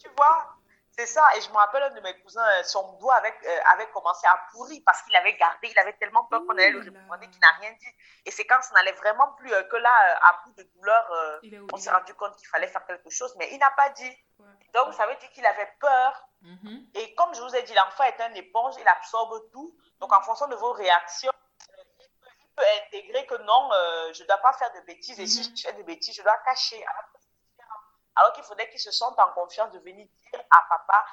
tu 0.00 0.08
vois. 0.16 0.58
C'est 0.98 1.06
ça, 1.06 1.24
et 1.36 1.40
je 1.40 1.48
me 1.50 1.54
rappelle 1.54 1.84
un 1.84 1.90
de 1.90 2.00
mes 2.00 2.20
cousins, 2.22 2.44
euh, 2.44 2.62
son 2.64 2.94
doigt 2.98 3.14
avait, 3.14 3.32
euh, 3.46 3.60
avait 3.72 3.88
commencé 3.90 4.26
à 4.26 4.36
pourrir 4.50 4.82
parce 4.84 5.00
qu'il 5.02 5.14
avait 5.14 5.36
gardé, 5.36 5.68
il 5.70 5.78
avait 5.78 5.92
tellement 5.92 6.24
peur 6.24 6.40
qu'on 6.40 6.54
allait 6.54 6.70
le 6.70 6.80
répondre 6.80 7.20
qu'il 7.20 7.40
n'a 7.40 7.52
rien 7.60 7.70
dit. 7.70 7.94
Et 8.26 8.32
c'est 8.32 8.44
quand 8.44 8.60
ça 8.62 8.74
n'allait 8.74 8.96
vraiment 8.96 9.28
plus 9.34 9.52
euh, 9.52 9.62
que 9.62 9.76
là, 9.76 9.92
à 10.22 10.42
bout 10.44 10.52
de 10.54 10.64
douleur, 10.74 11.38
on 11.72 11.76
s'est 11.76 11.92
rendu 11.92 12.14
compte 12.14 12.34
qu'il 12.34 12.48
fallait 12.48 12.66
faire 12.66 12.84
quelque 12.84 13.10
chose, 13.10 13.32
mais 13.38 13.48
il 13.52 13.58
n'a 13.58 13.70
pas 13.70 13.90
dit. 13.90 14.12
Donc, 14.74 14.92
ça 14.94 15.06
veut 15.06 15.14
dire 15.14 15.30
qu'il 15.30 15.46
avait 15.46 15.72
peur. 15.78 16.27
Mm-hmm. 16.42 16.90
Et 16.94 17.14
comme 17.14 17.34
je 17.34 17.40
vous 17.40 17.54
ai 17.56 17.62
dit, 17.62 17.74
l'enfant 17.74 18.04
est 18.04 18.20
un 18.20 18.34
éponge, 18.34 18.74
il 18.78 18.88
absorbe 18.88 19.50
tout. 19.52 19.76
Donc, 20.00 20.12
en 20.12 20.22
fonction 20.22 20.46
de 20.48 20.56
vos 20.56 20.72
réactions, 20.72 21.32
il 22.40 22.54
peut, 22.54 22.62
intégrer 22.84 23.26
que 23.26 23.34
non, 23.42 23.70
je 24.12 24.22
ne 24.22 24.26
dois 24.28 24.38
pas 24.38 24.52
faire 24.52 24.72
de 24.74 24.80
bêtises. 24.86 25.18
Et 25.18 25.26
si 25.26 25.40
mm-hmm. 25.40 25.56
je 25.56 25.68
fais 25.68 25.72
de 25.74 25.82
bêtises, 25.82 26.16
je 26.16 26.22
dois 26.22 26.38
cacher. 26.44 26.84
Alors 28.16 28.32
qu'il 28.32 28.44
faudrait 28.44 28.68
qu'il 28.70 28.80
se 28.80 28.90
sente 28.90 29.18
en 29.18 29.32
confiance 29.32 29.70
de 29.72 29.78
venir 29.78 30.06
dire 30.06 30.42
à 30.50 30.62
papa 30.68 31.04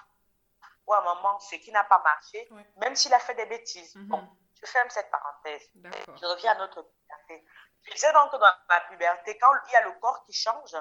ou 0.87 0.93
à 0.93 1.01
maman 1.01 1.39
ce 1.39 1.55
qui 1.55 1.71
n'a 1.71 1.83
pas 1.83 2.01
marché, 2.03 2.49
même 2.77 2.95
s'il 2.95 3.13
a 3.13 3.19
fait 3.19 3.35
des 3.35 3.45
bêtises. 3.45 3.95
Mm-hmm. 3.95 4.07
Bon, 4.07 4.27
je 4.59 4.65
ferme 4.65 4.89
cette 4.89 5.11
parenthèse. 5.11 5.69
Je 5.75 6.25
reviens 6.25 6.51
à 6.51 6.55
notre 6.55 6.81
puberté. 6.81 7.45
Je 7.83 7.93
disais 7.93 8.11
donc 8.13 8.31
que 8.31 8.37
dans 8.37 8.51
la 8.69 8.81
puberté, 8.89 9.37
quand 9.37 9.51
il 9.67 9.71
y 9.73 9.75
a 9.75 9.81
le 9.81 9.91
corps 9.99 10.25
qui 10.25 10.33
change, 10.33 10.75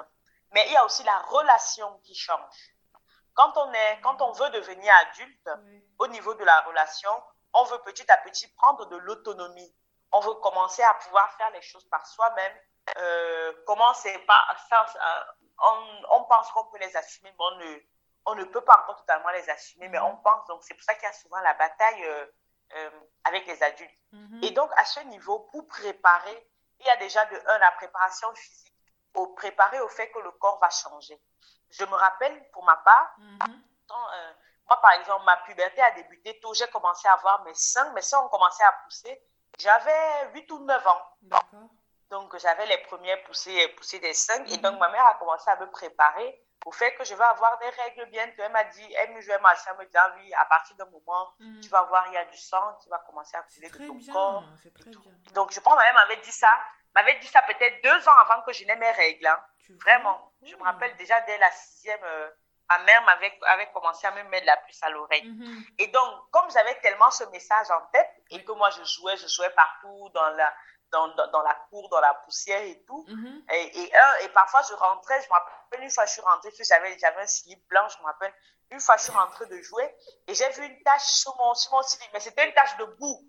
mais 0.51 0.65
il 0.67 0.73
y 0.73 0.77
a 0.77 0.85
aussi 0.85 1.03
la 1.03 1.19
relation 1.19 1.99
qui 1.99 2.15
change. 2.15 2.74
Quand 3.35 3.55
on, 3.57 3.71
est, 3.71 3.99
quand 4.01 4.21
on 4.21 4.31
veut 4.31 4.49
devenir 4.49 4.93
adulte, 5.09 5.49
au 5.99 6.07
niveau 6.07 6.33
de 6.33 6.43
la 6.43 6.61
relation, 6.61 7.11
on 7.53 7.63
veut 7.65 7.79
petit 7.79 8.09
à 8.11 8.17
petit 8.17 8.47
prendre 8.55 8.85
de 8.87 8.97
l'autonomie. 8.97 9.75
On 10.11 10.19
veut 10.19 10.33
commencer 10.35 10.83
à 10.83 10.93
pouvoir 10.95 11.31
faire 11.37 11.49
les 11.51 11.61
choses 11.61 11.87
par 11.89 12.05
soi-même. 12.07 12.53
Euh, 12.97 13.53
ça, 14.69 14.85
on, 16.11 16.23
pense 16.23 16.51
qu'on 16.51 16.65
peut 16.65 16.77
les 16.79 16.95
assumer, 16.95 17.31
mais 17.31 17.45
on 17.45 17.55
ne, 17.57 17.79
on 18.25 18.35
ne 18.35 18.43
peut 18.45 18.61
pas 18.61 18.79
encore 18.83 18.97
totalement 18.97 19.29
les 19.29 19.49
assumer, 19.49 19.87
mais 19.89 19.99
on 19.99 20.15
pense. 20.17 20.47
Donc, 20.47 20.63
c'est 20.63 20.73
pour 20.73 20.83
ça 20.83 20.93
qu'il 20.95 21.03
y 21.03 21.07
a 21.07 21.13
souvent 21.13 21.39
la 21.39 21.53
bataille 21.53 22.05
euh, 22.05 22.25
euh, 22.75 22.89
avec 23.23 23.45
les 23.47 23.61
adultes. 23.63 23.99
Mhm. 24.11 24.43
Et 24.43 24.51
donc, 24.51 24.69
à 24.77 24.85
ce 24.85 24.99
niveau, 25.01 25.39
pour 25.51 25.67
préparer, 25.67 26.49
il 26.79 26.85
y 26.85 26.89
a 26.89 26.97
déjà 26.97 27.25
de 27.25 27.41
un, 27.47 27.57
la 27.57 27.71
préparation 27.71 28.33
physique, 28.35 28.73
au 29.13 29.27
préparer 29.27 29.79
au 29.81 29.89
fait 29.89 30.11
que 30.11 30.19
le 30.19 30.31
corps 30.31 30.59
va 30.59 30.69
changer. 30.69 31.19
Je 31.77 31.85
me 31.85 31.95
rappelle, 31.95 32.49
pour 32.51 32.63
ma 32.63 32.77
part, 32.77 33.15
mhm. 33.17 33.39
euh, 33.43 34.33
moi, 34.67 34.81
par 34.81 34.91
exemple, 34.93 35.25
ma 35.25 35.37
puberté 35.37 35.81
a 35.81 35.91
débuté 35.91 36.39
tôt. 36.39 36.53
J'ai 36.53 36.67
commencé 36.67 37.07
à 37.07 37.13
avoir 37.13 37.43
mes 37.43 37.53
seins. 37.53 37.91
Mes 37.93 38.01
seins 38.01 38.19
ont 38.19 38.29
commencé 38.29 38.63
à 38.63 38.71
pousser. 38.83 39.21
J'avais 39.59 40.31
8 40.33 40.51
ou 40.51 40.59
9 40.59 40.87
ans. 40.87 41.01
D'accord. 41.21 41.69
Donc, 42.15 42.33
j'avais 42.37 42.65
les 42.67 42.77
premières 42.77 43.21
poussées, 43.23 43.67
poussées 43.75 43.99
des 43.99 44.13
seins. 44.13 44.45
Et 44.45 44.57
donc, 44.57 44.75
mhm. 44.75 44.79
ma 44.79 44.89
mère 44.89 45.05
a 45.05 45.15
commencé 45.15 45.49
à 45.49 45.57
me 45.57 45.69
préparer 45.69 46.41
au 46.65 46.71
fait 46.71 46.95
que 46.95 47.03
je 47.03 47.13
vais 47.13 47.23
avoir 47.25 47.59
des 47.59 47.69
règles 47.69 48.05
bientôt. 48.09 48.41
Elle 48.41 48.53
m'a 48.53 48.63
dit, 48.63 48.93
elle 48.99 49.13
me 49.13 49.19
jouait 49.19 49.37
ma 49.39 49.53
elle 49.53 49.77
me 49.77 49.83
dit, 49.83 49.97
ah 49.97 50.15
oui, 50.15 50.33
à 50.33 50.45
partir 50.45 50.77
d'un 50.77 50.85
moment, 50.85 51.33
mhm. 51.39 51.59
tu 51.59 51.67
vas 51.67 51.83
voir, 51.83 52.07
il 52.07 52.13
y 52.13 52.17
a 52.17 52.23
du 52.23 52.37
sang 52.37 52.77
qui 52.81 52.87
va 52.87 52.99
commencer 52.99 53.35
à 53.35 53.43
couler 53.43 53.69
de 53.69 53.87
ton 53.87 54.13
corps. 54.13 54.45
Très 54.61 54.89
bien. 54.89 54.99
Donc, 55.33 55.51
je 55.51 55.59
pense 55.59 55.75
ma 55.75 55.83
mère 55.83 55.93
m'avait 55.93 56.21
dit 56.21 56.31
ça. 56.31 56.49
m'avait 56.95 57.19
dit 57.19 57.27
ça 57.27 57.41
peut-être 57.41 57.83
deux 57.83 58.07
ans 58.07 58.17
avant 58.25 58.41
que 58.43 58.53
je 58.53 58.63
n'ai 58.63 58.77
mes 58.77 58.91
règles. 58.91 59.27
Hein. 59.27 59.43
Vraiment. 59.81 60.31
Je 60.41 60.55
me 60.55 60.63
rappelle 60.63 60.95
déjà 60.95 61.19
dès 61.21 61.37
la 61.37 61.51
sixième, 61.51 62.03
euh, 62.03 62.29
ma 62.69 62.79
mère 62.79 63.01
m'avait 63.03 63.37
avait 63.47 63.69
commencé 63.73 64.07
à 64.07 64.11
me 64.11 64.23
mettre 64.29 64.45
la 64.45 64.55
puce 64.55 64.81
à 64.83 64.89
l'oreille. 64.89 65.27
Mhm. 65.27 65.63
Et 65.79 65.87
donc, 65.87 66.31
comme 66.31 66.49
j'avais 66.49 66.79
tellement 66.79 67.11
ce 67.11 67.25
message 67.25 67.69
en 67.71 67.81
tête 67.91 68.09
et 68.29 68.41
que 68.45 68.53
moi, 68.53 68.69
je 68.69 68.83
jouais, 68.85 69.17
je 69.17 69.27
jouais 69.27 69.49
partout 69.49 70.09
dans 70.13 70.29
la 70.29 70.53
dans, 70.95 71.31
dans, 71.31 71.41
la 71.41 71.55
cour, 71.69 71.87
dans 71.89 71.99
la 71.99 72.13
poussière 72.25 72.61
et 72.61 72.83
tout. 72.85 73.05
Mm-hmm. 73.07 73.53
et, 73.53 73.81
et, 73.81 73.91
et, 74.23 74.29
parfois, 74.29 74.61
je 74.67 74.73
rentrais, 74.73 75.21
je 75.21 75.27
me 75.27 75.33
rappelle 75.33 75.83
une 75.83 75.91
fois, 75.91 76.05
je 76.05 76.13
suis 76.13 76.21
rentrée, 76.21 76.51
j'avais, 76.59 76.97
j'avais 76.99 77.21
un 77.21 77.27
slip 77.27 77.59
blanc, 77.67 77.87
je 77.89 77.97
me 77.99 78.05
rappelle. 78.05 78.33
Une 78.71 78.79
fois, 78.79 78.97
je 78.97 79.03
suis 79.03 79.11
rentrée 79.11 79.45
de 79.45 79.61
jouer 79.61 79.93
et 80.27 80.33
j'ai 80.33 80.49
vu 80.51 80.65
une 80.65 80.83
tache 80.83 81.03
sur 81.03 81.35
mon, 81.37 81.53
sur 81.53 81.73
mon 81.73 81.83
slip, 81.83 82.09
mais 82.13 82.19
c'était 82.19 82.47
une 82.47 82.53
tache 82.53 82.75
de 82.77 82.85
boue. 82.85 83.21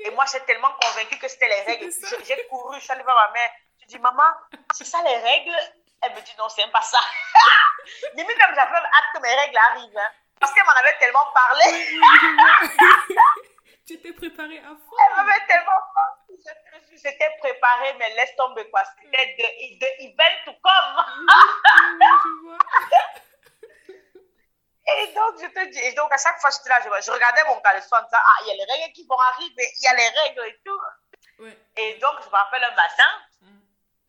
Et 0.00 0.10
moi, 0.10 0.24
j'étais 0.30 0.46
tellement 0.46 0.72
convaincue 0.80 1.18
que 1.18 1.28
c'était 1.28 1.48
les 1.48 1.60
règles. 1.62 1.90
J'ai 2.24 2.46
couru, 2.48 2.76
je 2.76 2.80
suis 2.80 2.92
allée 2.92 3.02
voir 3.02 3.16
ma 3.28 3.32
mère. 3.32 3.50
Je 3.80 3.86
dis, 3.86 3.98
maman, 3.98 4.24
c'est 4.72 4.84
ça 4.84 5.02
les 5.02 5.16
règles? 5.18 5.56
Elle 6.02 6.14
me 6.14 6.20
dit, 6.20 6.34
non, 6.38 6.48
c'est 6.48 6.66
pas 6.70 6.82
ça. 6.82 6.98
Limite, 8.14 8.38
même 8.38 8.54
j'avais 8.54 8.76
hâte 8.76 9.14
que 9.14 9.20
mes 9.20 9.34
règles 9.34 9.56
arrivent. 9.56 9.98
Hein, 9.98 10.10
parce 10.40 10.52
qu'elle 10.52 10.64
m'en 10.64 10.72
avait 10.72 10.96
tellement 10.98 11.26
parlé. 11.32 11.64
tu 13.86 13.94
étais 13.94 14.12
préparée 14.12 14.58
à 14.58 14.68
fond. 14.68 14.96
Elle 15.10 15.24
m'avait 15.24 15.46
tellement 15.46 15.80
parlé 15.94 16.17
j'étais 16.92 17.30
préparée, 17.38 17.94
mais 17.98 18.14
laisse 18.14 18.36
tomber 18.36 18.68
quoi. 18.70 18.82
C'était 18.84 19.34
de, 19.38 19.46
de 19.78 19.86
event 20.06 20.36
to 20.44 20.52
come. 20.52 20.98
et 24.96 25.06
donc, 25.14 25.40
je 25.40 25.46
te 25.46 25.64
dis, 25.70 25.78
et 25.78 25.92
donc 25.92 26.12
à 26.12 26.18
chaque 26.18 26.38
fois, 26.40 26.50
j'étais 26.50 26.68
là, 26.68 26.80
je, 27.00 27.10
regardais 27.10 27.44
mon 27.44 27.58
caleçon 27.60 27.96
en 27.96 28.02
disant, 28.02 28.18
ah, 28.20 28.42
il 28.42 28.48
y 28.48 28.50
a 28.52 28.54
les 28.54 28.64
règles 28.72 28.92
qui 28.92 29.06
vont 29.06 29.18
arriver, 29.18 29.66
il 29.80 29.84
y 29.84 29.88
a 29.88 29.94
les 29.94 30.08
règles 30.20 30.44
et 30.46 30.60
tout. 30.64 30.80
Et 31.76 31.94
donc, 31.98 32.20
je 32.22 32.26
me 32.26 32.32
rappelle 32.32 32.64
un 32.64 32.74
matin, 32.74 33.08
mm. 33.42 33.60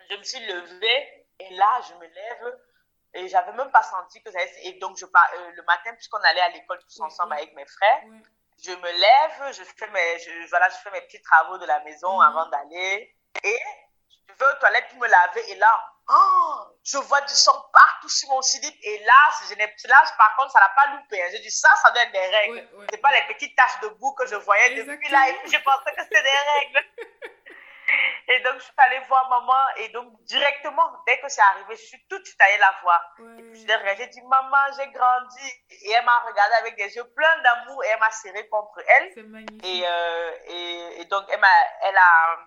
je 0.09 0.15
me 0.15 0.23
suis 0.23 0.39
levée, 0.45 1.27
et 1.39 1.53
là, 1.55 1.81
je 1.87 1.93
me 1.95 2.07
lève, 2.07 2.59
et 3.13 3.27
j'avais 3.27 3.53
même 3.53 3.71
pas 3.71 3.83
senti 3.83 4.21
que 4.21 4.31
j'allais. 4.31 4.51
Et 4.63 4.73
donc, 4.73 4.97
je, 4.97 5.05
euh, 5.05 5.51
le 5.51 5.63
matin, 5.63 5.93
puisqu'on 5.95 6.17
allait 6.17 6.41
à 6.41 6.49
l'école 6.49 6.79
tous 6.79 6.99
ensemble 7.01 7.33
avec 7.33 7.53
mes 7.53 7.65
frères, 7.65 8.03
je 8.63 8.71
me 8.71 8.91
lève, 8.91 9.53
je 9.53 9.63
fais 9.63 9.87
mes, 9.89 10.19
je, 10.19 10.49
voilà, 10.49 10.69
je 10.69 10.75
fais 10.75 10.91
mes 10.91 11.01
petits 11.01 11.21
travaux 11.21 11.57
de 11.57 11.65
la 11.65 11.79
maison 11.81 12.15
mhm. 12.15 12.27
avant 12.27 12.49
d'aller. 12.49 13.15
Et 13.43 13.59
je 14.27 14.33
vais 14.33 14.45
aux 14.45 14.59
toilettes 14.59 14.89
pour 14.89 14.99
me 14.99 15.07
laver. 15.07 15.51
Et 15.51 15.55
là, 15.55 15.71
oh, 16.09 16.55
je 16.83 16.97
vois 16.97 17.21
du 17.21 17.33
sang 17.33 17.69
partout 17.71 18.09
sur 18.09 18.29
mon 18.29 18.41
slip. 18.41 18.75
Et 18.83 18.99
là, 18.99 19.13
je 19.49 19.55
là 19.87 20.03
par 20.17 20.35
contre, 20.35 20.51
ça 20.51 20.59
n'a 20.59 20.69
pas 20.69 20.87
loupé. 20.95 21.21
Hein. 21.21 21.27
J'ai 21.31 21.39
dit, 21.39 21.51
ça, 21.51 21.69
ça 21.81 21.91
doit 21.91 22.03
être 22.03 22.11
des 22.11 22.19
règles. 22.19 22.67
Ce 22.87 22.95
n'est 22.95 23.01
pas 23.01 23.11
les 23.11 23.33
petites 23.33 23.55
taches 23.55 23.79
de 23.81 23.87
boue 23.89 24.13
que 24.13 24.27
je 24.27 24.35
voyais 24.35 24.75
depuis 24.75 25.09
là. 25.09 25.29
Et 25.29 25.35
je 25.45 25.57
pensais 25.59 25.95
que 25.95 26.03
c'était 26.03 26.23
des 26.23 26.29
règles. 26.29 26.85
Et 28.27 28.39
donc, 28.41 28.55
je 28.57 28.63
suis 28.63 28.73
allée 28.77 28.99
voir 29.07 29.29
maman. 29.29 29.65
Et 29.77 29.89
donc, 29.89 30.21
directement, 30.23 30.83
dès 31.07 31.19
que 31.19 31.29
c'est 31.29 31.41
arrivé, 31.41 31.75
je 31.75 31.81
suis 31.81 32.05
tout 32.07 32.19
de 32.19 32.25
suite 32.25 32.39
allée 32.41 32.57
la 32.57 32.73
voir. 32.81 33.15
Et 33.37 33.41
puis, 33.41 33.65
j'ai 33.97 34.07
dit, 34.07 34.21
maman, 34.21 34.57
j'ai 34.77 34.87
grandi. 34.91 35.51
Et 35.69 35.91
elle 35.91 36.05
m'a 36.05 36.19
regardé 36.19 36.55
avec 36.55 36.75
des 36.75 36.95
yeux 36.95 37.09
pleins 37.15 37.41
d'amour 37.41 37.83
et 37.83 37.87
elle 37.87 37.99
m'a 37.99 38.11
serré 38.11 38.47
contre 38.49 38.79
elle. 38.87 39.09
Et, 39.63 39.83
euh, 39.85 40.31
et, 40.45 41.01
et, 41.01 41.05
donc, 41.05 41.25
elle, 41.29 41.43
a, 41.43 41.67
elle, 41.83 41.97
a, 41.97 42.37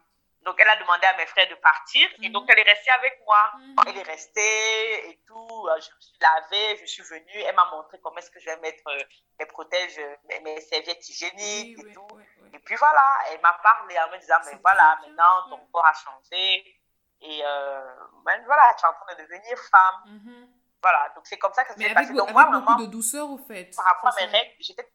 donc, 0.42 0.56
elle 0.60 0.68
a 0.68 0.76
demandé 0.76 1.06
à 1.06 1.16
mes 1.16 1.26
frères 1.26 1.48
de 1.48 1.54
partir. 1.56 2.08
Et 2.22 2.28
donc, 2.28 2.48
elle 2.48 2.58
est 2.58 2.70
restée 2.70 2.90
avec 2.90 3.20
moi. 3.26 3.52
Mhm. 3.58 3.76
Elle 3.88 3.98
est 3.98 4.02
restée 4.02 5.10
et 5.10 5.20
tout. 5.26 5.68
Euh, 5.68 5.80
je 5.80 5.90
me 5.94 6.00
suis 6.00 6.18
lavée, 6.20 6.76
je 6.80 6.86
suis 6.86 7.02
venue. 7.02 7.42
Elle 7.44 7.54
m'a 7.56 7.68
montré 7.72 7.98
comment 8.02 8.18
est-ce 8.18 8.30
que 8.30 8.40
je 8.40 8.46
vais 8.46 8.56
mettre 8.58 8.86
euh, 8.88 9.02
mes 9.40 9.46
protèges, 9.46 10.00
mes, 10.44 10.60
serviettes 10.60 11.08
hygiéniques 11.08 11.78
et 11.78 11.92
tout. 11.92 12.06
Puis 12.64 12.76
voilà, 12.76 13.18
elle 13.30 13.40
m'a 13.40 13.54
parlé 13.62 13.98
en 13.98 14.10
me 14.10 14.18
disant, 14.18 14.36
mais 14.46 14.58
voilà, 14.62 14.98
maintenant 15.02 15.48
ton 15.50 15.66
corps 15.72 15.86
a 15.86 15.92
changé. 15.92 16.78
Et 17.24 17.40
euh, 17.44 17.94
ben 18.24 18.42
voilà, 18.46 18.74
tu 18.74 18.84
es 18.84 18.88
en 18.88 18.94
train 18.94 19.14
de 19.14 19.22
devenir 19.22 19.58
femme. 19.70 20.02
Mm-hmm. 20.06 20.48
Voilà, 20.82 21.08
donc 21.14 21.24
c'est 21.26 21.38
comme 21.38 21.52
ça 21.52 21.64
que 21.64 21.72
ça 21.72 21.78
s'est 21.78 21.94
passé. 21.94 22.12
Donc, 22.12 22.28
avec 22.28 22.34
moi, 22.34 22.60
beaucoup 22.60 22.82
de 22.82 22.86
douceur, 22.86 23.30
au 23.30 23.38
fait. 23.38 23.70
Par 23.76 23.84
rapport 23.84 24.10
à 24.10 24.20
mes 24.20 24.26
règles, 24.26 24.54
j'étais. 24.58 24.92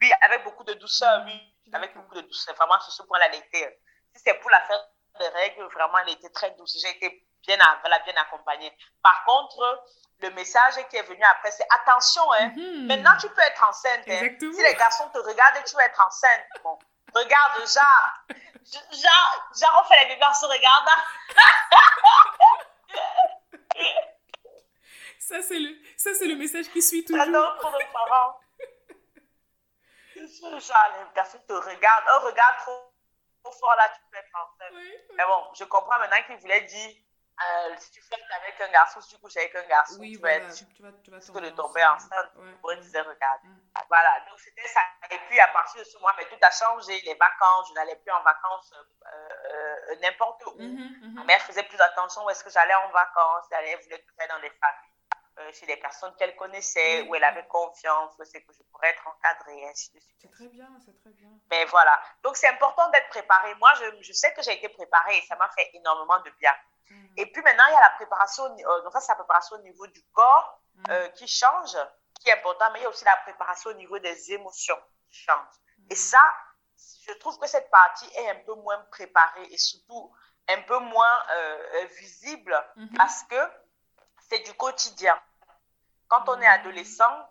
Oui, 0.00 0.10
avec 0.22 0.42
beaucoup 0.42 0.64
de 0.64 0.74
douceur, 0.74 1.22
oui. 1.26 1.40
Avec 1.72 1.94
beaucoup 1.94 2.14
de 2.16 2.22
douceur. 2.22 2.56
Vraiment, 2.56 2.80
sur 2.80 2.92
ce 2.92 3.02
point-là, 3.04 3.26
elle 3.26 3.36
était. 3.36 3.80
Si 4.16 4.22
c'est 4.24 4.34
pour 4.34 4.50
la 4.50 4.60
faire 4.62 4.80
des 5.20 5.28
règles, 5.28 5.62
vraiment, 5.72 5.98
elle 5.98 6.14
était 6.14 6.30
très 6.30 6.50
douce. 6.52 6.76
J'ai 6.82 6.96
été 6.96 7.24
bien, 7.46 7.56
bien 7.56 8.16
accompagnée. 8.16 8.76
Par 9.00 9.24
contre, 9.24 9.84
le 10.18 10.30
message 10.30 10.84
qui 10.88 10.96
est 10.96 11.02
venu 11.02 11.22
après, 11.22 11.52
c'est 11.52 11.66
attention, 11.70 12.32
hein. 12.32 12.48
Mm-hmm. 12.48 12.86
Maintenant, 12.86 13.16
tu 13.20 13.28
peux 13.28 13.42
être 13.42 13.68
enceinte. 13.68 14.08
Hein. 14.08 14.36
Si 14.40 14.62
les 14.62 14.74
garçons 14.74 15.08
te 15.10 15.18
regardent, 15.18 15.62
tu 15.64 15.76
vas 15.76 15.84
être 15.84 16.04
enceinte. 16.04 16.46
Bon. 16.64 16.76
Regarde, 17.14 17.66
genre, 17.66 18.10
genre, 18.92 19.50
genre, 19.58 19.82
on 19.82 19.88
fait 19.88 20.04
les 20.04 20.14
bébés 20.14 20.26
en 20.26 20.34
se 20.34 20.46
regardant. 20.46 21.02
ça, 25.18 25.42
c'est 25.42 25.58
le, 25.58 25.76
ça, 25.96 26.14
c'est 26.14 26.26
le 26.26 26.36
message 26.36 26.68
qui 26.70 26.82
suit 26.82 27.04
toujours. 27.04 27.24
J'adore 27.24 27.58
pour 27.58 27.70
nos 27.70 27.78
parents. 27.92 28.40
genre, 30.16 30.88
les 30.98 31.14
garçons 31.14 31.38
te 31.46 31.52
regardent. 31.52 32.04
Oh, 32.14 32.26
regarde 32.26 32.56
trop, 32.58 32.92
trop 33.42 33.52
fort 33.52 33.74
là, 33.76 33.88
tu 33.94 34.00
peux 34.10 34.18
être 34.18 34.34
enceinte. 34.34 34.74
Mais 35.14 35.24
bon, 35.24 35.52
je 35.54 35.64
comprends 35.64 35.98
maintenant 35.98 36.22
qu'il 36.26 36.36
voulait 36.36 36.62
dire 36.62 36.96
euh, 37.40 37.74
si 37.78 37.90
tu 37.92 38.02
flirtes 38.02 38.30
avec 38.30 38.60
un 38.60 38.68
garçon, 38.68 39.00
si 39.00 39.14
tu 39.14 39.18
couches 39.20 39.36
avec 39.36 39.54
un 39.54 39.66
garçon, 39.66 39.96
Oui, 39.98 40.12
tu, 40.12 40.18
vas 40.18 40.28
voilà. 40.28 40.44
être 40.44 40.54
sûr 40.54 40.66
Tu 40.74 40.82
vas, 40.82 40.92
tu 41.02 41.10
vas 41.10 41.18
de 41.18 41.24
tomber 41.26 41.54
tomber 41.54 41.84
enceinte. 41.84 42.30
Ouais, 42.36 42.52
pour 42.60 42.68
ouais. 42.70 42.76
dire, 42.76 43.06
regarde. 43.06 43.40
Mm. 43.44 43.58
Voilà, 43.88 44.20
donc 44.28 44.38
c'était 44.38 44.68
ça. 44.68 44.80
Et 45.10 45.18
puis 45.28 45.40
à 45.40 45.48
partir 45.48 45.80
de 45.80 45.86
ce 45.86 45.96
moment, 45.98 46.12
mais 46.18 46.26
tout 46.26 46.38
a 46.42 46.50
changé. 46.50 47.00
Les 47.02 47.14
vacances, 47.14 47.68
je 47.68 47.74
n'allais 47.74 47.96
plus 47.96 48.10
en 48.12 48.22
vacances 48.22 48.72
euh, 48.74 49.10
euh, 49.52 49.96
n'importe 50.02 50.44
où. 50.46 50.54
Mhm, 50.58 50.98
mhm. 51.02 51.14
Ma 51.14 51.24
mère 51.24 51.40
faisait 51.42 51.62
plus 51.62 51.80
attention 51.80 52.24
où 52.24 52.30
est-ce 52.30 52.44
que 52.44 52.50
j'allais 52.50 52.74
en 52.74 52.90
vacances. 52.90 53.46
Elle 53.52 53.80
voulait 53.82 54.02
tout 54.02 54.14
faire 54.18 54.28
dans 54.28 54.40
des 54.40 54.50
familles, 54.50 54.90
euh, 55.38 55.52
chez 55.52 55.66
des 55.66 55.76
personnes 55.78 56.14
qu'elle 56.16 56.36
connaissait, 56.36 57.02
Oui, 57.02 57.08
où 57.08 57.14
elle 57.14 57.24
avait 57.24 57.46
confiance, 57.46 58.12
où 58.18 58.24
c'est 58.24 58.42
que 58.42 58.52
je 58.52 58.62
pourrais 58.64 58.90
être 58.90 59.06
encadrée, 59.06 59.64
ainsi 59.68 59.92
de 59.92 60.00
suite. 60.00 60.16
C'est 60.20 60.30
très 60.30 60.48
bien, 60.48 60.68
c'est 60.84 60.96
très 61.00 61.10
bien. 61.10 61.30
Mais 61.50 61.64
voilà. 61.66 62.00
Donc, 62.22 62.36
c'est 62.36 62.48
important 62.48 62.88
d'être 62.90 63.08
préparé. 63.08 63.54
Moi, 63.54 63.72
je, 63.80 64.02
je 64.02 64.12
sais 64.12 64.32
que 64.34 64.42
j'ai 64.42 64.52
été 64.52 64.68
préparée 64.68 65.16
et 65.18 65.22
ça 65.22 65.36
m'a 65.36 65.48
fait 65.50 65.70
énormément 65.74 66.18
de 66.20 66.30
bien. 66.38 66.54
Et 67.16 67.26
puis 67.26 67.42
maintenant, 67.42 67.64
il 67.68 67.72
y 67.72 67.76
a 67.76 67.80
la 67.80 67.90
préparation, 67.90 68.44
euh, 68.44 68.82
donc 68.82 68.92
ça, 68.92 69.00
c'est 69.00 69.12
la 69.12 69.16
préparation 69.16 69.56
au 69.56 69.60
niveau 69.60 69.86
du 69.88 70.02
corps 70.12 70.60
mhm. 70.74 70.84
euh, 70.90 71.08
qui 71.10 71.26
change, 71.28 71.76
qui 72.20 72.28
est 72.28 72.32
important, 72.38 72.70
mais 72.72 72.80
il 72.80 72.82
y 72.82 72.86
a 72.86 72.88
aussi 72.88 73.04
la 73.04 73.16
préparation 73.18 73.70
au 73.70 73.74
niveau 73.74 73.98
des 73.98 74.32
émotions 74.32 74.78
qui 75.08 75.18
change. 75.18 75.54
Et 75.90 75.94
ça, 75.94 76.22
je 77.06 77.12
trouve 77.14 77.38
que 77.38 77.46
cette 77.46 77.70
partie 77.70 78.08
est 78.16 78.30
un 78.30 78.40
peu 78.46 78.54
moins 78.54 78.78
préparée 78.90 79.44
et 79.50 79.58
surtout 79.58 80.12
un 80.48 80.62
peu 80.62 80.78
moins 80.78 81.18
euh, 81.30 81.84
visible 81.98 82.56
Mhm. 82.76 82.96
parce 82.96 83.22
que 83.24 83.40
c'est 84.28 84.40
du 84.40 84.54
quotidien. 84.54 85.20
Quand 86.08 86.28
on 86.28 86.40
est 86.40 86.46
Mhm. 86.46 86.60
adolescent, 86.60 87.26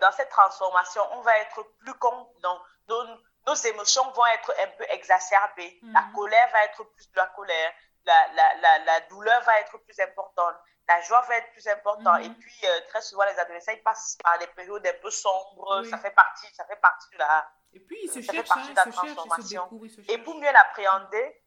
dans 0.00 0.10
cette 0.10 0.30
transformation, 0.30 1.00
on 1.12 1.20
va 1.20 1.38
être 1.38 1.62
plus 1.78 1.94
con, 1.94 2.28
donc 2.42 2.60
nos, 2.88 3.04
nos 3.46 3.54
émotions 3.54 4.10
vont 4.10 4.26
être 4.26 4.52
un 4.58 4.66
peu 4.76 4.84
exacerbées. 4.88 5.78
La 5.92 6.02
colère 6.12 6.50
va 6.50 6.64
être 6.64 6.82
plus 6.82 7.08
de 7.12 7.16
la 7.16 7.28
colère, 7.28 7.72
la, 8.06 8.28
la, 8.34 8.54
la, 8.56 8.78
la 8.80 9.00
douleur 9.02 9.40
va 9.42 9.60
être 9.60 9.78
plus 9.78 9.98
importante, 10.00 10.54
la 10.88 11.00
joie 11.02 11.20
va 11.22 11.36
être 11.36 11.50
plus 11.52 11.66
importante. 11.68 12.20
Mhm. 12.20 12.26
Et 12.26 12.30
puis, 12.34 12.60
euh, 12.64 12.80
très 12.88 13.00
souvent, 13.02 13.24
les 13.24 13.38
adolescents, 13.38 13.72
ils 13.72 13.82
passent 13.82 14.16
par 14.22 14.38
des 14.38 14.46
périodes 14.48 14.86
un 14.86 14.92
peu 15.00 15.10
sombres. 15.10 15.80
Oui. 15.82 15.88
Ça 15.90 15.98
fait 15.98 16.10
partie, 16.10 16.52
ça 16.54 16.64
fait 16.66 16.76
partie 16.76 17.08
de 17.10 17.18
la, 17.18 17.48
Et 17.72 17.80
puis, 17.80 17.98
il 18.04 18.08
se 18.10 18.20
ça 18.22 18.32
fait 18.32 18.38
cherche, 18.38 18.48
partie 18.48 18.68
hein, 18.68 18.70
de 18.72 18.76
la 18.76 18.84
se 18.84 18.90
transformation. 18.90 19.62
découvre, 19.64 19.86
il 19.86 19.90
se 20.06 20.10
et 20.12 20.18
pour 20.18 20.34
mieux 20.36 20.52
l'appréhender, 20.52 21.40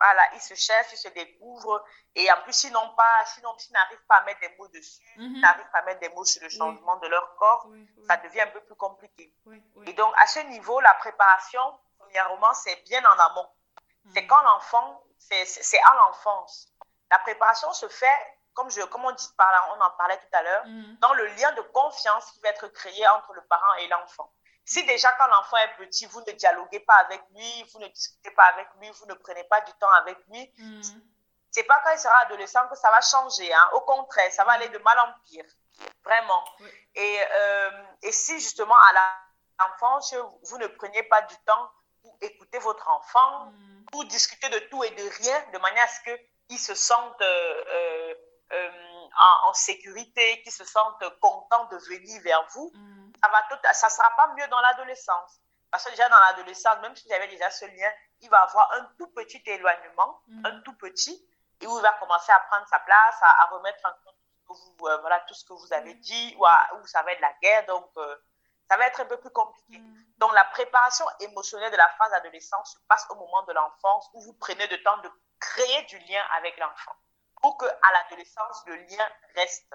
voilà, 0.00 0.22
ils 0.34 0.40
se 0.40 0.54
cherchent, 0.54 0.92
ils 0.92 0.96
se 0.96 1.08
découvrent. 1.08 1.84
Et 2.14 2.30
en 2.30 2.40
plus, 2.42 2.70
pas, 2.96 3.24
sinon, 3.26 3.58
s'ils 3.58 3.72
n'arrivent 3.72 4.06
pas 4.06 4.18
à 4.18 4.22
mettre 4.22 4.40
des 4.40 4.54
mots 4.56 4.68
dessus, 4.68 5.02
Mhm. 5.16 5.32
s'ils 5.32 5.40
n'arrivent 5.40 5.70
pas 5.72 5.78
à 5.78 5.82
mettre 5.82 6.00
des 6.00 6.08
mots 6.10 6.24
sur 6.24 6.40
le 6.42 6.48
changement 6.48 6.96
de 6.98 7.08
leur 7.08 7.34
corps, 7.34 7.66
Oui, 7.68 7.84
ça 8.06 8.16
devient 8.18 8.42
un 8.42 8.46
peu 8.48 8.60
plus 8.60 8.76
compliqué. 8.76 9.34
Et 9.86 9.92
donc, 9.94 10.14
à 10.18 10.26
ce 10.28 10.38
niveau, 10.40 10.78
la 10.80 10.94
préparation, 10.94 11.80
premièrement, 11.98 12.54
c'est 12.54 12.76
bien 12.84 13.02
en 13.04 13.18
amont. 13.18 13.48
C'est 14.14 14.22
Mhm. 14.22 14.26
quand 14.28 14.40
l'enfant, 14.42 15.02
c'est 15.18 15.80
à 15.82 15.94
l'enfance. 15.96 16.68
La 17.10 17.18
préparation 17.20 17.72
se 17.72 17.88
fait, 17.88 18.36
comme, 18.54 18.70
je, 18.70 18.80
comme 18.82 19.04
on 19.04 19.12
dit 19.12 19.28
on 19.76 19.80
en 19.80 19.90
parlait 19.92 20.18
tout 20.18 20.36
à 20.36 20.42
l'heure, 20.42 20.64
Mhm. 20.66 20.96
dans 21.00 21.14
le 21.14 21.26
lien 21.26 21.52
de 21.52 21.62
confiance 21.62 22.30
qui 22.32 22.40
va 22.40 22.48
être 22.50 22.68
créé 22.68 23.06
entre 23.08 23.32
le 23.34 23.42
parent 23.46 23.74
et 23.74 23.88
l'enfant. 23.88 24.32
Si 24.64 24.84
déjà 24.84 25.10
quand 25.12 25.26
l'enfant 25.28 25.56
est 25.58 25.76
petit, 25.76 26.04
vous 26.06 26.20
ne 26.20 26.32
dialoguez 26.32 26.80
pas 26.80 26.96
avec 26.96 27.22
lui, 27.34 27.62
vous 27.72 27.78
ne 27.78 27.88
discutez 27.88 28.30
pas 28.32 28.44
avec 28.44 28.68
lui, 28.80 28.90
vous 28.90 29.06
ne 29.06 29.14
prenez 29.14 29.44
pas 29.44 29.60
du 29.62 29.72
temps 29.74 29.90
avec 29.92 30.18
lui, 30.28 30.52
Mhm. 30.58 30.82
c'est 31.50 31.62
pas 31.64 31.80
quand 31.84 31.90
il 31.92 31.98
sera 31.98 32.16
adolescent 32.18 32.68
que 32.68 32.76
ça 32.76 32.90
va 32.90 33.00
changer. 33.00 33.52
Hein. 33.52 33.70
Au 33.72 33.80
contraire, 33.80 34.30
ça 34.32 34.44
va 34.44 34.52
aller 34.52 34.68
de 34.68 34.78
mal 34.78 34.98
en 34.98 35.12
pire. 35.24 35.46
Vraiment. 36.04 36.44
Oui. 36.60 36.70
Et, 36.96 37.20
euh, 37.32 37.82
et 38.02 38.12
si 38.12 38.38
justement 38.40 38.74
à 38.76 38.92
l'enfance, 39.60 40.14
vous 40.42 40.58
ne 40.58 40.66
preniez 40.66 41.02
pas 41.04 41.22
du 41.22 41.36
temps 41.38 41.70
pour 42.08 42.16
écouter 42.22 42.58
votre 42.58 42.88
enfant, 42.88 43.46
Mhm. 43.46 43.84
pour 43.92 44.04
discuter 44.06 44.48
de 44.48 44.58
tout 44.70 44.82
et 44.84 44.90
de 44.90 45.02
rien, 45.22 45.38
de 45.52 45.58
manière 45.58 45.84
à 45.84 45.88
ce 45.88 46.00
qu'ils 46.48 46.58
se 46.58 46.74
sentent 46.74 47.20
euh, 47.20 47.64
euh, 47.68 48.14
euh, 48.52 48.70
en, 49.18 49.48
en 49.50 49.52
sécurité, 49.52 50.40
qu'ils 50.42 50.52
se 50.52 50.64
sentent 50.64 51.04
contents 51.20 51.66
de 51.66 51.76
venir 51.76 52.22
vers 52.22 52.46
vous, 52.54 52.70
Mhm. 52.74 53.12
ça 53.22 53.28
va 53.30 53.42
tout, 53.50 53.58
ça 53.72 53.88
sera 53.90 54.10
pas 54.16 54.28
mieux 54.36 54.46
dans 54.48 54.60
l'adolescence. 54.60 55.40
Parce 55.70 55.84
que 55.84 55.90
déjà 55.90 56.08
dans 56.08 56.18
l'adolescence, 56.18 56.78
même 56.80 56.96
si 56.96 57.06
vous 57.06 57.12
avez 57.14 57.26
déjà 57.28 57.50
ce 57.50 57.66
lien, 57.66 57.90
il 58.20 58.30
va 58.30 58.38
avoir 58.42 58.72
un 58.72 58.84
tout 58.98 59.08
petit 59.08 59.42
éloignement, 59.44 60.22
Mhm. 60.28 60.46
un 60.46 60.60
tout 60.62 60.74
petit, 60.78 61.28
et 61.60 61.66
où 61.66 61.76
il 61.76 61.82
va 61.82 61.92
commencer 61.94 62.32
à 62.32 62.40
prendre 62.40 62.66
sa 62.68 62.78
place, 62.78 63.16
à, 63.20 63.42
à 63.42 63.46
remettre 63.48 63.80
en 63.84 63.92
compte 64.04 64.14
tout 64.46 64.54
ce 64.54 64.60
que 64.62 64.78
vous, 64.78 64.86
euh, 64.88 64.96
voilà, 64.98 65.20
tout 65.20 65.34
ce 65.34 65.44
que 65.44 65.52
vous 65.52 65.72
avez 65.74 65.92
dit, 65.94 66.34
ou, 66.38 66.46
à- 66.46 66.68
ou 66.80 66.86
ça 66.86 67.02
va 67.02 67.12
être 67.12 67.20
la 67.20 67.34
guerre, 67.42 67.66
donc 67.66 67.90
euh, 67.98 68.16
ça 68.68 68.76
va 68.76 68.86
être 68.86 69.00
un 69.00 69.06
peu 69.06 69.18
plus 69.18 69.30
compliqué. 69.30 69.78
Mhm. 69.78 70.04
Donc 70.18 70.32
la 70.34 70.44
préparation 70.44 71.04
émotionnelle 71.20 71.70
de 71.72 71.76
la 71.76 71.88
phase 71.90 72.10
d'adolescence 72.10 72.72
se 72.74 72.78
passe 72.88 73.06
au 73.10 73.14
moment 73.14 73.42
de 73.44 73.52
l'enfance 73.52 74.10
où 74.14 74.20
vous 74.22 74.34
prenez 74.34 74.66
le 74.66 74.82
temps 74.82 74.98
de 74.98 75.10
créer 75.40 75.82
du 75.84 75.98
lien 76.00 76.22
avec 76.36 76.56
l'enfant 76.58 76.94
pour 77.40 77.56
que 77.56 77.66
à 77.66 77.92
l'adolescence 77.92 78.64
le 78.66 78.76
lien 78.76 79.08
reste. 79.36 79.72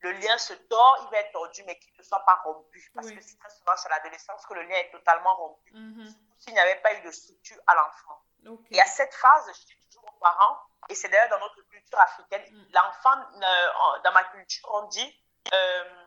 Le 0.00 0.12
lien 0.12 0.36
se 0.36 0.52
tord, 0.52 0.98
il 1.02 1.10
va 1.10 1.18
être 1.20 1.32
tordu, 1.32 1.64
mais 1.64 1.78
qu'il 1.78 1.90
ne 1.98 2.02
soit 2.02 2.22
pas 2.26 2.34
rompu. 2.44 2.92
Parce 2.94 3.06
Oui. 3.06 3.16
que 3.16 3.22
c'est 3.22 3.38
très 3.38 3.48
souvent 3.50 3.72
à 3.72 3.88
l'adolescence 3.88 4.44
que 4.46 4.52
le 4.52 4.62
lien 4.62 4.76
est 4.76 4.90
totalement 4.90 5.34
rompu. 5.36 5.72
Mhm. 5.72 6.14
S'il 6.38 6.52
n'y 6.52 6.58
avait 6.60 6.76
pas 6.82 6.92
eu 6.94 7.00
de 7.00 7.10
structure 7.10 7.56
à 7.66 7.74
l'enfant. 7.74 8.20
Ok. 8.46 8.60
Et 8.70 8.80
à 8.80 8.84
cette 8.84 9.14
phase, 9.14 9.50
je 9.58 9.64
dis 9.74 9.88
toujours 9.88 10.04
aux 10.14 10.18
parents, 10.20 10.60
et 10.90 10.94
c'est 10.94 11.08
d'ailleurs 11.08 11.30
dans 11.30 11.38
notre 11.40 11.62
culture 11.62 11.98
africaine, 11.98 12.44
Mm. 12.52 12.66
l'enfant, 12.74 13.10
en- 13.10 13.98
dans 14.02 14.12
ma 14.12 14.22
culture, 14.24 14.68
on 14.74 14.82
dit, 14.82 15.24
euh, 15.54 16.05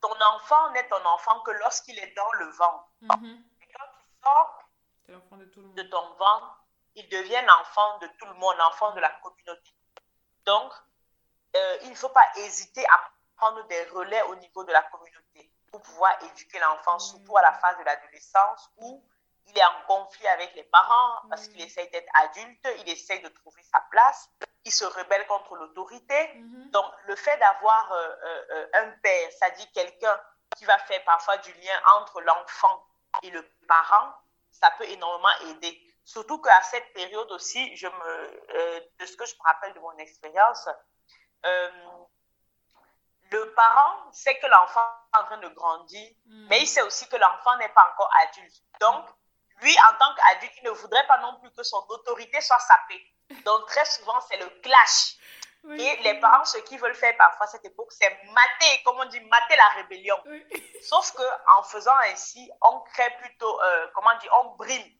ton 0.00 0.20
enfant 0.34 0.70
n'est 0.72 0.88
ton 0.88 1.04
enfant 1.04 1.40
que 1.40 1.50
lorsqu'il 1.52 1.98
est 1.98 2.14
dans 2.14 2.32
le 2.32 2.46
ventre. 2.46 2.88
Mhm. 3.00 3.44
Et 3.60 3.72
quand 3.72 3.84
il 3.98 4.24
sort 4.24 4.62
C'est 5.06 5.12
l'enfant 5.12 5.36
de 5.36 5.44
tout 5.46 5.60
le 5.60 5.66
monde. 5.66 5.76
de 5.76 5.82
ton 5.84 6.14
ventre, 6.14 6.64
il 6.94 7.08
devient 7.08 7.42
l'enfant 7.46 7.98
de 7.98 8.06
tout 8.18 8.26
le 8.26 8.34
monde, 8.34 8.56
l'enfant 8.58 8.92
de 8.92 9.00
la 9.00 9.10
communauté. 9.22 9.70
Donc, 10.44 10.72
euh, 11.56 11.78
il 11.82 11.90
ne 11.90 11.94
faut 11.94 12.08
pas 12.08 12.26
hésiter 12.36 12.84
à 12.86 13.10
prendre 13.36 13.66
des 13.66 13.84
relais 13.84 14.22
au 14.22 14.36
niveau 14.36 14.64
de 14.64 14.72
la 14.72 14.82
communauté 14.84 15.52
pour 15.70 15.82
pouvoir 15.82 16.22
éduquer 16.22 16.58
l'enfant, 16.58 16.98
surtout 16.98 17.36
à 17.36 17.42
la 17.42 17.52
phase 17.54 17.78
de 17.78 17.84
l'adolescence 17.84 18.70
où 18.76 19.04
il 19.46 19.58
est 19.58 19.64
en 19.64 19.82
conflit 19.86 20.26
avec 20.28 20.54
les 20.54 20.64
parents 20.64 21.22
parce 21.28 21.48
qu'il 21.48 21.62
Mm. 21.62 21.66
essaye 21.66 21.90
d'être 21.90 22.08
adulte, 22.14 22.68
il 22.78 22.88
essaye 22.88 23.20
de 23.22 23.28
trouver 23.28 23.62
sa 23.64 23.80
place, 23.90 24.28
il 24.64 24.72
se 24.72 24.84
rebelle 24.84 25.26
contre 25.26 25.56
l'autorité. 25.56 26.34
Mhm. 26.34 26.70
Donc, 26.70 26.86
le 27.06 27.16
fait 27.16 27.36
d'avoir 27.38 27.92
euh, 27.92 28.08
euh, 28.24 28.44
euh, 28.50 28.68
un 28.74 28.90
père, 29.02 29.28
c'est-à-dire 29.32 29.66
quelqu'un 29.74 30.20
qui 30.56 30.64
va 30.64 30.78
faire 30.78 31.02
parfois 31.04 31.36
du 31.38 31.52
lien 31.54 31.80
entre 31.98 32.20
l'enfant 32.20 32.86
et 33.22 33.30
le 33.30 33.42
parent, 33.66 34.14
ça 34.50 34.70
peut 34.72 34.84
énormément 34.84 35.36
aider. 35.50 35.80
Surtout 36.04 36.40
qu'à 36.40 36.62
cette 36.62 36.92
période 36.94 37.30
aussi, 37.32 37.76
je 37.76 37.86
me, 37.88 38.44
euh, 38.54 38.80
de 38.98 39.06
ce 39.06 39.16
que 39.16 39.24
je 39.24 39.34
me 39.36 39.42
rappelle 39.44 39.72
de 39.74 39.80
mon 39.80 39.96
expérience, 39.98 40.68
euh, 41.46 41.70
le 43.30 43.54
parent 43.54 44.12
sait 44.12 44.38
que 44.38 44.46
l'enfant 44.46 44.86
est 45.14 45.18
en 45.18 45.24
train 45.24 45.38
de 45.38 45.48
grandir, 45.48 46.10
Mhm. 46.26 46.46
mais 46.48 46.60
il 46.60 46.66
sait 46.66 46.82
aussi 46.82 47.08
que 47.08 47.16
l'enfant 47.16 47.56
n'est 47.56 47.70
pas 47.70 47.88
encore 47.92 48.10
adulte. 48.22 48.54
Donc, 48.80 49.06
lui, 49.62 49.76
en 49.90 49.98
tant 49.98 50.14
qu'adulte, 50.14 50.52
il 50.62 50.64
ne 50.64 50.70
voudrait 50.70 51.06
pas 51.06 51.18
non 51.18 51.38
plus 51.40 51.50
que 51.52 51.62
son 51.62 51.84
autorité 51.88 52.40
soit 52.40 52.58
sapée. 52.58 53.02
Donc, 53.44 53.66
très 53.66 53.84
souvent, 53.84 54.20
c'est 54.20 54.36
le 54.36 54.48
clash. 54.62 55.16
Oui. 55.64 55.80
Et 55.80 56.02
les 56.02 56.18
parents, 56.20 56.44
ce 56.44 56.58
qu'ils 56.58 56.80
veulent 56.80 56.94
faire 56.94 57.16
parfois 57.16 57.46
à 57.46 57.48
cette 57.48 57.64
époque, 57.64 57.92
c'est 57.92 58.10
mater, 58.24 58.82
comme 58.84 58.98
on 58.98 59.04
dit, 59.06 59.20
mater 59.20 59.56
la 59.56 59.68
rébellion. 59.76 60.16
Oui. 60.26 60.44
Sauf 60.82 61.12
que 61.12 61.22
en 61.56 61.62
faisant 61.62 61.96
ainsi, 62.10 62.50
on 62.62 62.80
crée 62.80 63.10
plutôt, 63.20 63.60
euh, 63.62 63.86
comment 63.94 64.14
dire, 64.18 64.32
on 64.42 64.56
brime. 64.56 64.92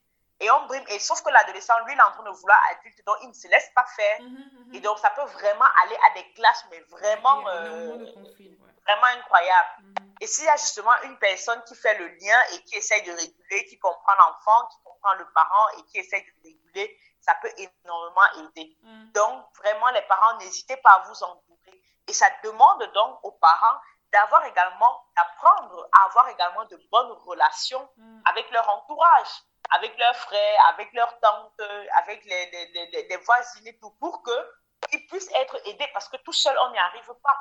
Et 0.42 0.50
on 0.50 0.66
brime. 0.66 0.84
Et 0.88 0.98
sauf 0.98 1.22
que 1.22 1.30
l'adolescent, 1.30 1.72
lui, 1.86 1.92
il 1.94 1.98
est 1.98 2.02
en 2.02 2.10
train 2.12 2.24
de 2.24 2.30
vouloir 2.30 2.58
adulte, 2.72 3.00
donc 3.06 3.16
il 3.22 3.28
ne 3.28 3.32
se 3.32 3.46
laisse 3.48 3.70
pas 3.74 3.84
faire. 3.86 4.20
Mhm, 4.20 4.50
mhm. 4.66 4.74
Et 4.74 4.80
donc, 4.80 4.98
ça 4.98 5.10
peut 5.10 5.24
vraiment 5.24 5.64
aller 5.82 5.96
à 6.10 6.14
des 6.14 6.32
classes, 6.32 6.64
mais 6.70 6.80
vraiment, 6.90 7.46
euh, 7.48 7.96
ouais. 7.96 8.58
vraiment 8.84 9.06
incroyables. 9.18 9.68
Mhm. 9.82 10.14
Et 10.20 10.26
s'il 10.26 10.44
y 10.44 10.48
a 10.48 10.56
justement 10.56 10.92
une 11.04 11.16
personne 11.18 11.62
qui 11.64 11.74
fait 11.76 11.96
le 11.98 12.08
lien 12.08 12.40
et 12.52 12.62
qui 12.64 12.74
essaye 12.76 13.02
de 13.02 13.12
réguler, 13.12 13.64
qui 13.66 13.78
comprend 13.78 14.14
l'enfant, 14.18 14.66
qui 14.66 14.82
comprend 14.82 15.14
le 15.14 15.26
parent 15.32 15.68
et 15.78 15.82
qui 15.84 15.98
essaye 15.98 16.24
de 16.24 16.42
réguler, 16.42 16.98
ça 17.20 17.34
peut 17.40 17.52
énormément 17.56 18.48
aider. 18.48 18.76
Mhm. 18.82 19.12
Donc, 19.12 19.46
vraiment, 19.58 19.90
les 19.90 20.02
parents, 20.02 20.36
n'hésitez 20.38 20.76
pas 20.78 20.90
à 20.90 20.98
vous 21.08 21.22
entourer. 21.22 21.82
Et 22.08 22.12
ça 22.12 22.26
demande 22.42 22.82
donc 22.94 23.20
aux 23.22 23.32
parents 23.32 23.78
d'avoir 24.12 24.44
également, 24.44 25.04
d'apprendre 25.16 25.88
à 25.92 26.04
avoir 26.06 26.28
également 26.28 26.64
de 26.66 26.76
bonnes 26.90 27.12
relations 27.24 27.88
Mhm. 27.96 28.22
avec 28.26 28.50
leur 28.50 28.68
entourage, 28.68 29.28
avec 29.74 29.96
leurs 29.98 30.16
frères, 30.16 30.66
avec 30.74 30.92
leurs 30.92 31.18
tantes, 31.20 31.60
avec 32.02 32.24
les, 32.24 32.50
les, 32.50 32.66
les, 32.92 33.08
les 33.08 33.16
voisines 33.18 33.66
et 33.66 33.78
tout, 33.78 33.90
pour 34.00 34.22
qu'ils 34.22 35.06
puissent 35.06 35.30
être 35.34 35.56
aidés, 35.68 35.88
parce 35.92 36.08
que 36.08 36.16
tout 36.18 36.32
seul, 36.32 36.56
on 36.66 36.70
n'y 36.72 36.78
arrive 36.78 37.06
pas. 37.22 37.38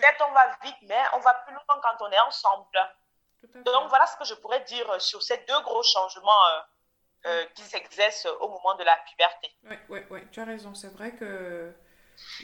Certes, 0.00 0.22
on 0.28 0.32
va 0.32 0.46
vite, 0.62 0.76
mais 0.82 1.02
on 1.14 1.18
va 1.20 1.34
plus 1.44 1.52
loin 1.54 1.62
quand 1.82 1.96
on 2.06 2.10
est 2.10 2.20
ensemble. 2.20 2.78
Donc, 3.54 3.88
voilà 3.88 4.06
ce 4.06 4.16
que 4.16 4.24
je 4.24 4.34
pourrais 4.34 4.60
dire 4.64 5.00
sur 5.00 5.22
ces 5.22 5.38
deux 5.48 5.60
gros 5.62 5.82
changements 5.82 6.46
euh, 6.46 6.60
euh, 7.26 7.44
qui 7.54 7.62
s'exercent 7.62 8.26
au 8.40 8.48
moment 8.48 8.74
de 8.76 8.84
la 8.84 8.96
puberté. 9.08 9.50
Ouais, 9.64 9.80
ouais, 9.88 10.06
ouais, 10.10 10.28
tu 10.30 10.40
as 10.40 10.44
raison. 10.44 10.74
C'est 10.74 10.92
vrai 10.92 11.14
que 11.16 11.74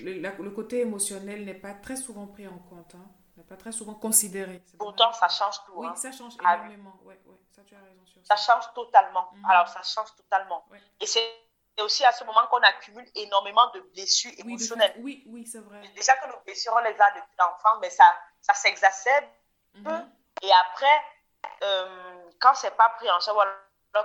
le, 0.01 0.13
la- 0.21 0.33
le 0.33 0.51
côté 0.51 0.81
émotionnel 0.81 1.45
n'est 1.45 1.55
pas 1.55 1.75
très 1.75 1.97
souvent 1.97 2.27
pris 2.27 2.47
en 2.49 2.59
compte, 2.59 2.95
hein. 2.97 3.07
n'est 3.37 3.45
pas 3.45 3.57
très 3.57 3.73
souvent 3.73 3.95
considéré. 3.95 4.63
Pourtant, 4.79 5.13
ça 5.13 5.29
change 5.29 5.57
tout. 5.65 5.73
Oui, 5.77 5.87
hein. 5.87 5.95
ça 5.95 6.11
change 6.13 6.35
Ah 6.45 6.59
oui. 6.61 6.67
énormément. 6.75 6.99
Ouais, 7.05 7.19
ouais, 7.27 7.37
ça 7.59 7.65
tu 7.65 7.75
as 7.75 7.81
raison 7.81 8.07
sur 8.07 8.25
Ça 8.25 8.37
ça. 8.37 8.55
change 8.55 8.73
totalement. 8.75 9.29
Mhm. 9.33 9.45
Alors, 9.51 9.69
ça 9.69 9.83
change 9.83 10.15
totalement. 10.17 10.65
Ouais. 10.71 10.81
Et 11.01 11.07
c'est 11.07 11.23
aussi 11.81 12.05
à 12.05 12.13
ce 12.13 12.25
moment 12.25 12.47
qu'on 12.51 12.63
accumule 12.63 13.09
énormément 13.15 13.71
de 13.71 13.81
blessures 13.93 14.33
émotionnelles. 14.39 14.95
Oui, 14.99 15.25
oui, 15.27 15.47
c'est 15.47 15.61
vrai. 15.61 15.81
Déjà 15.95 16.17
que 16.17 16.29
nos 16.29 16.41
blessures, 16.41 16.73
on 16.75 16.81
les 16.81 17.01
a 17.01 17.11
depuis 17.11 17.37
l'enfance, 17.39 17.79
mais 17.81 17.91
ça, 17.91 18.05
ça 18.41 18.55
s'exacerbe. 18.55 19.25
Mhm. 19.75 20.11
Et 20.43 20.51
après, 20.53 21.03
euh, 21.63 22.31
quand 22.41 22.55
c'est 22.55 22.77
pas 22.77 22.89
pris 22.91 23.11
en 23.11 23.21
charge, 23.21 23.49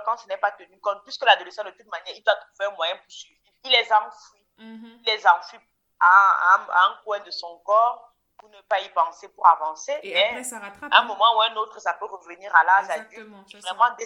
quand 0.04 0.16
ce 0.16 0.26
n'est 0.26 0.38
pas 0.38 0.52
tenu 0.52 0.78
compte, 0.80 1.02
puisque 1.04 1.24
l'adolescent, 1.24 1.64
de 1.64 1.70
toute 1.70 1.86
manière, 1.86 2.14
il 2.14 2.22
doit 2.22 2.34
trouver 2.34 2.66
un 2.66 2.74
moyen 2.76 2.96
pour 2.96 3.10
suivre. 3.10 3.40
Il 3.64 3.70
les 3.70 3.92
enfouit. 3.92 4.46
Mhm. 4.58 5.00
Il 5.00 5.12
les 5.12 5.26
enfouit 5.26 5.60
à, 6.00 6.66
un 6.86 7.02
coin 7.04 7.20
de 7.20 7.30
son 7.30 7.58
corps 7.60 8.13
ne 8.48 8.60
pas 8.62 8.80
y 8.80 8.88
penser, 8.90 9.28
pour 9.28 9.46
avancer. 9.46 9.98
Et 10.02 10.22
après, 10.22 10.44
ça 10.44 10.58
rattrape. 10.58 10.92
À 10.92 10.98
un 10.98 11.00
hein. 11.00 11.04
moment 11.04 11.36
ou 11.36 11.40
un 11.42 11.54
autre, 11.56 11.80
ça 11.80 11.94
peut 11.94 12.06
revenir 12.06 12.54
à 12.54 12.64
l'âge 12.64 12.90
adulte. 12.90 13.28
Vraiment, 13.28 13.96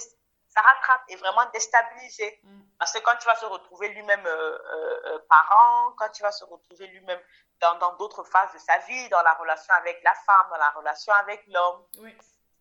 ça. 0.49 0.61
rattrape 0.61 1.03
et 1.09 1.17
vraiment 1.17 1.45
déstabiliser. 1.53 2.41
Mm. 2.43 2.61
Parce 2.79 2.93
que 2.93 2.99
quand 3.01 3.17
tu 3.17 3.27
vas 3.27 3.37
se 3.37 3.47
retrouver 3.47 3.89
lui-même 3.89 4.27
euh, 4.27 4.59
euh, 4.59 5.01
euh, 5.07 5.19
parent, 5.29 5.93
quand 5.97 6.09
tu 6.11 6.23
vas 6.23 6.33
se 6.33 6.45
retrouver 6.45 6.87
lui-même 6.89 7.21
dans 7.61 7.97
d'autres 7.97 8.25
phases 8.25 8.53
de 8.53 8.59
sa 8.59 8.79
vie, 8.79 9.09
dans 9.09 9.23
la 9.23 9.35
relation 9.35 9.75
avec 9.75 10.01
la 10.05 10.15
femme, 10.15 10.47
dans 10.51 10.59
la 10.59 10.71
relation 10.71 11.13
avec 11.15 11.45
l'homme, 11.49 11.85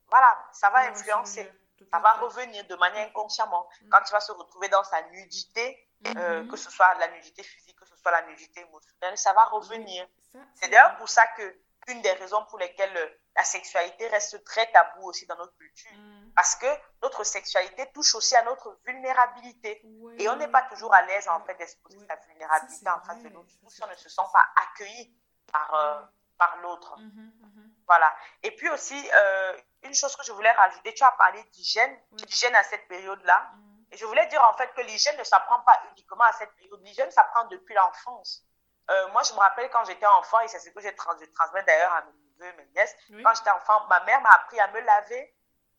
voilà, 0.09 0.37
ça 0.51 0.69
va 0.69 0.79
influencer. 0.89 1.51
Ça 1.93 1.99
va 1.99 2.13
revenir 2.13 2.65
de 2.65 2.75
manière 2.75 3.07
inconsciemment. 3.07 3.69
Mm. 3.81 3.89
Quand 3.89 4.01
tu 4.01 4.11
vas 4.11 4.19
se 4.19 4.31
retrouver 4.31 4.69
dans 4.69 4.83
sa 4.83 5.01
nudité, 5.09 5.87
mm-hmm. 6.03 6.47
que 6.47 6.57
ce 6.57 6.71
soit 6.71 6.93
la 6.95 7.09
nudité 7.09 7.43
physique, 7.43 7.77
que 7.79 7.85
ce 7.85 7.95
soit 7.95 8.11
la 8.11 8.23
nudité 8.23 8.61
émotionnelle, 8.61 9.17
ça 9.17 9.33
va 9.33 9.45
revenir. 9.45 10.07
C'est 10.55 10.69
d'ailleurs 10.69 10.95
pour 10.97 11.09
ça 11.09 11.25
que 11.27 11.59
une 11.87 12.01
des 12.01 12.11
raisons 12.13 12.43
pour 12.45 12.59
lesquelles 12.59 13.19
la 13.35 13.43
sexualité 13.43 14.07
reste 14.07 14.43
très 14.43 14.69
tabou 14.71 15.07
aussi 15.07 15.25
dans 15.25 15.37
notre 15.37 15.55
culture. 15.57 15.91
Mm. 15.93 16.31
Parce 16.35 16.55
que 16.55 16.67
notre 17.01 17.23
sexualité 17.23 17.89
touche 17.93 18.15
aussi 18.15 18.35
à 18.35 18.43
notre 18.43 18.79
vulnérabilité. 18.85 19.81
Et 20.17 20.27
on 20.29 20.35
n'est 20.35 20.47
pas 20.47 20.63
toujours 20.63 20.93
à 20.93 21.01
l'aise, 21.03 21.27
en 21.27 21.43
fait, 21.45 21.55
d'exposer 21.55 21.99
sa 22.07 22.15
vulnérabilité 22.15 22.89
en 22.89 23.01
face 23.01 23.21
de 23.23 23.29
l'autre. 23.29 23.49
Si 23.69 23.83
on 23.83 23.87
ne 23.87 23.95
se 23.95 24.09
sent 24.09 24.21
pas 24.33 24.45
accueilli 24.55 25.15
par, 25.51 25.73
euh, 25.73 26.01
par 26.37 26.57
l'autre. 26.57 26.95
Mm-hmm, 26.99 27.31
mm-hmm. 27.41 27.69
Voilà. 27.87 28.15
Et 28.43 28.51
puis 28.55 28.69
aussi, 28.69 29.09
euh, 29.13 29.57
une 29.83 29.93
chose 29.93 30.15
que 30.15 30.23
je 30.23 30.31
voulais 30.31 30.51
rajouter, 30.51 30.93
tu 30.93 31.03
as 31.03 31.11
parlé 31.11 31.41
d'hygiène, 31.53 31.97
d'hygiène 32.11 32.55
à 32.55 32.63
cette 32.63 32.87
période-là. 32.87 33.51
Mm. 33.53 33.77
Et 33.91 33.97
je 33.97 34.05
voulais 34.05 34.27
dire, 34.27 34.43
en 34.51 34.57
fait, 34.57 34.73
que 34.73 34.81
l'hygiène 34.81 35.17
ne 35.17 35.23
s'apprend 35.23 35.61
pas 35.61 35.81
uniquement 35.91 36.25
à 36.25 36.33
cette 36.33 36.53
période. 36.55 36.81
L'hygiène 36.81 37.11
s'apprend 37.11 37.45
depuis 37.45 37.75
l'enfance. 37.75 38.43
Euh, 38.89 39.07
moi, 39.09 39.21
je 39.23 39.33
me 39.33 39.39
rappelle 39.39 39.69
quand 39.69 39.83
j'étais 39.85 40.05
enfant, 40.05 40.39
et 40.41 40.47
c'est 40.47 40.59
ce 40.59 40.69
que 40.69 40.81
je, 40.81 40.89
trans 40.89 41.13
transmets 41.35 41.63
d'ailleurs 41.63 41.93
à 41.93 42.01
mes 42.01 42.11
neveux, 42.39 42.57
mes 42.57 42.65
nièces. 42.67 42.95
Quand 43.23 43.33
j'étais 43.35 43.49
enfant, 43.49 43.85
ma 43.89 44.03
mère 44.05 44.21
m'a 44.21 44.29
appris 44.29 44.59
à 44.59 44.67
me 44.71 44.79
laver, 44.79 45.33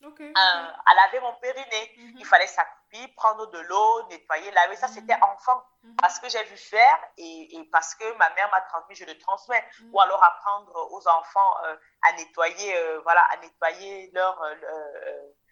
euh, 0.04 0.32
à 0.34 0.94
laver 0.94 1.20
mon 1.20 1.34
périnée. 1.40 1.94
Mhm. 1.96 2.14
Il 2.18 2.26
fallait 2.26 2.46
s'accoupler, 2.46 3.08
prendre 3.16 3.46
de 3.46 3.58
l'eau, 3.60 4.06
nettoyer, 4.08 4.50
laver. 4.52 4.76
Ça, 4.76 4.88
c'était 4.88 5.16
mhm. 5.16 5.22
enfant. 5.24 5.62
Mhm. 5.82 5.96
Parce 5.96 6.18
que 6.20 6.28
j'ai 6.28 6.42
vu 6.44 6.56
faire 6.56 6.98
et, 7.16 7.68
parce 7.72 7.94
que 7.94 8.04
ma 8.16 8.30
mère 8.34 8.48
m'a 8.50 8.60
transmis, 8.62 8.94
je 8.94 9.04
le 9.04 9.18
transmets. 9.18 9.64
Ou 9.90 10.00
alors 10.00 10.22
apprendre 10.22 10.92
aux 10.92 11.08
enfants 11.08 11.64
euh, 11.64 11.76
à 12.02 12.12
nettoyer, 12.12 12.74
voilà, 13.02 13.22
à 13.30 13.38
nettoyer 13.38 14.10
leur, 14.12 14.40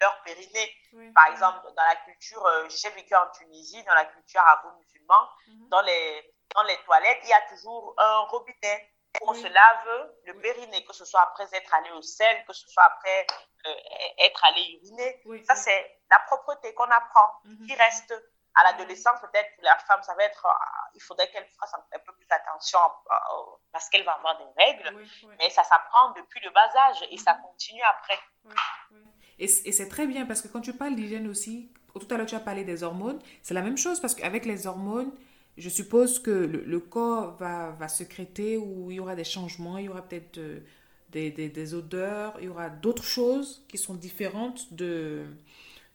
leur 0.01 0.23
périnée. 0.23 0.73
Par 1.15 1.27
exemple, 1.27 1.61
dans 1.75 1.85
la 1.85 1.97
culture, 1.97 2.49
j'ai 2.69 2.91
vécu 2.91 3.15
en 3.15 3.29
Tunisie, 3.31 3.83
dans 3.85 3.95
la 3.95 4.05
culture 4.05 4.41
arabo-musulmane, 4.41 5.27
dans 5.71 5.81
les 5.83 6.36
dans 6.55 6.63
les 6.65 6.77
toilettes, 6.85 7.21
il 7.25 7.29
y 7.29 7.33
a 7.33 7.43
toujours 7.49 7.95
un 7.99 8.19
robinet. 8.31 8.93
Où 9.23 9.31
on 9.31 9.35
se 9.35 9.47
lave 9.47 10.11
le 10.27 10.39
périnée, 10.41 10.85
que 10.85 10.93
ce 10.93 11.07
soit 11.07 11.23
après 11.23 11.47
être 11.55 11.73
allé 11.73 11.91
au 11.93 12.03
sel, 12.03 12.45
que 12.47 12.53
ce 12.53 12.69
soit 12.69 12.83
après 12.85 13.27
euh, 13.67 13.75
être 14.27 14.45
allé 14.45 14.79
uriner. 14.83 15.23
ça, 15.47 15.55
c'est 15.55 16.01
la 16.11 16.19
propreté 16.27 16.75
qu'on 16.75 16.85
apprend, 16.85 17.41
mhm. 17.45 17.67
qui 17.67 17.75
reste. 17.75 18.15
À 18.59 18.73
l'adolescence, 18.73 19.21
peut-être 19.21 19.55
pour 19.55 19.65
la 19.65 19.77
femme, 19.81 20.03
ça 20.03 20.15
va 20.15 20.25
être, 20.25 20.47
euh, 20.47 20.91
il 20.95 21.03
faudrait 21.03 21.31
qu'elle 21.31 21.47
fasse 21.61 21.75
un, 21.75 21.99
peu 21.99 22.13
plus 22.15 22.27
attention 22.31 22.79
euh, 23.11 23.15
parce 23.71 23.91
qu'elle 23.91 24.03
va 24.03 24.13
avoir 24.13 24.39
des 24.39 24.65
règles, 24.65 25.07
mais 25.39 25.51
ça 25.51 25.63
s'apprend 25.63 26.13
depuis 26.13 26.41
le 26.41 26.49
bas 26.49 26.71
âge 26.89 27.05
et 27.11 27.19
ça 27.19 27.35
mhm. 27.35 27.43
continue 27.43 27.83
après. 27.83 28.19
Et, 29.39 29.45
et 29.45 29.73
c'est 29.73 29.89
très 29.91 30.07
bien 30.07 30.25
parce 30.25 30.41
que 30.41 30.49
quand 30.49 30.63
tu 30.63 30.73
parles 30.73 30.95
d'hygiène 30.95 31.29
aussi, 31.29 31.71
tout 32.01 32.09
à 32.11 32.17
l'heure 32.17 32.27
tu 32.27 32.35
as 32.35 32.41
parlé 32.41 32.65
des 32.65 32.83
hormones, 32.83 33.21
c'est 33.43 33.53
la 33.53 33.61
même 33.61 33.77
chose 33.77 34.01
parce 34.01 34.15
qu'avec 34.15 34.47
les 34.47 34.67
hormones, 34.67 35.13
je 35.57 35.69
suppose 35.69 36.19
que 36.19 36.31
le, 36.31 36.81
corps 36.81 37.37
va, 37.37 37.71
va 37.73 37.89
sécréter 37.89 38.57
ou 38.57 38.91
il 38.91 38.97
y 38.97 39.01
aura 39.01 39.15
des 39.15 39.25
changements, 39.25 39.79
il 39.79 39.87
y 39.87 39.89
aura 39.89 40.03
peut-être 40.03 40.39
des, 41.09 41.31
des, 41.31 41.49
des, 41.49 41.75
odeurs, 41.75 42.35
il 42.39 42.45
y 42.45 42.49
aura 42.49 42.69
d'autres 42.69 43.05
choses 43.05 43.65
qui 43.69 43.79
sont 43.79 43.95
différentes 43.95 44.73
de, 44.75 45.27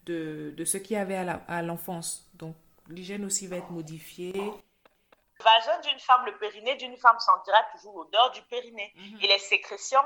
de, 0.06 0.54
de 0.58 0.66
ce 0.66 0.78
qu'il 0.78 0.96
y 0.96 1.00
avait 1.00 1.16
à 1.16 1.62
l'enfance. 1.62 2.28
Donc 2.34 2.56
l'hygiène 2.90 3.26
aussi 3.26 3.48
va 3.48 3.58
être 3.58 3.70
modifiée. 3.72 4.34
Le 4.34 5.44
vagin 5.44 5.80
d'une 5.82 6.00
femme, 6.00 6.26
le 6.26 6.38
périnée 6.38 6.76
d'une 6.76 6.98
femme 6.98 7.20
sentira 7.20 7.58
toujours 7.72 8.04
l'odeur 8.04 8.32
du 8.32 8.42
périnée. 8.44 8.94
Mhm. 8.96 9.20
Et 9.22 9.28
les 9.28 9.40
sécrétions 9.40 10.04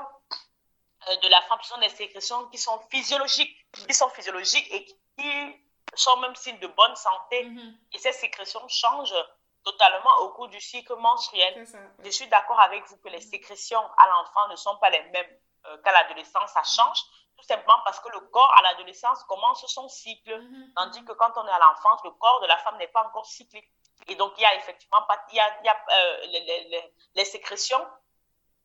euh, 1.08 1.16
de 1.16 1.28
la 1.28 1.40
femme 1.42 1.58
sont 1.62 1.78
des 1.80 1.88
sécrétions 1.88 2.46
qui 2.48 2.58
sont 2.58 2.78
physiologiques, 2.90 3.66
qui 3.72 3.94
sont 3.94 4.08
physiologiques 4.10 4.68
et 4.72 4.84
qui 4.84 5.30
sont 5.94 6.18
même 6.20 6.34
signes 6.34 6.58
de 6.58 6.66
bonne 6.68 6.96
santé. 6.96 7.44
Mhm. 7.44 7.76
Et 7.92 7.98
ces 7.98 8.12
sécrétions 8.12 8.66
changent 8.68 9.14
totalement 9.66 10.16
au 10.20 10.30
cours 10.30 10.48
du 10.48 10.60
cycle 10.60 10.94
menstruel. 10.94 11.66
Je 12.04 12.10
suis 12.10 12.28
d'accord 12.28 12.60
avec 12.60 12.86
vous 12.88 12.96
que 12.98 13.08
les 13.08 13.20
sécrétions 13.20 13.84
à 13.98 14.06
l'enfant 14.08 14.48
ne 14.48 14.56
sont 14.56 14.76
pas 14.78 14.90
les 14.90 15.02
mêmes 15.10 15.38
euh, 15.66 15.76
qu'à 15.82 15.90
l'adolescence, 15.90 16.50
ça 16.52 16.62
change, 16.62 16.98
tout 17.36 17.44
simplement 17.44 17.80
parce 17.84 17.98
que 17.98 18.08
le 18.10 18.20
corps 18.20 18.54
à 18.58 18.62
l'adolescence 18.62 19.24
commence 19.24 19.66
son 19.66 19.88
cycle, 19.88 20.40
mhm. 20.40 20.72
tandis 20.76 21.04
que 21.04 21.12
quand 21.12 21.32
on 21.36 21.46
est 21.46 21.50
à 21.50 21.58
l'enfance, 21.58 22.00
le 22.04 22.12
corps 22.12 22.40
de 22.42 22.46
la 22.46 22.56
femme 22.58 22.76
n'est 22.78 22.88
pas 22.88 23.04
encore 23.04 23.26
cyclique. 23.26 23.68
Et 24.06 24.14
donc, 24.14 24.32
il 24.36 24.42
y 24.42 24.44
a 24.44 24.54
effectivement 24.54 25.02
pas, 25.08 25.18
il 25.30 25.36
y 25.36 25.40
a, 25.40 25.60
il 25.60 25.66
y 25.66 25.68
a 25.68 25.76
euh, 25.90 26.26
les, 26.26 26.40
les, 26.40 26.92
les, 27.14 27.24
sécrétions 27.24 27.84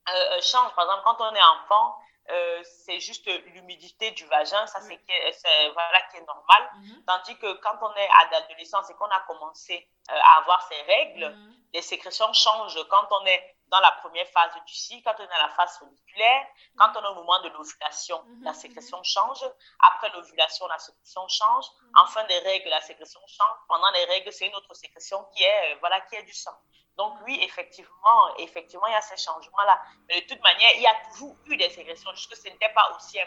euh, 0.09 0.41
changent. 0.41 0.75
Par 0.75 0.85
exemple, 0.85 1.03
quand 1.05 1.21
on 1.21 1.33
est 1.33 1.43
enfant, 1.43 1.97
euh, 2.29 2.63
c'est 2.85 2.99
juste 2.99 3.25
l'humidité 3.25 4.11
du 4.11 4.25
vagin, 4.25 4.65
ça 4.67 4.79
c'est 4.81 5.69
voilà, 5.73 6.01
qui 6.11 6.17
est 6.17 6.25
normal. 6.25 6.69
Mhm. 6.75 7.03
Tandis 7.05 7.37
que 7.37 7.53
quand 7.53 7.77
on 7.81 7.93
est 7.95 8.07
à 8.07 8.29
l'adolescence 8.31 8.89
et 8.89 8.93
qu'on 8.93 9.05
a 9.05 9.19
commencé 9.21 9.89
euh, 10.09 10.13
à 10.13 10.37
avoir 10.37 10.61
ces 10.67 10.81
règles, 10.83 11.29
mhm. 11.29 11.55
les 11.73 11.81
sécrétions 11.81 12.31
changent 12.33 12.83
quand 12.89 13.07
on 13.11 13.25
est 13.25 13.55
dans 13.67 13.79
la 13.79 13.91
première 13.93 14.27
phase 14.27 14.51
du 14.67 14.73
cycle, 14.73 15.03
quand 15.03 15.15
on 15.19 15.23
est 15.23 15.27
dans 15.27 15.47
la 15.47 15.49
phase 15.49 15.77
folliculaire, 15.79 16.45
quand 16.77 16.91
on 16.95 17.03
est 17.03 17.07
au 17.07 17.15
moment 17.15 17.41
de 17.41 17.49
l'ovulation, 17.49 18.21
mhm. 18.23 18.43
la 18.43 18.53
sécrétion 18.53 19.01
change. 19.03 19.43
Après 19.79 20.09
l'ovulation, 20.09 20.67
la 20.67 20.77
sécrétion 20.77 21.27
change. 21.27 21.65
En 21.95 22.05
fin 22.05 22.23
des 22.25 22.39
règles, 22.39 22.69
la 22.69 22.81
sécrétion 22.81 23.21
change. 23.27 23.57
Pendant 23.67 23.89
les 23.91 24.05
règles, 24.05 24.31
c'est 24.31 24.45
une 24.45 24.55
autre 24.55 24.73
sécrétion 24.73 25.25
qui 25.35 25.43
est, 25.43 25.73
euh, 25.73 25.77
voilà, 25.79 26.01
qui 26.01 26.15
est 26.15 26.23
du 26.23 26.33
sang. 26.33 26.55
Donc 26.97 27.13
oui, 27.25 27.39
effectivement, 27.41 28.35
effectivement, 28.37 28.87
il 28.87 28.93
y 28.93 28.95
a 28.95 29.01
ces 29.01 29.17
changements-là. 29.17 29.81
Mais 30.07 30.21
de 30.21 30.27
toute 30.27 30.41
manière, 30.43 30.69
il 30.75 30.81
y 30.81 30.87
a 30.87 30.95
toujours 31.11 31.35
eu 31.45 31.57
des 31.57 31.69
sécrétions, 31.69 32.11
juste 32.11 32.29
que 32.29 32.37
ce 32.37 32.43
n'était 32.43 32.71
pas 32.73 32.95
aussi, 32.95 33.19
euh, 33.19 33.25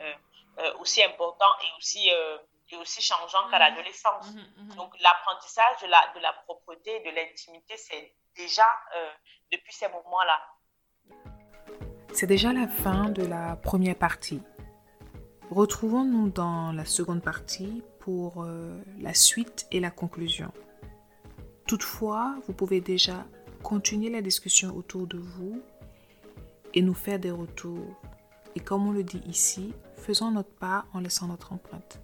euh, 0.00 0.14
euh, 0.58 0.78
aussi 0.78 1.02
important 1.02 1.48
et 1.62 1.78
aussi, 1.78 2.08
et 2.08 2.76
aussi 2.76 3.00
changeant 3.00 3.48
qu'à 3.50 3.56
mhm. 3.56 3.74
l'adolescence. 3.74 4.30
Mhm, 4.30 4.46
mhm. 4.56 4.74
Donc 4.76 4.94
l'apprentissage 5.00 5.82
de 5.82 5.86
la, 5.86 6.12
de 6.14 6.20
la 6.20 6.32
propreté, 6.44 7.00
de 7.00 7.10
l'intimité, 7.10 7.76
c'est 7.76 8.14
déjà 8.36 8.66
depuis 9.50 9.72
ces 9.72 9.88
moments-là. 9.88 10.40
C'est 12.12 12.26
déjà 12.26 12.52
la 12.52 12.68
fin 12.68 13.08
de 13.08 13.24
la 13.24 13.56
première 13.56 13.96
partie. 13.96 14.42
Retrouvons-nous 15.50 16.30
dans 16.30 16.72
la 16.72 16.84
seconde 16.84 17.22
partie 17.22 17.82
pour 18.00 18.44
la 18.98 19.14
suite 19.14 19.66
et 19.72 19.80
la 19.80 19.90
conclusion. 19.90 20.52
Toutefois, 21.66 22.36
vous 22.46 22.52
pouvez 22.52 22.80
déjà 22.80 23.24
continuer 23.62 24.10
la 24.10 24.20
discussion 24.20 24.76
autour 24.76 25.06
de 25.06 25.16
vous 25.16 25.62
et 26.74 26.82
nous 26.82 26.94
faire 26.94 27.18
des 27.18 27.30
retours. 27.30 27.98
Et 28.54 28.60
comme 28.60 28.86
on 28.86 28.92
le 28.92 29.02
dit 29.02 29.22
ici, 29.26 29.72
faisons 29.96 30.30
notre 30.30 30.50
part 30.50 30.86
en 30.92 31.00
laissant 31.00 31.28
notre 31.28 31.52
empreinte. 31.52 32.03